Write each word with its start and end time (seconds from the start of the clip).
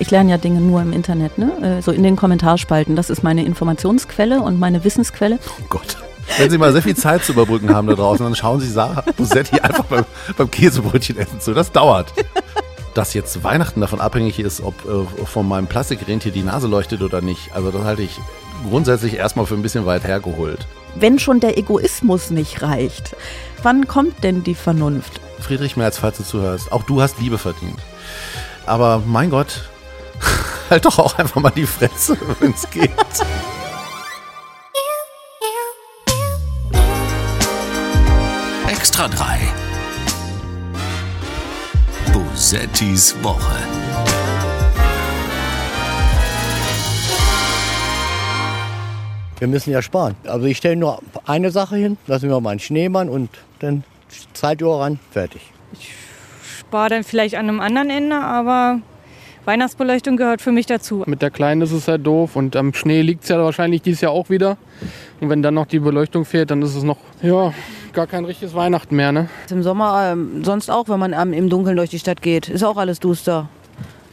Ich 0.00 0.10
lerne 0.10 0.30
ja 0.30 0.38
Dinge 0.38 0.60
nur 0.60 0.82
im 0.82 0.92
Internet, 0.92 1.38
ne? 1.38 1.78
Äh, 1.78 1.82
so 1.82 1.92
in 1.92 2.02
den 2.02 2.16
Kommentarspalten. 2.16 2.96
Das 2.96 3.10
ist 3.10 3.22
meine 3.22 3.44
Informationsquelle 3.44 4.40
und 4.40 4.58
meine 4.58 4.84
Wissensquelle. 4.84 5.38
Oh 5.60 5.64
Gott. 5.68 5.96
Wenn 6.38 6.50
Sie 6.50 6.58
mal 6.58 6.72
sehr 6.72 6.82
viel 6.82 6.96
Zeit 6.96 7.22
zu 7.24 7.32
überbrücken 7.32 7.74
haben 7.74 7.86
da 7.86 7.94
draußen, 7.94 8.24
dann 8.24 8.34
schauen 8.34 8.58
Sie 8.60 8.68
Sarah 8.68 9.04
Bosetti 9.16 9.60
einfach 9.60 9.84
beim, 9.84 10.04
beim 10.36 10.50
Käsebrötchen 10.50 11.18
essen 11.18 11.40
zu. 11.40 11.54
Das 11.54 11.70
dauert. 11.70 12.12
Dass 12.94 13.14
jetzt 13.14 13.44
Weihnachten 13.44 13.80
davon 13.80 14.00
abhängig 14.00 14.38
ist, 14.40 14.62
ob 14.62 14.74
äh, 14.84 15.26
von 15.26 15.46
meinem 15.46 15.66
Plastikrentier 15.66 16.32
die 16.32 16.42
Nase 16.42 16.66
leuchtet 16.66 17.02
oder 17.02 17.20
nicht, 17.20 17.54
also 17.54 17.70
das 17.70 17.82
halte 17.84 18.02
ich 18.02 18.18
grundsätzlich 18.68 19.14
erstmal 19.14 19.46
für 19.46 19.54
ein 19.54 19.62
bisschen 19.62 19.86
weit 19.86 20.04
hergeholt. 20.04 20.66
Wenn 20.94 21.18
schon 21.18 21.40
der 21.40 21.58
Egoismus 21.58 22.30
nicht 22.30 22.62
reicht, 22.62 23.16
wann 23.62 23.86
kommt 23.86 24.22
denn 24.24 24.44
die 24.44 24.54
Vernunft? 24.54 25.20
Friedrich 25.40 25.76
Merz, 25.76 25.98
falls 25.98 26.16
du 26.18 26.24
zuhörst, 26.24 26.72
auch 26.72 26.84
du 26.84 27.02
hast 27.02 27.20
Liebe 27.20 27.36
verdient. 27.38 27.78
Aber 28.64 29.02
mein 29.04 29.30
Gott, 29.30 29.68
halt 30.70 30.84
doch 30.84 30.98
auch 30.98 31.18
einfach 31.18 31.40
mal 31.40 31.50
die 31.50 31.66
Fresse, 31.66 32.16
wenn 32.40 32.52
es 32.52 32.68
geht. 32.70 32.90
Extra 38.68 39.08
3. 39.08 39.38
Bosettis 42.12 43.14
Woche. 43.22 43.56
Wir 49.38 49.48
müssen 49.48 49.72
ja 49.72 49.82
sparen. 49.82 50.14
Also 50.24 50.46
ich 50.46 50.56
stelle 50.56 50.76
nur 50.76 51.00
eine 51.26 51.50
Sache 51.50 51.76
hin, 51.76 51.98
lassen 52.06 52.28
wir 52.28 52.40
mal 52.40 52.50
einen 52.50 52.60
Schneemann 52.60 53.08
und 53.08 53.30
dann 53.58 53.84
Zeituhr 54.32 54.80
ran, 54.80 54.98
fertig. 55.10 55.42
spare 56.60 56.90
dann 56.90 57.04
vielleicht 57.04 57.34
an 57.34 57.48
einem 57.48 57.60
anderen 57.60 57.90
Ende, 57.90 58.16
aber 58.16 58.80
Weihnachtsbeleuchtung 59.44 60.16
gehört 60.16 60.40
für 60.40 60.52
mich 60.52 60.66
dazu. 60.66 61.04
Mit 61.06 61.22
der 61.22 61.30
Kleinen 61.30 61.62
ist 61.62 61.72
es 61.72 61.88
halt 61.88 62.06
doof 62.06 62.36
und 62.36 62.56
am 62.56 62.72
Schnee 62.72 63.02
liegt 63.02 63.24
es 63.24 63.28
ja 63.28 63.38
wahrscheinlich 63.42 63.82
dieses 63.82 64.00
Jahr 64.00 64.12
auch 64.12 64.30
wieder. 64.30 64.56
Und 65.20 65.28
wenn 65.28 65.42
dann 65.42 65.54
noch 65.54 65.66
die 65.66 65.78
Beleuchtung 65.78 66.24
fehlt, 66.24 66.50
dann 66.50 66.62
ist 66.62 66.74
es 66.74 66.82
noch, 66.82 66.98
ja, 67.22 67.52
gar 67.92 68.06
kein 68.06 68.24
richtiges 68.24 68.54
Weihnachten 68.54 68.96
mehr, 68.96 69.12
ne? 69.12 69.28
Im 69.50 69.62
Sommer 69.62 70.10
ähm, 70.12 70.44
sonst 70.44 70.70
auch, 70.70 70.88
wenn 70.88 70.98
man 70.98 71.12
ähm, 71.12 71.32
im 71.32 71.48
Dunkeln 71.48 71.76
durch 71.76 71.90
die 71.90 71.98
Stadt 71.98 72.22
geht. 72.22 72.48
Ist 72.48 72.64
auch 72.64 72.76
alles 72.76 73.00
duster. 73.00 73.48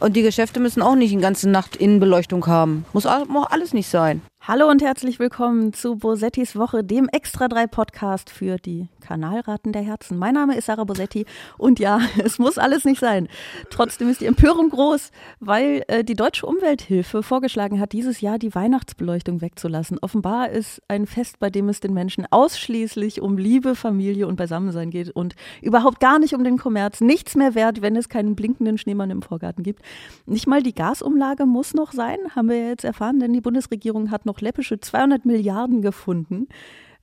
Und 0.00 0.16
die 0.16 0.22
Geschäfte 0.22 0.60
müssen 0.60 0.82
auch 0.82 0.96
nicht 0.96 1.12
die 1.12 1.18
ganze 1.18 1.48
Nacht 1.48 1.76
Innenbeleuchtung 1.76 2.46
haben. 2.46 2.84
Muss 2.92 3.06
muss 3.28 3.46
alles 3.50 3.72
nicht 3.72 3.88
sein. 3.88 4.20
Hallo 4.44 4.68
und 4.68 4.82
herzlich 4.82 5.20
willkommen 5.20 5.72
zu 5.72 5.94
Bosettis 5.94 6.56
Woche, 6.56 6.82
dem 6.82 7.08
Extra 7.08 7.46
3 7.46 7.68
Podcast 7.68 8.28
für 8.28 8.56
die 8.56 8.88
Kanalraten 9.00 9.72
der 9.72 9.82
Herzen. 9.82 10.18
Mein 10.18 10.34
Name 10.34 10.56
ist 10.56 10.66
Sarah 10.66 10.82
Bosetti 10.82 11.26
und 11.58 11.78
ja, 11.78 12.00
es 12.24 12.40
muss 12.40 12.58
alles 12.58 12.84
nicht 12.84 12.98
sein. 12.98 13.28
Trotzdem 13.70 14.08
ist 14.08 14.20
die 14.20 14.26
Empörung 14.26 14.70
groß, 14.70 15.12
weil 15.38 15.84
äh, 15.86 16.02
die 16.02 16.16
Deutsche 16.16 16.44
Umwelthilfe 16.44 17.22
vorgeschlagen 17.22 17.78
hat, 17.78 17.92
dieses 17.92 18.20
Jahr 18.20 18.36
die 18.40 18.52
Weihnachtsbeleuchtung 18.52 19.42
wegzulassen. 19.42 19.98
Offenbar 20.00 20.50
ist 20.50 20.82
ein 20.88 21.06
Fest, 21.06 21.38
bei 21.38 21.48
dem 21.48 21.68
es 21.68 21.78
den 21.78 21.94
Menschen 21.94 22.26
ausschließlich 22.28 23.20
um 23.20 23.38
Liebe, 23.38 23.76
Familie 23.76 24.26
und 24.26 24.34
Beisammensein 24.34 24.90
geht 24.90 25.10
und 25.10 25.36
überhaupt 25.60 26.00
gar 26.00 26.18
nicht 26.18 26.34
um 26.34 26.42
den 26.42 26.58
Kommerz. 26.58 27.00
Nichts 27.00 27.36
mehr 27.36 27.54
wert, 27.54 27.80
wenn 27.80 27.94
es 27.94 28.08
keinen 28.08 28.34
blinkenden 28.34 28.76
Schneemann 28.76 29.10
im 29.10 29.22
Vorgarten 29.22 29.62
gibt. 29.62 29.82
Nicht 30.26 30.48
mal 30.48 30.64
die 30.64 30.74
Gasumlage 30.74 31.46
muss 31.46 31.74
noch 31.74 31.92
sein, 31.92 32.18
haben 32.34 32.48
wir 32.48 32.70
jetzt 32.70 32.84
erfahren, 32.84 33.20
denn 33.20 33.32
die 33.32 33.40
Bundesregierung 33.40 34.10
hat 34.10 34.26
noch 34.26 34.31
läppische 34.40 34.80
200 34.80 35.24
Milliarden 35.24 35.82
gefunden. 35.82 36.48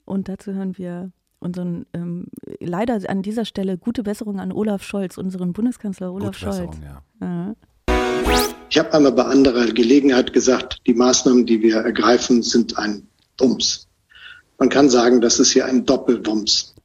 Und 0.06 0.28
dazu 0.30 0.54
hören 0.54 0.78
wir 0.78 1.12
unseren, 1.40 1.86
ähm, 1.94 2.28
leider 2.60 3.00
an 3.10 3.22
dieser 3.22 3.46
Stelle 3.46 3.78
gute 3.78 4.04
Besserung 4.04 4.40
an 4.40 4.52
Olaf 4.52 4.84
Scholz, 4.84 5.18
unseren 5.18 5.54
Bundeskanzler 5.54 6.14
Olaf 6.14 6.40
Gute 6.40 6.40
Scholz. 6.40 6.78
Ja. 7.22 7.56
Ich 8.70 8.78
habe 8.78 8.94
einmal 8.94 9.12
bei 9.12 9.24
anderer 9.24 9.66
Gelegenheit 9.66 10.32
gesagt, 10.32 10.78
die 10.86 10.94
Maßnahmen, 10.94 11.46
die 11.46 11.62
wir 11.62 11.78
ergreifen, 11.78 12.44
sind 12.44 12.78
ein 12.78 13.08
Bums. 13.38 13.89
Man 14.60 14.70
kann 14.70 14.90
sagen, 14.90 15.22
das 15.22 15.40
ist 15.40 15.52
hier 15.52 15.66
ein 15.66 15.86
Doppelbums. 15.86 16.76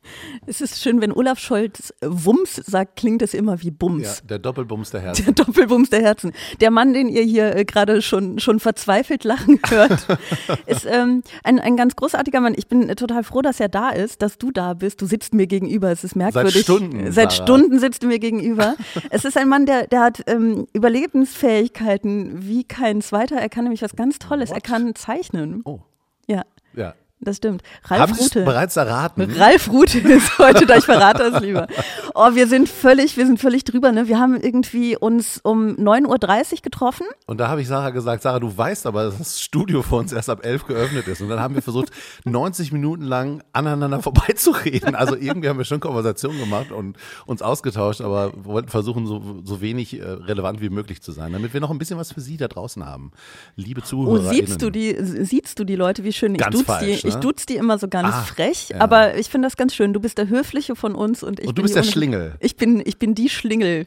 Es 0.47 0.61
ist 0.61 0.83
schön, 0.83 1.01
wenn 1.01 1.11
Olaf 1.13 1.39
Scholz 1.39 1.93
Wumms 2.03 2.57
sagt, 2.57 2.97
klingt 2.97 3.23
es 3.23 3.33
immer 3.33 3.63
wie 3.63 3.69
Ja, 3.69 3.75
Bums. 3.77 4.23
der 4.29 4.39
Doppelbums 4.39 4.91
der 4.91 5.01
Herzen. 5.01 5.25
Der 5.25 5.33
Doppelbums 5.35 5.89
der 5.91 6.03
Herzen. 6.03 6.33
Der 6.61 6.71
Mann, 6.71 6.93
den 6.93 7.09
ihr 7.09 7.23
hier 7.23 7.57
äh, 7.57 7.65
gerade 7.65 8.03
schon, 8.03 8.39
schon 8.39 8.61
verzweifelt 8.61 9.25
lachen 9.25 9.59
hört, 9.69 10.07
ist 10.67 10.85
ähm, 10.87 11.23
ein, 11.43 11.59
ein 11.59 11.77
ganz 11.79 11.97
großartiger 11.97 12.41
Mann. 12.41 12.55
Ich 12.57 12.69
bin 12.69 12.89
äh, 12.91 12.95
total 12.97 13.25
froh, 13.25 13.41
dass 13.41 13.59
er 13.61 13.71
da 13.71 13.89
ist, 13.91 14.21
dass 14.21 14.37
du 14.37 14.51
da 14.53 14.75
bist. 14.75 15.01
Du 15.01 15.07
sitzt 15.07 15.33
mir 15.33 15.47
gegenüber. 15.47 15.91
Es 15.91 16.05
ist 16.05 16.15
merkwürdig. 16.17 16.61
Stunden, 16.61 17.11
Seit 17.11 17.33
Sarah. 17.33 17.45
Stunden 17.45 17.79
sitzt 17.79 18.03
du 18.03 18.07
mir 18.09 18.19
gegenüber. 18.19 18.77
es 19.11 19.25
ist 19.25 19.39
ein 19.39 19.49
Mann, 19.49 19.65
der, 19.65 19.87
der 19.87 20.01
hat 20.03 20.23
ähm, 20.27 20.67
Überlebensfähigkeiten 20.75 22.47
wie 22.47 22.65
kein 22.65 23.01
zweiter. 23.01 23.37
Er 23.37 23.49
kann 23.49 23.65
nämlich 23.65 23.83
was 23.83 23.97
ganz 23.97 24.19
Tolles. 24.19 24.51
Er 24.51 24.61
kann 24.61 24.95
zeichnen. 24.95 25.63
Oh, 25.65 25.81
Ja, 26.29 26.43
ja. 26.75 26.95
Das 27.25 27.39
stimmt. 27.39 27.63
Ralf 27.85 28.01
Haben 28.01 28.15
Sie 28.15 28.23
Rute. 28.25 28.43
bereits 28.45 28.77
erraten? 28.77 29.31
Ralf 29.37 29.71
Rute 29.71 29.99
ist 30.09 30.39
heute 30.39 30.67
da, 30.67 30.77
ich 30.77 30.85
verrate 30.85 31.23
es 31.25 31.41
lieber. 31.41 31.67
Oh, 32.15 32.35
wir 32.35 32.47
sind 32.47 32.69
völlig, 32.69 33.17
wir 33.17 33.27
sind 33.27 33.41
völlig 33.41 33.65
drüber, 33.65 33.93
ne? 33.93 34.07
Wir 34.09 34.19
haben 34.21 34.41
irgendwie 34.41 34.97
uns 34.97 35.41
um 35.43 35.71
9.30 35.77 36.53
Uhr 36.53 36.59
getroffen. 36.63 37.07
Und 37.27 37.39
da 37.39 37.49
habe 37.49 37.61
ich 37.63 37.69
Sarah 37.69 37.91
gesagt, 37.91 38.23
Sarah, 38.23 38.39
du 38.41 38.57
weißt 38.57 38.87
aber, 38.87 39.05
dass 39.05 39.19
das 39.19 39.41
Studio 39.41 39.83
für 39.83 39.97
uns 39.97 40.13
erst 40.13 40.31
ab 40.31 40.45
11 40.45 40.67
geöffnet 40.67 41.09
ist. 41.09 41.21
Und 41.21 41.29
dann 41.29 41.41
haben 41.41 41.55
wir 41.55 41.63
versucht, 41.63 41.91
90 42.25 42.73
Minuten 42.73 43.03
lang 43.05 43.43
aneinander 43.53 44.01
vorbeizureden. 44.03 44.95
Also 44.95 45.17
irgendwie 45.17 45.49
haben 45.49 45.59
wir 45.59 45.65
schon 45.65 45.81
Konversationen 45.81 46.39
gemacht 46.39 46.71
und 46.73 46.97
uns 47.27 47.43
ausgetauscht, 47.43 48.01
aber 48.01 48.33
wollten 48.45 48.69
versuchen, 48.69 49.07
so, 49.07 49.41
so 49.45 49.61
wenig 49.61 49.99
äh, 49.99 50.03
relevant 50.05 50.61
wie 50.61 50.69
möglich 50.71 51.03
zu 51.03 51.13
sein, 51.13 51.33
damit 51.33 51.53
wir 51.55 51.61
noch 51.61 51.71
ein 51.71 51.79
bisschen 51.79 51.99
was 51.99 52.13
für 52.13 52.21
Sie 52.21 52.37
da 52.37 52.49
draußen 52.49 52.85
haben. 52.85 53.13
Liebe 53.57 53.81
Oh, 53.85 53.87
Zuhörer. 53.87 54.31
siehst 54.31 54.63
du 54.63 54.71
die, 54.71 54.97
siehst 54.99 55.59
du 55.59 55.65
die 55.65 55.77
Leute, 55.77 56.05
wie 56.05 56.13
schön. 56.13 56.35
Ich 56.35 56.41
Ganz 56.41 56.57
duz 56.57 56.65
falsch, 56.67 57.03
die, 57.03 57.07
ne? 57.09 57.13
Ich 57.15 57.21
duz 57.21 57.47
die 57.47 57.57
immer 57.57 57.79
so 57.79 57.89
ganz 57.89 58.15
Ah, 58.15 58.23
frech, 58.23 58.69
ja. 58.71 58.81
aber 58.81 59.17
ich 59.17 59.29
finde 59.29 59.47
das 59.47 59.57
ganz 59.57 59.75
schön. 59.75 59.93
Du 59.93 60.01
bist 60.01 60.19
der 60.19 60.29
Höfliche 60.29 60.77
von 60.77 60.95
uns 60.95 61.23
und 61.23 61.41
ich 61.41 61.47
Und 61.49 61.59
du 61.59 61.63
bin 61.63 61.65
bist 61.65 61.77
der 61.77 61.83
Schlingel. 61.83 62.35
Ich 62.41 62.57
bin, 62.57 62.83
ich 62.85 62.99
bin 62.99 63.15
die 63.15 63.29
Schlingel. 63.29 63.85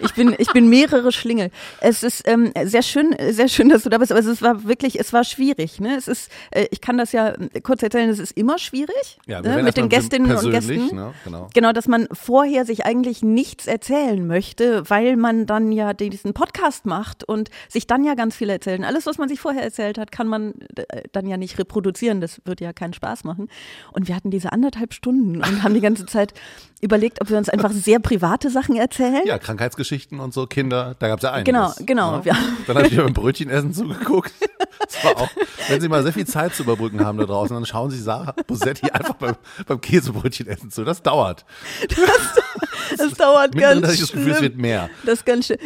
Ich 0.00 0.14
bin, 0.14 0.34
ich 0.38 0.52
bin 0.52 0.68
mehrere 0.68 1.12
Schlingel. 1.12 1.50
Es 1.80 2.02
ist 2.02 2.26
ähm, 2.28 2.52
sehr 2.64 2.82
schön, 2.82 3.14
sehr 3.30 3.48
schön, 3.48 3.68
dass 3.68 3.82
du 3.82 3.88
da 3.88 3.98
bist, 3.98 4.12
aber 4.12 4.20
es 4.20 4.42
war 4.42 4.64
wirklich, 4.64 4.98
es 5.00 5.12
war 5.12 5.24
schwierig. 5.24 5.80
Ne? 5.80 5.96
Es 5.96 6.08
ist, 6.08 6.30
äh, 6.50 6.66
ich 6.70 6.80
kann 6.80 6.98
das 6.98 7.12
ja 7.12 7.28
äh, 7.30 7.60
kurz 7.60 7.82
erzählen, 7.82 8.08
es 8.10 8.18
ist 8.18 8.32
immer 8.36 8.58
schwierig 8.58 9.18
Ja, 9.26 9.40
ne? 9.40 9.62
mit 9.62 9.76
den 9.76 9.88
Gästinnen 9.88 10.34
und 10.36 10.50
Gästen. 10.50 10.94
Ne? 10.94 11.14
Genau. 11.24 11.48
Genau, 11.54 11.72
dass 11.72 11.88
man 11.88 12.06
vorher 12.12 12.64
sich 12.64 12.84
eigentlich 12.86 13.22
nichts 13.22 13.66
erzählen 13.66 14.26
möchte, 14.26 14.88
weil 14.88 15.16
man 15.16 15.46
dann 15.46 15.72
ja 15.72 15.92
diesen 15.94 16.34
Podcast 16.34 16.86
macht 16.86 17.24
und 17.24 17.50
sich 17.68 17.86
dann 17.86 18.04
ja 18.04 18.14
ganz 18.14 18.36
viel 18.36 18.50
erzählen. 18.50 18.84
Alles, 18.84 19.06
was 19.06 19.18
man 19.18 19.28
sich 19.28 19.40
vorher 19.40 19.62
erzählt 19.62 19.98
hat, 19.98 20.12
kann 20.12 20.28
man 20.28 20.54
äh, 20.76 21.02
dann 21.12 21.26
ja 21.26 21.36
nicht 21.36 21.58
reproduzieren. 21.58 22.20
Das 22.20 22.40
wird 22.44 22.57
ja 22.64 22.72
keinen 22.72 22.92
Spaß 22.92 23.24
machen. 23.24 23.48
Und 23.92 24.08
wir 24.08 24.14
hatten 24.16 24.30
diese 24.30 24.52
anderthalb 24.52 24.94
Stunden 24.94 25.36
und 25.42 25.62
haben 25.62 25.74
die 25.74 25.80
ganze 25.80 26.06
Zeit 26.06 26.34
überlegt, 26.80 27.20
ob 27.20 27.30
wir 27.30 27.36
uns 27.38 27.48
einfach 27.48 27.72
sehr 27.72 27.98
private 27.98 28.50
Sachen 28.50 28.76
erzählen. 28.76 29.22
Ja, 29.26 29.38
Krankheitsgeschichten 29.38 30.20
und 30.20 30.32
so, 30.32 30.46
Kinder, 30.46 30.94
da 30.98 31.08
gab 31.08 31.18
es 31.18 31.22
ja 31.24 31.32
einiges. 31.32 31.46
Genau, 31.46 31.72
genau, 31.84 32.16
Ne? 32.18 32.22
ja. 32.26 32.36
Dann 32.66 32.76
habe 32.76 32.86
ich 32.86 32.96
mir 32.96 33.02
beim 33.02 33.14
Brötchenessen 33.14 33.72
zugeguckt. 33.74 34.32
Das 34.78 35.04
war 35.04 35.16
auch, 35.16 35.28
wenn 35.68 35.80
Sie 35.80 35.88
mal 35.88 36.02
sehr 36.02 36.12
viel 36.12 36.26
Zeit 36.26 36.54
zu 36.54 36.62
überbrücken 36.62 37.04
haben 37.04 37.18
da 37.18 37.24
draußen, 37.26 37.54
dann 37.54 37.66
schauen 37.66 37.90
Sie 37.90 38.00
Sarah 38.00 38.34
Bosetti 38.46 38.90
einfach 38.90 39.14
beim, 39.14 39.34
beim 39.66 39.80
Käsebrötchenessen 39.80 40.70
zu. 40.70 40.84
Das 40.84 41.02
dauert. 41.02 41.44
Das 42.96 43.12
dauert 43.14 43.54
Mittendrin 43.54 43.82
ganz 43.82 43.94
ich 43.94 44.00
das 44.00 44.12
Gefühl, 44.12 44.32
es 44.32 44.40
wird 44.40 44.56
mehr. 44.56 44.88
Das 45.04 45.18
ist 45.18 45.26
ganz 45.26 45.46
schön. 45.46 45.58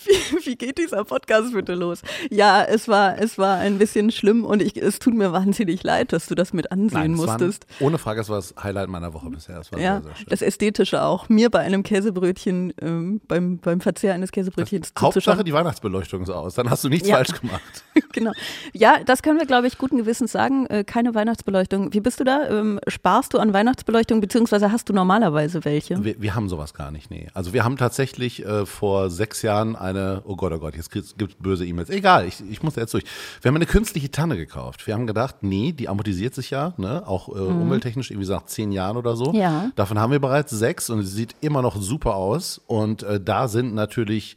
Wie, 0.06 0.46
wie 0.46 0.56
geht 0.56 0.78
dieser 0.78 1.04
Podcast 1.04 1.52
bitte 1.52 1.74
los? 1.74 2.00
Ja, 2.30 2.62
es 2.64 2.88
war, 2.88 3.18
es 3.18 3.36
war 3.38 3.56
ein 3.58 3.78
bisschen 3.78 4.10
schlimm 4.10 4.44
und 4.44 4.62
ich, 4.62 4.76
es 4.80 4.98
tut 4.98 5.14
mir 5.14 5.32
wahnsinnig 5.32 5.82
leid, 5.82 6.12
dass 6.12 6.26
du 6.26 6.34
das 6.34 6.52
mit 6.54 6.72
ansehen 6.72 7.18
war, 7.18 7.26
musstest. 7.26 7.66
ohne 7.80 7.98
Frage, 7.98 8.20
es 8.22 8.28
war 8.30 8.36
das 8.36 8.54
Highlight 8.62 8.88
meiner 8.88 9.12
Woche 9.12 9.28
bisher. 9.28 9.56
War 9.70 9.78
Ja, 9.78 10.00
sehr, 10.00 10.14
sehr 10.16 10.26
das 10.28 10.42
Ästhetische 10.42 11.02
auch. 11.02 11.28
Mir 11.28 11.50
bei 11.50 11.58
einem 11.60 11.82
Käsebrötchen, 11.82 12.72
ähm, 12.80 13.20
beim, 13.28 13.58
beim 13.58 13.80
Verzehr 13.80 14.14
eines 14.14 14.32
Käsebrötchens 14.32 14.88
Hauptsache, 14.98 15.20
zuzuschauen. 15.20 15.44
die 15.44 15.52
Weihnachtsbeleuchtung 15.52 16.22
ist 16.22 16.30
aus. 16.30 16.54
Dann 16.54 16.70
hast 16.70 16.82
du 16.84 16.88
nichts 16.88 17.06
Ja. 17.08 17.16
falsch 17.16 17.38
gemacht. 17.38 17.60
genau. 18.12 18.32
Ja, 18.72 19.02
das 19.04 19.22
können 19.22 19.38
wir, 19.38 19.46
glaube 19.46 19.66
ich, 19.66 19.76
guten 19.76 19.98
Gewissens 19.98 20.32
sagen. 20.32 20.66
Äh, 20.66 20.84
keine 20.84 21.14
Weihnachtsbeleuchtung. 21.14 21.92
Wie 21.92 22.00
bist 22.00 22.20
du 22.20 22.24
da? 22.24 22.48
Ähm, 22.48 22.80
sparst 22.88 23.34
du 23.34 23.38
an 23.38 23.52
Weihnachtsbeleuchtung, 23.52 24.20
beziehungsweise 24.20 24.72
hast 24.72 24.88
du 24.88 24.92
normalerweise 24.94 25.64
welche? 25.64 26.02
Wir, 26.02 26.20
wir 26.22 26.34
haben 26.34 26.48
sowas 26.48 26.72
gar 26.74 26.90
nicht, 26.90 27.10
nee. 27.10 27.28
Also 27.34 27.52
wir 27.52 27.64
haben 27.64 27.76
tatsächlich 27.76 28.44
äh, 28.46 28.64
vor 28.66 29.10
sechs 29.10 29.42
Jahren 29.42 29.76
eine, 29.90 30.22
oh 30.24 30.36
Gott, 30.36 30.52
oh 30.52 30.58
Gott, 30.58 30.74
jetzt 30.76 30.90
gibt 30.90 31.06
es 31.06 31.34
böse 31.38 31.66
E-Mails. 31.66 31.90
Egal, 31.90 32.26
ich, 32.26 32.42
ich 32.50 32.62
muss 32.62 32.74
da 32.74 32.80
jetzt 32.80 32.94
durch. 32.94 33.04
Wir 33.42 33.48
haben 33.48 33.56
eine 33.56 33.66
künstliche 33.66 34.10
Tanne 34.10 34.36
gekauft. 34.36 34.86
Wir 34.86 34.94
haben 34.94 35.06
gedacht, 35.06 35.36
nee, 35.42 35.72
die 35.72 35.88
amortisiert 35.88 36.34
sich 36.34 36.50
ja, 36.50 36.74
ne? 36.78 37.06
auch 37.06 37.28
äh, 37.28 37.32
umwelttechnisch, 37.32 38.10
irgendwie 38.10 38.26
sagt 38.26 38.50
zehn 38.50 38.72
Jahren 38.72 38.96
oder 38.96 39.16
so. 39.16 39.32
Mhm. 39.32 39.38
Ja. 39.38 39.70
Davon 39.76 39.98
haben 39.98 40.12
wir 40.12 40.20
bereits 40.20 40.50
sechs 40.50 40.90
und 40.90 41.02
sie 41.02 41.12
sieht 41.12 41.36
immer 41.40 41.62
noch 41.62 41.80
super 41.80 42.14
aus. 42.14 42.60
Und 42.66 43.02
äh, 43.02 43.20
da 43.20 43.48
sind 43.48 43.74
natürlich 43.74 44.36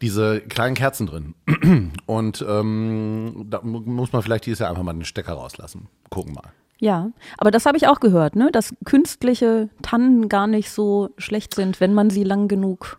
diese 0.00 0.40
kleinen 0.40 0.74
Kerzen 0.74 1.06
drin. 1.06 1.34
Und 2.06 2.44
ähm, 2.48 3.46
da 3.50 3.60
mu- 3.62 3.80
muss 3.80 4.12
man 4.12 4.22
vielleicht 4.22 4.46
dieses 4.46 4.60
Jahr 4.60 4.70
einfach 4.70 4.82
mal 4.82 4.92
den 4.92 5.04
Stecker 5.04 5.34
rauslassen. 5.34 5.88
Gucken 6.08 6.34
mal. 6.34 6.52
Ja, 6.78 7.10
aber 7.36 7.50
das 7.50 7.66
habe 7.66 7.76
ich 7.76 7.86
auch 7.88 8.00
gehört, 8.00 8.36
ne? 8.36 8.48
dass 8.50 8.74
künstliche 8.86 9.68
Tannen 9.82 10.30
gar 10.30 10.46
nicht 10.46 10.70
so 10.70 11.10
schlecht 11.18 11.54
sind, 11.54 11.78
wenn 11.80 11.92
man 11.92 12.08
sie 12.08 12.24
lang 12.24 12.48
genug 12.48 12.98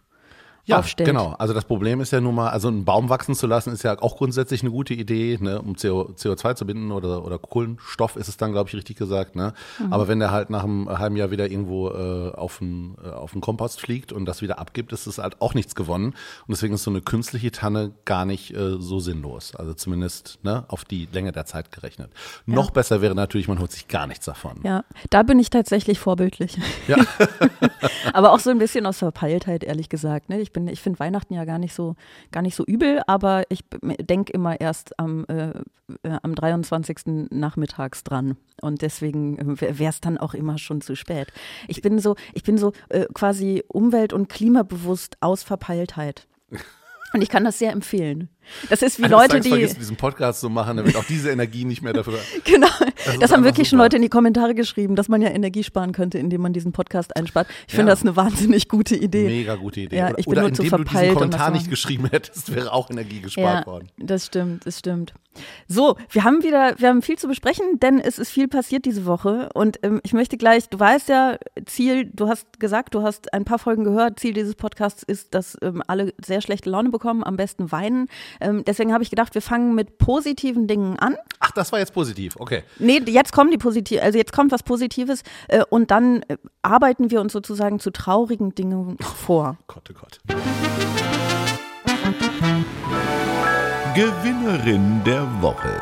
Ja, 0.66 0.80
aufstellt. 0.80 1.08
genau. 1.08 1.36
Also 1.40 1.54
das 1.54 1.66
Problem 1.66 2.02
ist 2.02 2.12
ja 2.12 2.22
nun 2.22 2.36
mal, 2.36 2.50
also 2.50 2.68
einen 2.68 2.86
Baum 2.86 3.10
wachsen 3.10 3.36
zu 3.36 3.48
lassen, 3.48 3.74
ist 3.74 3.84
ja 3.84 4.00
auch 4.02 4.18
grundsätzlich 4.18 4.62
eine 4.62 4.72
gute 4.72 4.94
Idee, 4.94 5.38
ne, 5.42 5.62
um 5.62 5.76
CO, 5.76 6.12
CO2 6.16 6.56
zu 6.56 6.66
binden 6.66 6.92
oder, 6.92 7.26
oder 7.26 7.40
Kohlenstoff 7.40 8.16
ist 8.16 8.28
es 8.28 8.38
dann, 8.38 8.52
glaube 8.52 8.70
ich, 8.70 8.76
richtig 8.76 8.98
gesagt. 8.98 9.36
Ne? 9.36 9.54
Mhm. 9.80 9.94
Aber 9.94 10.08
wenn 10.08 10.20
der 10.20 10.32
halt 10.32 10.50
nach 10.50 10.64
einem 10.64 10.88
halben 10.90 11.16
Jahr 11.16 11.32
wieder 11.32 11.50
irgendwo 11.50 11.90
äh, 11.90 12.32
auf, 12.36 12.60
den, 12.60 12.96
äh, 13.04 13.10
auf 13.10 13.32
den 13.32 13.42
Kompost 13.42 13.82
fliegt 13.82 14.12
und 14.12 14.26
das 14.26 14.42
wieder 14.42 14.60
abgibt, 14.60 14.94
ist 14.94 15.08
es 15.08 15.18
halt 15.18 15.42
auch 15.42 15.54
nichts 15.54 15.76
gewonnen. 15.76 16.08
Und 16.08 16.50
deswegen 16.50 16.74
ist 16.76 16.84
so 16.84 16.92
eine 16.92 17.02
künstliche 17.02 17.52
Tanne 17.52 17.92
gar 18.06 18.26
nicht 18.26 18.54
äh, 18.56 18.78
so 18.80 19.00
sinnlos. 19.00 19.56
Also 19.56 19.74
zumindest 19.74 20.40
ne, 20.44 20.66
auf 20.68 20.86
die 20.86 21.08
Länge 21.12 21.32
der 21.32 21.46
Zeit 21.46 21.72
gerechnet. 21.72 22.12
Noch 22.46 22.72
besser 22.72 23.02
wäre 23.02 23.16
natürlich, 23.16 23.48
man 23.48 23.60
holt 23.60 23.72
sich 23.72 23.88
gar 23.88 24.08
nichts 24.08 24.26
davon. 24.26 24.60
Ja, 24.64 24.84
da 25.10 25.24
bin 25.24 25.40
ich 25.40 25.50
tatsächlich 25.50 26.00
vorbildlich. 26.00 26.58
Ja. 26.88 26.98
aber 28.14 28.32
auch 28.32 28.40
so 28.40 28.50
ein 28.50 28.58
bisschen 28.58 28.86
aus 28.86 29.00
Verpeiltheit, 29.00 29.64
ehrlich 29.64 29.90
gesagt. 29.90 30.30
Ne? 30.30 30.40
Ich, 30.40 30.51
bin- 30.52 30.68
ich 30.68 30.82
finde 30.82 31.00
Weihnachten 31.00 31.34
ja 31.34 31.46
gar 31.46 31.60
nicht 31.60 31.74
so, 31.74 31.96
gar 32.32 32.42
nicht 32.42 32.56
so 32.56 32.64
übel, 32.66 33.02
aber 33.08 33.44
ich 33.50 33.64
denke 33.82 34.34
immer 34.34 34.60
erst 34.60 34.98
am, 35.00 35.26
äh, 35.28 35.50
äh, 36.04 36.18
am 36.22 36.36
23. 36.36 37.30
nachmittags 37.32 38.04
dran. 38.04 38.38
Und 38.62 38.82
deswegen 38.82 39.60
wäre 39.60 39.90
es 39.90 40.02
dann 40.02 40.18
auch 40.18 40.34
immer 40.34 40.58
schon 40.58 40.82
zu 40.82 40.96
spät. 40.96 41.28
Ich 41.68 41.82
bin 41.82 42.00
so, 42.00 42.16
ich 42.34 42.44
bin 42.44 42.58
so 42.58 42.74
äh, 42.90 43.06
quasi 43.14 43.64
umwelt- 43.68 44.14
und 44.14 44.30
klimabewusst 44.30 45.18
aus 45.22 45.44
Verpeiltheit. 45.44 46.28
Und 47.14 47.22
ich 47.22 47.28
kann 47.28 47.44
das 47.44 47.60
sehr 47.60 47.74
empfehlen. 47.74 48.30
Das 48.70 48.82
ist 48.82 49.00
wie 49.00 49.04
Eines 49.06 49.12
Leute, 49.18 49.28
Tages 49.30 49.44
die. 49.44 49.50
vergisst, 49.50 49.78
diesen 49.80 49.96
Podcast 49.96 50.42
zu 50.42 50.50
machen, 50.50 50.78
damit 50.78 50.96
auch 50.96 51.04
diese 51.06 51.30
Energie 51.32 51.66
nicht 51.66 51.82
mehr 51.82 51.94
dafür. 51.94 52.20
Genau. 52.44 52.68
Das 53.06 53.18
Das, 53.20 53.32
haben 53.32 53.44
wirklich 53.44 53.68
schon 53.70 53.78
super. 53.78 53.86
Leute 53.86 53.96
in 53.96 54.02
die 54.02 54.10
Kommentare 54.10 54.54
geschrieben, 54.56 54.96
dass 54.96 55.08
man 55.10 55.22
ja 55.22 55.30
Energie 55.30 55.64
sparen 55.64 55.92
könnte, 55.92 56.18
indem 56.18 56.42
man 56.42 56.54
diesen 56.54 56.72
Podcast 56.72 57.16
einspart. 57.16 57.48
Ich 57.68 57.74
finde 57.74 57.90
Ja. 57.90 57.96
das 57.96 58.02
eine 58.02 58.16
wahnsinnig 58.16 58.68
gute 58.68 58.96
Idee. 58.96 59.26
Mega 59.28 59.56
gute 59.56 59.82
Idee. 59.82 59.96
Ja, 59.98 60.10
oder 60.10 60.20
ich 60.20 60.26
bin 60.26 60.32
oder 60.34 60.42
nur 60.42 60.54
zu 60.54 60.64
indem 60.64 60.78
du 60.78 60.84
diesen 60.84 60.92
verpeilt, 60.92 61.14
Kommentar 61.14 61.52
nicht 61.52 61.70
geschrieben 61.70 62.08
hättest, 62.12 62.54
wäre 62.54 62.72
auch 62.74 62.90
Energie 62.90 63.22
gespart 63.22 63.66
Ja, 63.66 63.72
worden. 63.72 63.90
das 63.98 64.26
stimmt, 64.28 64.66
das 64.66 64.80
stimmt. 64.80 65.14
So, 65.68 65.96
wir 66.10 66.26
haben 66.26 66.44
wieder, 66.44 66.76
wir 66.78 66.90
haben 66.90 67.02
viel 67.02 67.18
zu 67.18 67.28
besprechen, 67.30 67.80
denn 67.82 68.00
es 68.00 68.20
ist 68.20 68.30
viel 68.32 68.50
passiert 68.50 68.84
diese 68.84 69.06
Woche 69.06 69.50
und 69.54 69.80
ähm, 69.82 70.02
ich 70.04 70.12
möchte 70.12 70.36
gleich, 70.38 70.68
du 70.68 70.78
weißt 70.78 71.08
ja, 71.08 71.38
Ziel, 71.66 72.10
du 72.14 72.28
hast 72.28 72.60
gesagt, 72.60 72.94
du 72.94 73.02
hast 73.02 73.34
ein 73.34 73.46
paar 73.46 73.58
Folgen 73.58 73.86
gehört, 73.86 74.20
Ziel 74.20 74.34
dieses 74.34 74.56
Podcasts 74.56 75.04
ist, 75.04 75.34
dass 75.34 75.58
ähm, 75.62 75.82
alle 75.88 76.14
sehr 76.24 76.42
schlechte 76.42 76.70
Laune 76.70 76.90
bekommen, 76.90 77.24
am 77.24 77.38
besten 77.38 77.72
weinen. 77.72 78.08
Ähm, 78.40 78.64
deswegen 78.66 78.94
habe 78.94 79.04
ich 79.04 79.10
gedacht, 79.10 79.34
wir 79.34 79.42
fangen 79.42 79.76
mit 79.76 79.98
positiven 79.98 80.68
Dingen 80.68 80.98
an. 81.00 81.16
Ach, 81.40 81.52
das 81.52 81.72
war 81.72 81.80
jetzt 81.80 81.94
positiv. 81.94 82.36
Okay. 82.38 82.64
Nee, 82.80 83.02
jetzt 83.06 83.34
kommen 83.34 83.52
die 83.52 83.58
positiv, 83.58 84.02
also 84.02 84.18
jetzt 84.18 84.34
kommt 84.34 84.52
was 84.52 84.64
Positives 84.64 85.24
äh, 85.48 85.64
und 85.70 85.92
dann 85.92 86.24
äh, 86.24 86.38
arbeiten 86.62 87.12
wir 87.12 87.22
uns 87.22 87.34
sozusagen 87.34 87.80
zu 87.80 87.92
traurigen 87.92 88.56
Dingen 88.56 88.98
vor. 89.00 89.58
Gott, 89.68 89.90
oh 89.90 90.00
Gott. 90.00 90.20
Gewinnerin 93.96 95.04
der 95.06 95.28
Woche. 95.42 95.82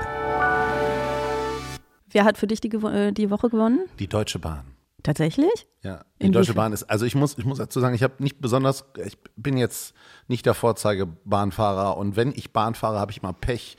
Wer 2.11 2.23
hat 2.23 2.37
für 2.37 2.47
dich 2.47 2.59
die, 2.59 2.69
äh, 2.69 3.11
die 3.11 3.29
Woche 3.29 3.49
gewonnen? 3.49 3.81
Die 3.99 4.07
Deutsche 4.07 4.39
Bahn. 4.39 4.78
Tatsächlich? 5.09 5.65
Ja, 5.81 6.05
die 6.21 6.27
Inwiefern? 6.27 6.31
Deutsche 6.33 6.53
Bahn 6.53 6.71
ist, 6.71 6.83
also 6.83 7.03
ich 7.03 7.15
muss, 7.15 7.35
ich 7.35 7.43
muss 7.43 7.57
dazu 7.57 7.79
sagen, 7.79 7.95
ich 7.95 8.03
habe 8.03 8.21
nicht 8.21 8.39
besonders, 8.41 8.85
ich 9.03 9.17
bin 9.35 9.57
jetzt 9.57 9.95
nicht 10.27 10.45
der 10.45 10.53
Vorzeigebahnfahrer 10.53 11.97
und 11.97 12.15
wenn 12.15 12.31
ich 12.31 12.53
Bahn 12.53 12.75
fahre, 12.75 12.99
habe 12.99 13.11
ich 13.11 13.23
mal 13.23 13.33
Pech. 13.33 13.75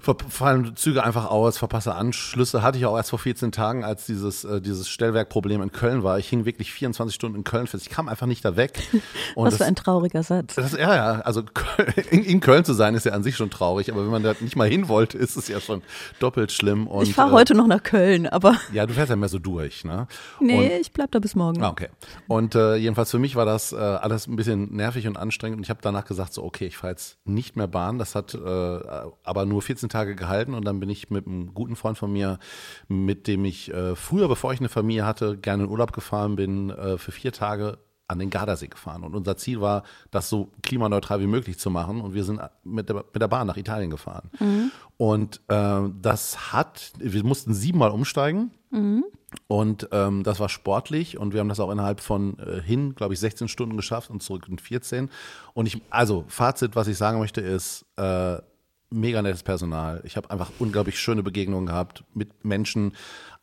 Fallen 0.00 0.76
Züge 0.76 1.04
einfach 1.04 1.30
aus, 1.30 1.58
verpasse 1.58 1.94
Anschlüsse. 1.94 2.62
Hatte 2.62 2.78
ich 2.78 2.86
auch 2.86 2.96
erst 2.96 3.10
vor 3.10 3.18
14 3.18 3.52
Tagen, 3.52 3.84
als 3.84 4.06
dieses, 4.06 4.44
äh, 4.44 4.60
dieses 4.60 4.88
Stellwerkproblem 4.88 5.60
in 5.60 5.72
Köln 5.72 6.02
war. 6.02 6.18
Ich 6.18 6.28
hing 6.28 6.46
wirklich 6.46 6.72
24 6.72 7.14
Stunden 7.14 7.36
in 7.36 7.44
Köln 7.44 7.66
fest. 7.66 7.86
Ich 7.86 7.92
kam 7.92 8.08
einfach 8.08 8.26
nicht 8.26 8.44
da 8.44 8.56
weg. 8.56 8.80
Und 9.34 9.44
Was 9.44 9.54
das, 9.54 9.58
für 9.58 9.64
ein 9.66 9.76
trauriger 9.76 10.22
Satz. 10.22 10.54
Das, 10.54 10.72
ja, 10.72 10.94
ja, 10.94 11.20
also 11.20 11.42
in, 12.10 12.24
in 12.24 12.40
Köln 12.40 12.64
zu 12.64 12.72
sein 12.72 12.94
ist 12.94 13.04
ja 13.04 13.12
an 13.12 13.22
sich 13.22 13.36
schon 13.36 13.50
traurig, 13.50 13.92
aber 13.92 14.02
wenn 14.04 14.10
man 14.10 14.22
da 14.22 14.34
nicht 14.40 14.56
mal 14.56 14.68
hin 14.68 14.88
wollte, 14.88 15.18
ist 15.18 15.36
es 15.36 15.48
ja 15.48 15.60
schon 15.60 15.82
doppelt 16.18 16.50
schlimm. 16.50 16.86
Und, 16.86 17.02
Ich 17.02 17.14
fahre 17.14 17.30
äh, 17.30 17.34
heute 17.34 17.54
noch 17.54 17.66
nach 17.66 17.82
Köln, 17.82 18.26
aber 18.26 18.56
Ja, 18.72 18.86
du 18.86 18.94
fährst 18.94 19.10
ja 19.10 19.16
mehr 19.16 19.28
so 19.28 19.38
durch, 19.38 19.84
ne? 19.84 20.06
nee, 20.40 20.78
ich 20.80 20.92
bleib 20.92 21.10
da 21.12 21.18
bis 21.18 21.34
morgen. 21.34 21.62
Ah, 21.62 21.68
okay. 21.68 21.88
Und 22.26 22.54
äh, 22.54 22.76
jedenfalls 22.76 23.10
für 23.10 23.18
mich 23.18 23.36
war 23.36 23.44
das 23.44 23.72
äh, 23.72 23.76
alles 23.76 24.26
ein 24.26 24.36
bisschen 24.36 24.74
nervig 24.74 25.06
und 25.06 25.18
anstrengend 25.18 25.58
und 25.58 25.64
ich 25.64 25.70
habe 25.70 25.80
danach 25.82 26.06
gesagt, 26.06 26.32
so 26.32 26.42
okay, 26.42 26.66
ich 26.66 26.78
fahre 26.78 26.92
jetzt 26.92 27.18
nicht 27.24 27.56
mehr 27.56 27.66
Bahn. 27.66 27.98
Das 27.98 28.14
hat 28.14 28.34
äh, 28.34 28.38
aber 28.38 29.44
nur 29.44 29.60
14 29.60 29.89
Tage 29.90 30.16
gehalten 30.16 30.54
und 30.54 30.64
dann 30.64 30.80
bin 30.80 30.88
ich 30.88 31.10
mit 31.10 31.26
einem 31.26 31.52
guten 31.52 31.76
Freund 31.76 31.98
von 31.98 32.12
mir, 32.12 32.38
mit 32.88 33.26
dem 33.26 33.44
ich 33.44 33.72
äh, 33.72 33.94
früher, 33.94 34.28
bevor 34.28 34.52
ich 34.52 34.60
eine 34.60 34.68
Familie 34.70 35.04
hatte, 35.04 35.36
gerne 35.36 35.64
in 35.64 35.68
Urlaub 35.68 35.92
gefahren 35.92 36.36
bin, 36.36 36.70
äh, 36.70 36.96
für 36.96 37.12
vier 37.12 37.32
Tage 37.32 37.78
an 38.10 38.18
den 38.18 38.30
Gardasee 38.30 38.66
gefahren. 38.66 39.04
Und 39.04 39.14
unser 39.14 39.36
Ziel 39.36 39.60
war, 39.60 39.84
das 40.10 40.28
so 40.28 40.50
klimaneutral 40.62 41.20
wie 41.20 41.28
möglich 41.28 41.58
zu 41.58 41.70
machen. 41.70 42.00
Und 42.00 42.12
wir 42.12 42.24
sind 42.24 42.40
mit 42.64 42.88
der, 42.88 43.04
mit 43.12 43.22
der 43.22 43.28
Bahn 43.28 43.46
nach 43.46 43.56
Italien 43.56 43.90
gefahren. 43.90 44.30
Und 44.96 45.40
äh, 45.46 45.82
das 46.02 46.52
hat, 46.52 46.92
wir 46.98 47.24
mussten 47.24 47.54
siebenmal 47.54 47.90
umsteigen. 47.90 48.50
Und 49.46 49.88
ähm, 49.92 50.24
das 50.24 50.40
war 50.40 50.48
sportlich 50.48 51.18
und 51.18 51.32
wir 51.32 51.40
haben 51.40 51.48
das 51.48 51.60
auch 51.60 51.70
innerhalb 51.70 52.00
von 52.00 52.36
äh, 52.40 52.60
hin, 52.60 52.96
glaube 52.96 53.14
ich, 53.14 53.20
16 53.20 53.46
Stunden 53.46 53.76
geschafft 53.76 54.10
und 54.10 54.22
zurück 54.22 54.46
in 54.48 54.58
14. 54.58 55.08
Und 55.54 55.66
ich, 55.66 55.80
also 55.90 56.24
Fazit, 56.26 56.74
was 56.74 56.88
ich 56.88 56.96
sagen 56.96 57.20
möchte, 57.20 57.40
ist 57.40 57.86
äh, 57.96 58.38
mega 58.90 59.22
nettes 59.22 59.42
Personal. 59.42 60.00
Ich 60.04 60.16
habe 60.16 60.30
einfach 60.30 60.50
unglaublich 60.58 60.98
schöne 60.98 61.22
Begegnungen 61.22 61.66
gehabt 61.66 62.04
mit 62.14 62.44
Menschen. 62.44 62.92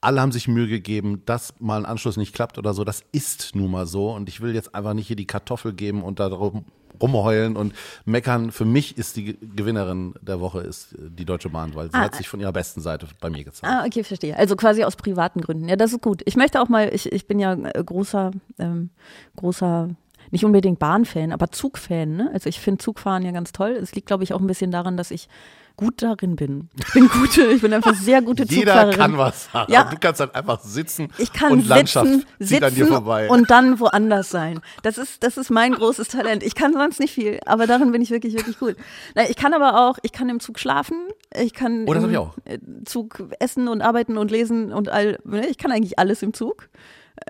Alle 0.01 0.21
haben 0.21 0.31
sich 0.31 0.47
Mühe 0.47 0.67
gegeben, 0.67 1.23
dass 1.25 1.53
mal 1.59 1.77
ein 1.77 1.85
Anschluss 1.85 2.17
nicht 2.17 2.33
klappt 2.33 2.57
oder 2.57 2.73
so. 2.73 2.83
Das 2.83 3.03
ist 3.11 3.55
nun 3.55 3.71
mal 3.71 3.87
so. 3.87 4.11
Und 4.11 4.29
ich 4.29 4.41
will 4.41 4.53
jetzt 4.53 4.75
einfach 4.75 4.93
nicht 4.93 5.07
hier 5.07 5.15
die 5.15 5.25
Kartoffel 5.25 5.73
geben 5.73 6.03
und 6.03 6.19
da 6.19 6.29
drum 6.29 6.65
rumheulen 7.01 7.55
und 7.55 7.73
meckern. 8.05 8.51
Für 8.51 8.65
mich 8.65 8.97
ist 8.97 9.15
die 9.17 9.37
Gewinnerin 9.55 10.15
der 10.21 10.39
Woche 10.39 10.61
ist 10.61 10.93
äh, 10.93 11.09
die 11.09 11.25
Deutsche 11.25 11.49
Bahn, 11.49 11.75
weil 11.75 11.87
sie 11.87 11.93
Ah, 11.95 12.01
hat 12.01 12.15
sich 12.15 12.27
von 12.27 12.39
ihrer 12.39 12.53
besten 12.53 12.81
Seite 12.81 13.07
bei 13.19 13.29
mir 13.29 13.43
gezeigt. 13.43 13.71
Ah, 13.71 13.85
okay, 13.85 14.03
verstehe. 14.03 14.35
Also 14.37 14.55
quasi 14.55 14.83
aus 14.83 14.95
privaten 14.95 15.41
Gründen. 15.41 15.67
Ja, 15.69 15.75
das 15.75 15.93
ist 15.93 16.01
gut. 16.01 16.21
Ich 16.25 16.35
möchte 16.35 16.61
auch 16.61 16.69
mal, 16.69 16.93
ich, 16.93 17.11
ich 17.11 17.27
bin 17.27 17.39
ja 17.39 17.53
äh, 17.53 17.83
großer, 17.83 18.31
ähm, 18.59 18.89
großer, 19.35 19.89
nicht 20.31 20.45
unbedingt 20.45 20.79
Bahnfan, 20.79 21.31
aber 21.31 21.51
Zugfan. 21.51 22.15
Ne? 22.17 22.29
Also 22.33 22.49
ich 22.49 22.59
finde 22.59 22.83
Zugfahren 22.83 23.23
ja 23.23 23.31
ganz 23.31 23.51
toll. 23.51 23.71
Es 23.71 23.93
liegt, 23.95 24.07
glaube 24.07 24.23
ich, 24.23 24.33
auch 24.33 24.39
ein 24.41 24.47
bisschen 24.47 24.71
daran, 24.71 24.97
dass 24.97 25.11
ich 25.11 25.27
gut 25.75 26.01
darin 26.01 26.35
bin. 26.35 26.69
Ich 26.75 26.91
bin 26.93 27.07
gute, 27.07 27.43
ich 27.51 27.61
bin 27.61 27.71
einfach 27.71 27.93
sehr 27.93 28.23
gute 28.23 28.43
Jeder 28.45 28.71
Zugfahrerin. 28.73 28.97
kann 28.97 29.17
was 29.19 29.51
sagen. 29.51 29.71
Ja. 29.71 29.83
Du 29.83 29.95
kannst 29.99 30.19
halt 30.19 30.33
einfach 30.33 30.59
sitzen 30.61 31.09
Ich 31.19 31.31
kann 31.31 31.51
und 31.51 31.67
Landschaft 31.67 32.07
sitzen, 32.07 32.25
zieht 32.43 32.63
an 32.63 32.71
dir 32.73 32.85
sitzen 32.85 32.93
vorbei. 32.93 33.29
und 33.29 33.51
dann 33.51 33.79
woanders 33.79 34.31
sein. 34.31 34.59
Das 34.81 34.97
ist, 34.97 35.21
das 35.23 35.37
ist 35.37 35.51
mein 35.51 35.73
großes 35.73 36.07
Talent. 36.07 36.41
Ich 36.41 36.55
kann 36.55 36.73
sonst 36.73 36.99
nicht 36.99 37.13
viel, 37.13 37.39
aber 37.45 37.67
darin 37.67 37.91
bin 37.91 38.01
ich 38.01 38.09
wirklich, 38.09 38.33
wirklich 38.33 38.57
gut. 38.57 38.75
Na, 39.13 39.29
ich 39.29 39.35
kann 39.35 39.53
aber 39.53 39.87
auch, 39.87 39.99
ich 40.01 40.11
kann 40.11 40.29
im 40.29 40.39
Zug 40.39 40.57
schlafen, 40.57 40.97
ich 41.39 41.53
kann 41.53 41.85
Oh, 41.87 41.93
im 41.93 42.09
ich 42.09 42.17
auch. 42.17 42.35
äh, 42.45 42.57
Zug 42.85 43.23
essen 43.39 43.67
und 43.67 43.83
arbeiten 43.83 44.17
und 44.17 44.31
lesen 44.31 44.73
und 44.73 44.89
all, 44.89 45.19
ne, 45.25 45.45
ich 45.45 45.59
kann 45.59 45.71
eigentlich 45.71 45.99
alles 45.99 46.23
im 46.23 46.33
Zug. 46.33 46.69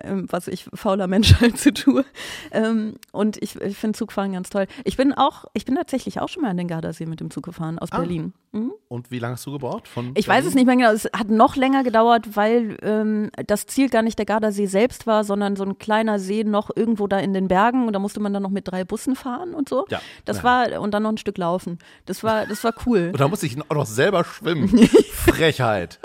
Ähm, 0.02 0.28
Was 0.30 0.48
ich 0.48 0.66
fauler 0.74 1.08
Mensch 1.08 1.36
halt 1.42 1.58
so 1.58 1.72
tue. 1.72 2.06
Ähm, 2.52 2.96
Und 3.12 3.38
ich, 3.42 3.56
ich 3.62 3.78
finde 3.78 3.98
Zugfahren 3.98 4.34
ganz 4.34 4.50
toll. 4.50 4.68
Ich 4.84 4.98
bin 4.98 5.14
auch, 5.14 5.46
ich 5.54 5.66
bin 5.66 5.76
tatsächlich 5.76 6.20
auch 6.20 6.30
schon 6.30 6.44
mal 6.44 6.50
an 6.50 6.58
den 6.58 6.68
Gardasee 6.68 7.06
mit 7.06 7.20
dem 7.20 7.32
Zug 7.32 7.44
gefahren 7.44 7.80
aus 7.80 7.92
Ah. 7.92 8.00
Berlin. 8.00 8.34
Mhm. 8.58 8.72
Und 8.90 9.12
wie 9.12 9.20
lange 9.20 9.34
hast 9.34 9.46
du 9.46 9.52
gebraucht? 9.52 9.88
Von 9.88 10.12
Ich 10.16 10.28
weiß 10.28 10.46
es 10.46 10.54
nicht 10.56 10.66
mehr 10.66 10.76
genau. 10.78 10.92
Es 10.92 11.06
hat 11.14 11.30
noch 11.30 11.56
länger 11.56 11.84
gedauert, 11.84 12.36
weil 12.36 12.78
ähm, 12.82 13.30
das 13.48 13.66
Ziel 13.66 13.90
gar 13.90 14.02
nicht 14.02 14.18
der 14.18 14.26
Gardasee 14.26 14.66
selbst 14.68 15.06
war, 15.08 15.24
sondern 15.26 15.56
so 15.56 15.64
ein 15.66 15.78
kleiner 15.78 16.20
See 16.20 16.44
noch 16.44 16.70
irgendwo 16.76 17.08
da 17.08 17.20
in 17.20 17.34
den 17.34 17.48
Bergen. 17.50 17.86
Und 17.88 17.94
da 17.94 18.00
musste 18.00 18.20
man 18.22 18.34
dann 18.34 18.44
noch 18.44 18.50
mit 18.50 18.68
drei 18.68 18.84
Bussen 18.86 19.16
fahren 19.16 19.54
und 19.54 19.68
so. 19.70 19.86
Ja. 19.90 20.00
Das 20.26 20.38
Ja. 20.38 20.44
war 20.44 20.82
und 20.82 20.94
dann 20.94 21.04
noch 21.04 21.12
ein 21.12 21.18
Stück 21.18 21.38
laufen. 21.38 21.80
Das 22.06 22.24
war, 22.24 22.46
das 22.46 22.64
war 22.64 22.74
cool. 22.86 23.10
Und 23.12 23.20
da 23.20 23.28
musste 23.28 23.46
ich 23.46 23.58
auch 23.70 23.76
noch 23.76 23.86
selber 23.86 24.24
schwimmen. 24.24 24.70
Frechheit. 25.28 26.00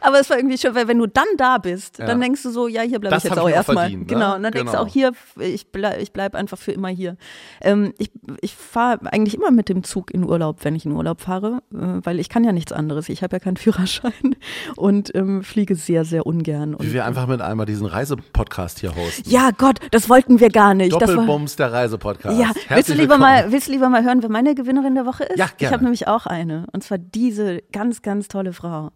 Aber 0.00 0.20
es 0.20 0.28
war 0.30 0.36
irgendwie 0.36 0.58
schön, 0.58 0.74
weil 0.74 0.88
wenn 0.88 0.98
du 0.98 1.06
dann 1.06 1.24
da 1.38 1.58
bist, 1.58 1.98
Ja. 1.98 2.06
dann 2.06 2.20
denkst 2.20 2.42
du 2.42 2.50
so, 2.50 2.68
ja, 2.68 2.82
hier 2.82 2.98
bleibe 2.98 3.16
ich 3.16 3.24
jetzt 3.24 3.32
auch 3.32 3.36
ich 3.38 3.44
mir 3.44 3.52
auch 3.52 3.56
erstmal. 3.56 3.76
verdient, 3.84 4.02
ne? 4.02 4.06
Genau. 4.14 4.34
Und 4.36 4.42
dann 4.42 4.52
denkst 4.52 4.72
du 4.72 4.76
Genau. 4.78 4.88
auch 4.88 4.92
hier, 4.92 5.12
ich 5.40 5.68
bleib, 5.72 6.00
ich 6.00 6.12
bleib 6.12 6.34
einfach 6.34 6.58
für 6.58 6.72
immer 6.72 6.88
hier. 6.88 7.16
Ähm, 7.60 7.94
ich 7.98 8.10
ich 8.42 8.54
fahre 8.54 9.00
eigentlich 9.12 9.34
immer 9.34 9.50
mit 9.50 9.68
dem 9.68 9.82
Zug 9.84 10.12
in 10.12 10.24
Urlaub, 10.24 10.58
wenn 10.64 10.74
ich 10.74 10.84
in 10.84 10.92
Urlaub 10.92 11.20
fahre, 11.20 11.62
äh, 11.72 11.95
weil 12.04 12.18
ich 12.20 12.28
kann 12.28 12.44
ja 12.44 12.52
nichts 12.52 12.72
anderes. 12.72 13.08
Ich 13.08 13.22
habe 13.22 13.36
ja 13.36 13.40
keinen 13.40 13.56
Führerschein 13.56 14.36
und 14.76 15.14
ähm, 15.14 15.42
fliege 15.42 15.74
sehr, 15.76 16.04
sehr 16.04 16.26
ungern. 16.26 16.74
Und 16.74 16.86
Wie 16.86 16.92
wir 16.92 17.04
einfach 17.04 17.26
mit 17.26 17.40
einmal 17.40 17.66
diesen 17.66 17.86
Reisepodcast 17.86 18.80
hier 18.80 18.94
hosten. 18.94 19.28
ja, 19.30 19.50
Gott, 19.56 19.78
das 19.90 20.08
wollten 20.08 20.40
wir 20.40 20.50
gar 20.50 20.74
nicht. 20.74 20.92
Doppelbums 20.92 21.56
der 21.56 21.72
Reisepodcast. 21.72 22.38
ja, 22.38 22.50
willst 22.68 22.88
du, 22.88 22.92
lieber 22.94 23.14
willkommen. 23.14 23.20
mal, 23.20 23.52
willst 23.52 23.68
du 23.68 23.72
lieber 23.72 23.88
mal 23.88 24.04
hören, 24.04 24.22
wer 24.22 24.30
meine 24.30 24.54
Gewinnerin 24.54 24.94
der 24.94 25.06
Woche 25.06 25.24
ist? 25.24 25.38
Ja, 25.38 25.46
Ich 25.46 25.56
gerne. 25.58 25.72
habe 25.74 25.84
nämlich 25.84 26.06
auch 26.08 26.26
eine. 26.26 26.66
Und 26.72 26.82
zwar 26.84 26.98
diese 26.98 27.62
ganz, 27.72 28.02
ganz 28.02 28.28
tolle 28.28 28.52
Frau. 28.52 28.90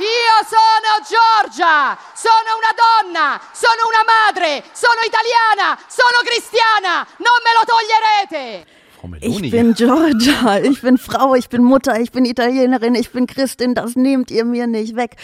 Io 0.00 0.36
sono 0.46 0.90
Giorgia, 1.02 1.98
sono 2.14 2.50
una 2.58 2.72
donna, 2.78 3.40
sono 3.52 3.82
una 3.90 4.04
madre, 4.06 4.62
sono 4.72 5.00
italiana, 5.04 5.76
sono 5.88 6.22
cristiana, 6.24 7.04
non 7.18 7.38
me 7.42 7.50
lo 7.58 7.64
toglierete! 7.66 8.77
Meloni. 9.08 9.46
Ich 9.46 9.50
bin 9.50 9.74
Georgia, 9.74 10.60
ich 10.60 10.80
bin 10.80 10.98
Frau, 10.98 11.34
ich 11.34 11.48
bin 11.48 11.62
Mutter, 11.62 12.00
ich 12.00 12.12
bin 12.12 12.24
Italienerin, 12.24 12.94
ich 12.94 13.10
bin 13.10 13.26
Christin, 13.26 13.74
das 13.74 13.96
nehmt 13.96 14.30
ihr 14.30 14.44
mir 14.44 14.66
nicht 14.66 14.96
weg. 14.96 15.16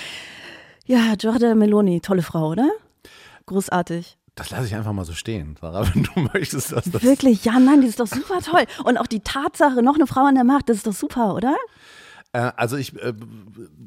Ja, 0.87 1.15
Giorgia 1.17 1.55
Meloni, 1.55 2.01
tolle 2.01 2.23
Frau, 2.23 2.51
oder? 2.51 2.69
Großartig. 3.47 4.17
Das 4.35 4.51
lasse 4.51 4.67
ich 4.67 4.75
einfach 4.75 4.93
mal 4.93 5.05
so 5.05 5.13
stehen, 5.13 5.57
Sarah, 5.61 5.87
wenn 5.95 6.03
du 6.03 6.29
möchtest, 6.33 6.73
dass 6.73 6.85
das. 6.85 7.03
Wirklich, 7.03 7.45
ja, 7.45 7.59
nein, 7.59 7.81
die 7.81 7.87
ist 7.87 8.01
doch 8.01 8.07
super 8.07 8.41
toll. 8.41 8.65
Und 8.85 8.99
auch 8.99 9.07
die 9.07 9.21
Tatsache, 9.21 9.83
noch 9.83 9.95
eine 9.95 10.07
Frau 10.07 10.25
an 10.25 10.35
der 10.35 10.45
Macht, 10.45 10.69
das 10.69 10.79
ist 10.79 10.87
doch 10.87 10.93
super, 10.93 11.35
oder? 11.35 11.55
Äh, 12.35 12.51
also 12.57 12.77
ich, 12.77 13.01
äh, 13.01 13.13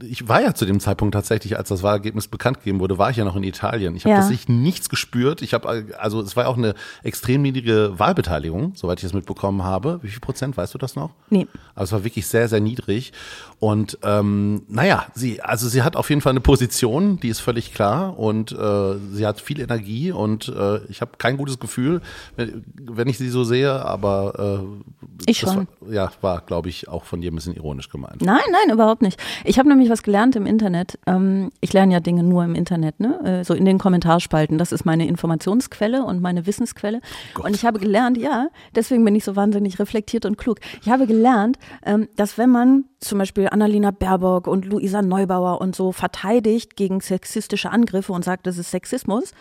ich 0.01 0.27
war 0.29 0.41
ja 0.41 0.53
zu 0.55 0.65
dem 0.65 0.79
Zeitpunkt 0.79 1.13
tatsächlich, 1.13 1.57
als 1.57 1.67
das 1.69 1.83
Wahlergebnis 1.83 2.29
bekannt 2.29 2.59
gegeben 2.59 2.79
wurde, 2.79 2.97
war 2.97 3.09
ich 3.11 3.17
ja 3.17 3.25
noch 3.25 3.35
in 3.35 3.43
Italien. 3.43 3.95
Ich 3.95 4.05
habe 4.05 4.11
Ja. 4.13 4.19
tatsächlich 4.21 4.47
nichts 4.47 4.87
gespürt. 4.89 5.41
Ich 5.41 5.53
habe 5.53 5.67
also 5.99 6.21
es 6.21 6.35
war 6.37 6.47
auch 6.47 6.57
eine 6.57 6.73
extrem 7.03 7.41
niedrige 7.41 7.99
Wahlbeteiligung, 7.99 8.71
soweit 8.75 8.99
ich 8.99 9.03
das 9.03 9.13
mitbekommen 9.13 9.63
habe. 9.63 9.99
Wie 10.01 10.07
viel 10.07 10.21
Prozent, 10.21 10.55
weißt 10.55 10.73
du 10.73 10.77
das 10.77 10.95
noch? 10.95 11.11
Nee. 11.29 11.45
Aber 11.75 11.83
es 11.83 11.91
war 11.91 12.03
wirklich 12.05 12.25
sehr, 12.27 12.47
sehr 12.47 12.61
niedrig. 12.61 13.11
Und 13.59 13.97
ähm, 14.03 14.61
naja, 14.69 15.07
sie, 15.13 15.41
also 15.41 15.67
sie 15.67 15.81
hat 15.83 15.95
auf 15.97 16.09
jeden 16.09 16.21
Fall 16.21 16.29
eine 16.31 16.39
Position, 16.41 17.19
die 17.19 17.27
ist 17.29 17.39
völlig 17.39 17.73
klar 17.73 18.17
und 18.17 18.51
äh, 18.53 18.95
sie 19.11 19.25
hat 19.25 19.41
viel 19.41 19.59
Energie 19.59 20.11
und 20.11 20.47
äh, 20.47 20.77
ich 20.85 21.01
habe 21.01 21.11
kein 21.17 21.35
gutes 21.37 21.59
Gefühl, 21.59 22.01
wenn, 22.37 22.63
wenn 22.79 23.07
ich 23.09 23.17
sie 23.17 23.29
so 23.29 23.43
sehe, 23.43 23.83
aber 23.83 24.61
äh, 24.69 25.21
Ich 25.29 25.41
das 25.41 25.53
schon. 25.53 25.67
War, 25.81 25.93
ja, 25.93 26.11
war, 26.21 26.41
glaube 26.41 26.69
ich, 26.69 26.87
auch 26.87 27.03
von 27.03 27.19
dir 27.19 27.31
ein 27.31 27.35
bisschen 27.35 27.55
ironisch 27.55 27.89
gemeint. 27.89 28.21
Nein, 28.37 28.51
nein, 28.51 28.73
überhaupt 28.73 29.01
nicht. 29.01 29.19
Ich 29.43 29.57
habe 29.57 29.67
nämlich 29.67 29.89
was 29.89 30.03
gelernt 30.03 30.35
im 30.35 30.45
Internet. 30.45 30.99
Ähm, 31.07 31.51
ich 31.59 31.73
lerne 31.73 31.93
ja 31.93 31.99
Dinge 31.99 32.21
nur 32.21 32.43
im 32.43 32.53
Internet, 32.53 32.99
ne? 32.99 33.39
Äh, 33.39 33.43
so 33.43 33.53
in 33.55 33.65
den 33.65 33.79
Kommentarspalten. 33.79 34.57
Das 34.57 34.71
ist 34.71 34.85
meine 34.85 35.07
Informationsquelle 35.07 36.03
und 36.03 36.21
meine 36.21 36.45
Wissensquelle. 36.45 37.01
und 37.43 37.55
ich 37.55 37.65
habe 37.65 37.79
gelernt, 37.79 38.17
ja, 38.17 38.49
deswegen 38.75 39.03
bin 39.03 39.15
ich 39.15 39.23
so 39.23 39.35
wahnsinnig 39.35 39.79
reflektiert 39.79 40.25
und 40.25 40.37
klug. 40.37 40.59
Ich 40.81 40.89
habe 40.89 41.07
gelernt, 41.07 41.57
ähm, 41.83 42.07
dass 42.15 42.37
wenn 42.37 42.51
man 42.51 42.85
zum 42.99 43.17
Beispiel 43.17 43.47
Annalena 43.49 43.91
Baerbock 43.91 44.47
und 44.47 44.65
Luisa 44.65 45.01
Neubauer 45.01 45.61
und 45.61 45.75
so 45.75 45.91
verteidigt 45.91 46.75
gegen 46.75 46.99
sexistische 46.99 47.71
Angriffe 47.71 48.13
und 48.13 48.23
sagt, 48.23 48.47
das 48.47 48.57
ist 48.57 48.71
Sexismus, 48.71 49.33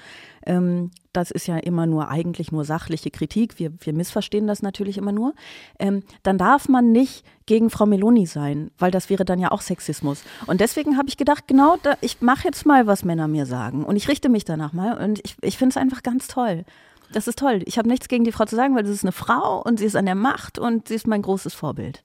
ähm, 0.46 0.90
das 1.12 1.30
ist 1.30 1.46
ja 1.46 1.56
immer 1.56 1.86
nur 1.86 2.08
eigentlich 2.08 2.52
nur 2.52 2.64
sachliche 2.64 3.10
Kritik, 3.10 3.58
wir, 3.58 3.72
wir 3.80 3.92
missverstehen 3.92 4.46
das 4.46 4.62
natürlich 4.62 4.98
immer 4.98 5.12
nur, 5.12 5.34
ähm, 5.78 6.02
dann 6.22 6.38
darf 6.38 6.68
man 6.68 6.92
nicht 6.92 7.24
gegen 7.46 7.70
Frau 7.70 7.86
Meloni 7.86 8.26
sein, 8.26 8.70
weil 8.78 8.90
das 8.90 9.10
wäre 9.10 9.24
dann 9.24 9.38
ja 9.38 9.52
auch 9.52 9.60
Sexismus. 9.60 10.22
Und 10.46 10.60
deswegen 10.60 10.96
habe 10.96 11.08
ich 11.08 11.16
gedacht, 11.16 11.46
genau, 11.46 11.76
da, 11.82 11.94
ich 12.00 12.20
mache 12.20 12.44
jetzt 12.44 12.66
mal, 12.66 12.86
was 12.86 13.04
Männer 13.04 13.28
mir 13.28 13.46
sagen 13.46 13.84
und 13.84 13.96
ich 13.96 14.08
richte 14.08 14.28
mich 14.28 14.44
danach 14.44 14.72
mal 14.72 14.98
und 15.02 15.20
ich, 15.24 15.36
ich 15.42 15.58
finde 15.58 15.70
es 15.70 15.76
einfach 15.76 16.02
ganz 16.02 16.28
toll. 16.28 16.64
Das 17.12 17.28
ist 17.28 17.38
toll. 17.38 17.62
Ich 17.66 17.78
habe 17.78 17.88
nichts 17.88 18.08
gegen 18.08 18.24
die 18.24 18.32
Frau 18.32 18.46
zu 18.46 18.56
sagen, 18.56 18.74
weil 18.74 18.82
das 18.82 18.92
ist 18.92 19.04
eine 19.04 19.12
Frau 19.12 19.62
und 19.62 19.78
sie 19.78 19.84
ist 19.84 19.96
an 19.96 20.06
der 20.06 20.16
Macht 20.16 20.58
und 20.58 20.88
sie 20.88 20.94
ist 20.94 21.06
mein 21.06 21.22
großes 21.22 21.54
Vorbild. 21.54 22.02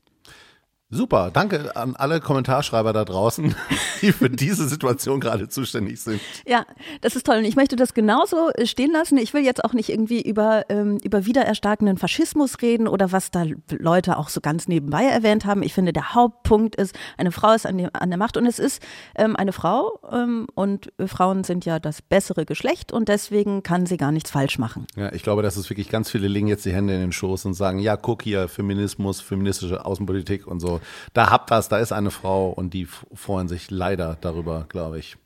Super, 0.93 1.31
danke 1.31 1.73
an 1.77 1.95
alle 1.95 2.19
Kommentarschreiber 2.19 2.91
da 2.91 3.05
draußen, 3.05 3.55
die 4.01 4.11
für 4.11 4.29
diese 4.29 4.67
Situation 4.67 5.21
gerade 5.21 5.47
zuständig 5.47 6.01
sind. 6.01 6.19
Ja, 6.45 6.65
das 6.99 7.15
ist 7.15 7.25
toll. 7.25 7.37
Und 7.37 7.45
ich 7.45 7.55
möchte 7.55 7.77
das 7.77 7.93
genauso 7.93 8.49
äh, 8.49 8.65
stehen 8.65 8.91
lassen. 8.91 9.17
Ich 9.17 9.33
will 9.33 9.45
jetzt 9.45 9.63
auch 9.63 9.71
nicht 9.71 9.87
irgendwie 9.87 10.21
über, 10.21 10.65
ähm, 10.67 10.97
über 11.01 11.25
wiedererstarkenden 11.25 11.95
Faschismus 11.95 12.61
reden 12.61 12.89
oder 12.89 13.13
was 13.13 13.31
da 13.31 13.45
Leute 13.69 14.17
auch 14.17 14.27
so 14.27 14.41
ganz 14.41 14.67
nebenbei 14.67 15.05
erwähnt 15.05 15.45
haben. 15.45 15.63
Ich 15.63 15.73
finde, 15.73 15.93
der 15.93 16.13
Hauptpunkt 16.13 16.75
ist, 16.75 16.93
eine 17.17 17.31
Frau 17.31 17.53
ist 17.53 17.65
an, 17.65 17.77
die, 17.77 17.87
an 17.93 18.09
der 18.09 18.17
Macht 18.17 18.35
und 18.35 18.45
es 18.45 18.59
ist 18.59 18.83
ähm, 19.15 19.37
eine 19.37 19.53
Frau 19.53 19.97
ähm, 20.11 20.47
und 20.55 20.91
äh, 20.99 21.07
Frauen 21.07 21.45
sind 21.45 21.63
ja 21.63 21.79
das 21.79 22.01
bessere 22.01 22.45
Geschlecht 22.45 22.91
und 22.91 23.07
deswegen 23.07 23.63
kann 23.63 23.85
sie 23.85 23.95
gar 23.95 24.11
nichts 24.11 24.29
falsch 24.29 24.59
machen. 24.59 24.87
Ja, 24.97 25.13
ich 25.13 25.23
glaube, 25.23 25.41
dass 25.41 25.55
es 25.55 25.69
wirklich 25.69 25.87
ganz 25.87 26.11
viele 26.11 26.27
legen 26.27 26.47
jetzt 26.47 26.65
die 26.65 26.73
Hände 26.73 26.95
in 26.95 26.99
den 26.99 27.11
Schoß 27.13 27.45
und 27.45 27.53
sagen, 27.53 27.79
ja, 27.79 27.95
guck 27.95 28.23
hier, 28.23 28.49
Feminismus, 28.49 29.21
feministische 29.21 29.85
Außenpolitik 29.85 30.47
und 30.47 30.59
so. 30.59 30.80
Da 31.13 31.29
habt 31.29 31.51
das, 31.51 31.69
da 31.69 31.79
ist 31.79 31.91
eine 31.91 32.11
Frau 32.11 32.49
und 32.49 32.73
die 32.73 32.85
freuen 32.85 33.47
sich 33.47 33.71
leider 33.71 34.17
darüber, 34.21 34.65
glaube 34.69 34.99
ich. 34.99 35.17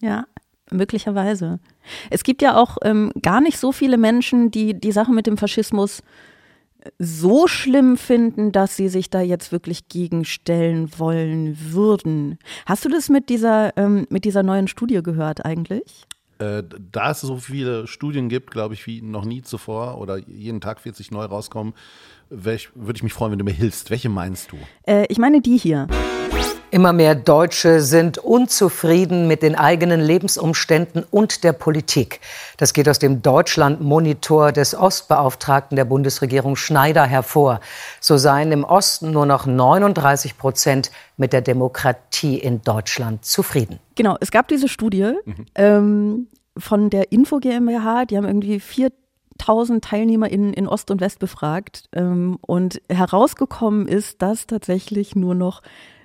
Ja, 0.00 0.26
möglicherweise. 0.70 1.60
Es 2.10 2.24
gibt 2.24 2.42
ja 2.42 2.56
auch 2.56 2.78
ähm, 2.82 3.12
gar 3.22 3.40
nicht 3.40 3.58
so 3.58 3.72
viele 3.72 3.98
Menschen, 3.98 4.50
die 4.50 4.78
die 4.78 4.92
Sache 4.92 5.12
mit 5.12 5.26
dem 5.26 5.36
Faschismus 5.36 6.02
so 6.98 7.46
schlimm 7.46 7.96
finden, 7.96 8.52
dass 8.52 8.76
sie 8.76 8.88
sich 8.88 9.10
da 9.10 9.20
jetzt 9.20 9.52
wirklich 9.52 9.88
gegenstellen 9.88 10.90
wollen 10.98 11.56
würden. 11.72 12.38
Hast 12.66 12.84
du 12.84 12.88
das 12.88 13.08
mit 13.08 13.28
dieser, 13.28 13.76
ähm, 13.76 14.06
mit 14.10 14.24
dieser 14.24 14.42
neuen 14.42 14.68
Studie 14.68 15.02
gehört 15.02 15.44
eigentlich? 15.44 16.06
Äh, 16.42 16.64
da 16.90 17.12
es 17.12 17.20
so 17.20 17.36
viele 17.36 17.86
Studien 17.86 18.28
gibt, 18.28 18.50
glaube 18.50 18.74
ich, 18.74 18.86
wie 18.86 19.00
noch 19.00 19.24
nie 19.24 19.42
zuvor 19.42 19.98
oder 19.98 20.18
jeden 20.18 20.60
Tag 20.60 20.80
40 20.80 21.10
neu 21.10 21.24
rauskommen, 21.24 21.74
würde 22.30 22.58
ich 22.94 23.02
mich 23.02 23.12
freuen, 23.12 23.32
wenn 23.32 23.38
du 23.38 23.44
mir 23.44 23.52
hilfst. 23.52 23.90
Welche 23.90 24.08
meinst 24.08 24.50
du? 24.52 24.56
Äh, 24.86 25.06
ich 25.08 25.18
meine 25.18 25.40
die 25.40 25.56
hier. 25.56 25.86
Immer 26.72 26.94
mehr 26.94 27.14
Deutsche 27.14 27.82
sind 27.82 28.16
unzufrieden 28.16 29.28
mit 29.28 29.42
den 29.42 29.56
eigenen 29.56 30.00
Lebensumständen 30.00 31.04
und 31.10 31.44
der 31.44 31.52
Politik. 31.52 32.20
Das 32.56 32.72
geht 32.72 32.88
aus 32.88 32.98
dem 32.98 33.20
Deutschland-Monitor 33.20 34.52
des 34.52 34.74
Ostbeauftragten 34.74 35.76
der 35.76 35.84
Bundesregierung 35.84 36.56
Schneider 36.56 37.04
hervor. 37.04 37.60
So 38.00 38.16
seien 38.16 38.52
im 38.52 38.64
Osten 38.64 39.10
nur 39.10 39.26
noch 39.26 39.44
39 39.44 40.38
Prozent 40.38 40.90
mit 41.18 41.34
der 41.34 41.42
Demokratie 41.42 42.38
in 42.38 42.62
Deutschland 42.62 43.26
zufrieden. 43.26 43.78
Genau, 43.94 44.16
es 44.20 44.30
gab 44.30 44.48
diese 44.48 44.68
Studie 44.68 45.12
ähm, 45.54 46.26
von 46.56 46.90
der 46.90 47.12
Info 47.12 47.38
GmbH, 47.38 48.04
die 48.04 48.16
haben 48.16 48.26
irgendwie 48.26 48.60
4000 48.60 49.84
TeilnehmerInnen 49.84 50.52
in 50.52 50.68
Ost 50.68 50.90
und 50.90 51.00
West 51.00 51.18
befragt 51.18 51.88
ähm, 51.92 52.38
und 52.40 52.80
herausgekommen 52.88 53.88
ist, 53.88 54.22
dass 54.22 54.46
tatsächlich 54.46 55.16
nur 55.16 55.34
noch 55.34 55.62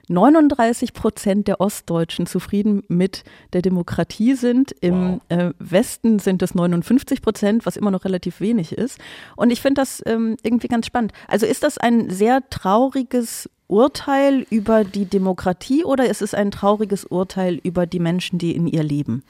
39 0.09 0.93
Prozent 0.93 1.47
der 1.47 1.59
Ostdeutschen 1.59 2.25
zufrieden 2.27 2.83
mit 2.87 3.23
der 3.53 3.61
Demokratie 3.61 4.35
sind. 4.35 4.73
Im 4.79 5.19
äh, 5.29 5.51
Westen 5.59 6.19
sind 6.19 6.41
es 6.41 6.55
59 6.55 7.21
Prozent, 7.21 7.65
was 7.65 7.75
immer 7.75 7.91
noch 7.91 8.05
relativ 8.05 8.39
wenig 8.39 8.71
ist. 8.71 8.99
Und 9.35 9.51
ich 9.51 9.61
finde 9.61 9.81
das 9.81 10.01
ähm, 10.05 10.37
irgendwie 10.43 10.69
ganz 10.69 10.85
spannend. 10.85 11.11
Also 11.27 11.45
ist 11.45 11.63
das 11.63 11.77
ein 11.77 12.09
sehr 12.09 12.41
trauriges 12.49 13.49
Urteil 13.69 14.45
über 14.49 14.85
die 14.85 15.05
Demokratie 15.05 15.83
oder 15.83 16.05
ist 16.07 16.21
es 16.21 16.33
ein 16.33 16.51
trauriges 16.51 17.03
Urteil 17.03 17.59
über 17.63 17.85
die 17.85 17.99
Menschen, 17.99 18.39
die 18.39 18.55
in 18.55 18.65
ihr 18.65 18.83
leben? 18.83 19.23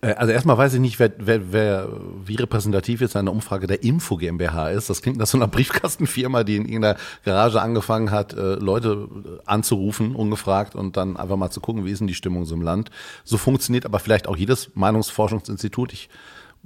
Äh, 0.00 0.14
Also 0.14 0.32
erstmal 0.32 0.56
weiß 0.56 0.74
ich 0.74 0.80
nicht, 0.80 0.98
wer, 1.00 1.10
wer, 1.18 1.52
wer 1.52 1.88
wie 2.24 2.36
repräsentativ 2.36 3.00
jetzt 3.00 3.16
eine 3.16 3.32
Umfrage 3.32 3.66
der 3.66 3.82
Info 3.82 4.16
GmbH 4.16 4.70
ist. 4.70 4.90
Das 4.90 5.02
klingt 5.02 5.18
nach 5.18 5.26
so 5.26 5.38
einer 5.38 5.48
Briefkastenfirma, 5.48 6.44
die 6.44 6.56
in 6.56 6.66
irgendeiner 6.66 6.98
Garage 7.24 7.60
angefangen 7.60 8.12
hat, 8.12 8.32
äh, 8.32 8.54
Leute 8.54 9.08
anzurufen, 9.44 10.14
ungefragt 10.14 10.76
und 10.76 10.96
dann 10.96 11.16
einfach 11.16 11.36
mal 11.36 11.50
zu 11.50 11.60
gucken, 11.60 11.84
wie 11.84 11.90
ist 11.90 11.98
denn 11.98 12.06
die 12.06 12.14
Stimmung 12.14 12.44
so 12.44 12.54
im 12.54 12.62
Land. 12.62 12.90
So 13.24 13.38
funktioniert 13.38 13.86
aber 13.86 13.98
vielleicht 13.98 14.28
auch 14.28 14.36
jedes 14.36 14.70
Meinungsforschungsinstitut. 14.74 15.92
Ich 15.92 16.08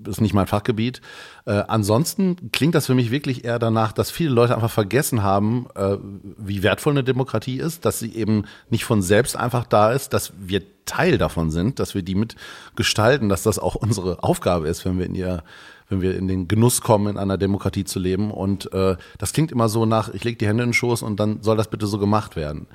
ist 0.06 0.20
nicht 0.20 0.34
mein 0.34 0.46
Fachgebiet. 0.46 1.00
Äh, 1.46 1.62
ansonsten 1.68 2.50
klingt 2.52 2.74
das 2.74 2.86
für 2.86 2.94
mich 2.94 3.10
wirklich 3.10 3.44
eher 3.44 3.58
danach, 3.58 3.92
dass 3.92 4.10
viele 4.10 4.30
Leute 4.30 4.54
einfach 4.54 4.70
vergessen 4.70 5.22
haben, 5.22 5.66
äh, 5.74 5.96
wie 6.36 6.62
wertvoll 6.62 6.92
eine 6.92 7.04
Demokratie 7.04 7.58
ist, 7.58 7.84
dass 7.84 7.98
sie 7.98 8.14
eben 8.14 8.44
nicht 8.70 8.84
von 8.84 9.02
selbst 9.02 9.36
einfach 9.36 9.66
da 9.66 9.92
ist, 9.92 10.12
dass 10.12 10.32
wir 10.38 10.62
Teil 10.84 11.16
davon 11.16 11.50
sind, 11.50 11.78
dass 11.78 11.94
wir 11.94 12.02
die 12.02 12.14
mitgestalten, 12.14 13.28
dass 13.28 13.42
das 13.42 13.58
auch 13.58 13.74
unsere 13.74 14.22
Aufgabe 14.22 14.68
ist, 14.68 14.84
wenn 14.84 14.98
wir 14.98 15.06
in 15.06 15.14
ihr 15.14 15.42
wenn 15.90 16.00
wir 16.00 16.16
in 16.16 16.28
den 16.28 16.48
Genuss 16.48 16.80
kommen, 16.80 17.08
in 17.08 17.18
einer 17.18 17.36
Demokratie 17.36 17.84
zu 17.84 17.98
leben. 17.98 18.30
Und 18.30 18.72
äh, 18.72 18.96
das 19.18 19.34
klingt 19.34 19.52
immer 19.52 19.68
so 19.68 19.84
nach, 19.84 20.08
ich 20.14 20.24
lege 20.24 20.38
die 20.38 20.46
Hände 20.46 20.62
in 20.62 20.70
den 20.70 20.74
Schoß 20.74 21.02
und 21.02 21.20
dann 21.20 21.42
soll 21.42 21.58
das 21.58 21.68
bitte 21.68 21.86
so 21.86 21.98
gemacht 21.98 22.36
werden 22.36 22.68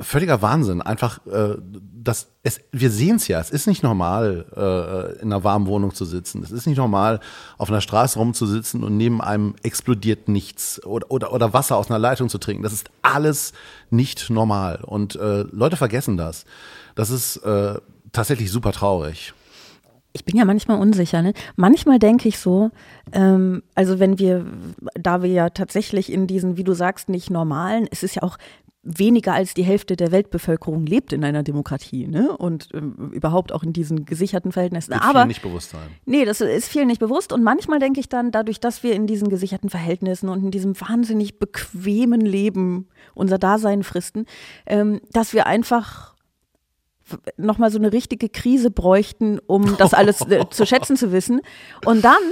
völliger 0.00 0.42
Wahnsinn. 0.42 0.82
Einfach, 0.82 1.24
äh, 1.26 1.56
das, 2.06 2.28
es, 2.42 2.60
wir 2.72 2.90
sehen 2.90 3.16
es 3.16 3.28
ja. 3.28 3.40
Es 3.40 3.50
ist 3.50 3.66
nicht 3.66 3.82
normal, 3.82 4.46
äh, 4.56 5.22
in 5.22 5.32
einer 5.32 5.44
warmen 5.44 5.66
Wohnung 5.66 5.94
zu 5.94 6.04
sitzen. 6.04 6.42
Es 6.42 6.52
ist 6.52 6.66
nicht 6.66 6.78
normal, 6.78 7.20
auf 7.58 7.68
einer 7.68 7.80
Straße 7.80 8.18
rumzusitzen 8.18 8.84
und 8.84 8.96
neben 8.96 9.20
einem 9.20 9.54
explodiert 9.62 10.28
nichts 10.28 10.84
oder, 10.84 11.10
oder, 11.10 11.32
oder 11.32 11.52
Wasser 11.52 11.76
aus 11.76 11.90
einer 11.90 11.98
Leitung 11.98 12.28
zu 12.28 12.38
trinken. 12.38 12.62
Das 12.62 12.72
ist 12.72 12.90
alles 13.02 13.52
nicht 13.90 14.30
normal. 14.30 14.80
Und 14.84 15.16
äh, 15.16 15.42
Leute 15.50 15.76
vergessen 15.76 16.16
das. 16.16 16.44
Das 16.94 17.10
ist 17.10 17.38
äh, 17.38 17.74
tatsächlich 18.12 18.50
super 18.50 18.72
traurig. 18.72 19.34
Ich 20.12 20.24
bin 20.24 20.36
ja 20.36 20.46
manchmal 20.46 20.80
unsicher. 20.80 21.20
Ne? 21.20 21.34
Manchmal 21.56 21.98
denke 21.98 22.26
ich 22.26 22.38
so, 22.38 22.70
ähm, 23.12 23.62
also 23.74 23.98
wenn 23.98 24.18
wir, 24.18 24.46
da 24.94 25.22
wir 25.22 25.28
ja 25.28 25.50
tatsächlich 25.50 26.10
in 26.10 26.26
diesen, 26.26 26.56
wie 26.56 26.64
du 26.64 26.72
sagst, 26.72 27.10
nicht 27.10 27.28
normalen, 27.28 27.86
es 27.90 28.02
ist 28.02 28.14
ja 28.14 28.22
auch 28.22 28.38
weniger 28.86 29.34
als 29.34 29.54
die 29.54 29.64
Hälfte 29.64 29.96
der 29.96 30.12
Weltbevölkerung 30.12 30.86
lebt 30.86 31.12
in 31.12 31.24
einer 31.24 31.42
Demokratie 31.42 32.06
ne? 32.06 32.36
und 32.36 32.68
ähm, 32.72 33.10
überhaupt 33.12 33.52
auch 33.52 33.62
in 33.62 33.72
diesen 33.72 34.04
gesicherten 34.04 34.52
Verhältnissen. 34.52 34.92
Wird 34.92 35.02
Aber 35.02 35.26
nicht 35.26 35.42
bewusst 35.42 35.70
sein. 35.70 35.88
Nee, 36.04 36.24
das 36.24 36.40
ist 36.40 36.68
vielen 36.68 36.86
nicht 36.86 37.00
bewusst. 37.00 37.32
Und 37.32 37.42
manchmal 37.42 37.80
denke 37.80 37.98
ich 37.98 38.08
dann, 38.08 38.30
dadurch, 38.30 38.60
dass 38.60 38.82
wir 38.82 38.94
in 38.94 39.06
diesen 39.06 39.28
gesicherten 39.28 39.70
Verhältnissen 39.70 40.28
und 40.28 40.44
in 40.44 40.50
diesem 40.50 40.80
wahnsinnig 40.80 41.38
bequemen 41.38 42.20
Leben 42.20 42.88
unser 43.14 43.38
Dasein 43.38 43.82
fristen, 43.82 44.26
ähm, 44.66 45.00
dass 45.10 45.32
wir 45.32 45.46
einfach 45.46 46.14
nochmal 47.36 47.70
so 47.70 47.78
eine 47.78 47.92
richtige 47.92 48.28
Krise 48.28 48.70
bräuchten, 48.70 49.38
um 49.46 49.76
das 49.76 49.94
alles 49.94 50.20
äh, 50.22 50.44
zu 50.50 50.64
schätzen 50.66 50.96
zu 50.96 51.12
wissen. 51.12 51.40
Und 51.84 52.04
dann 52.04 52.22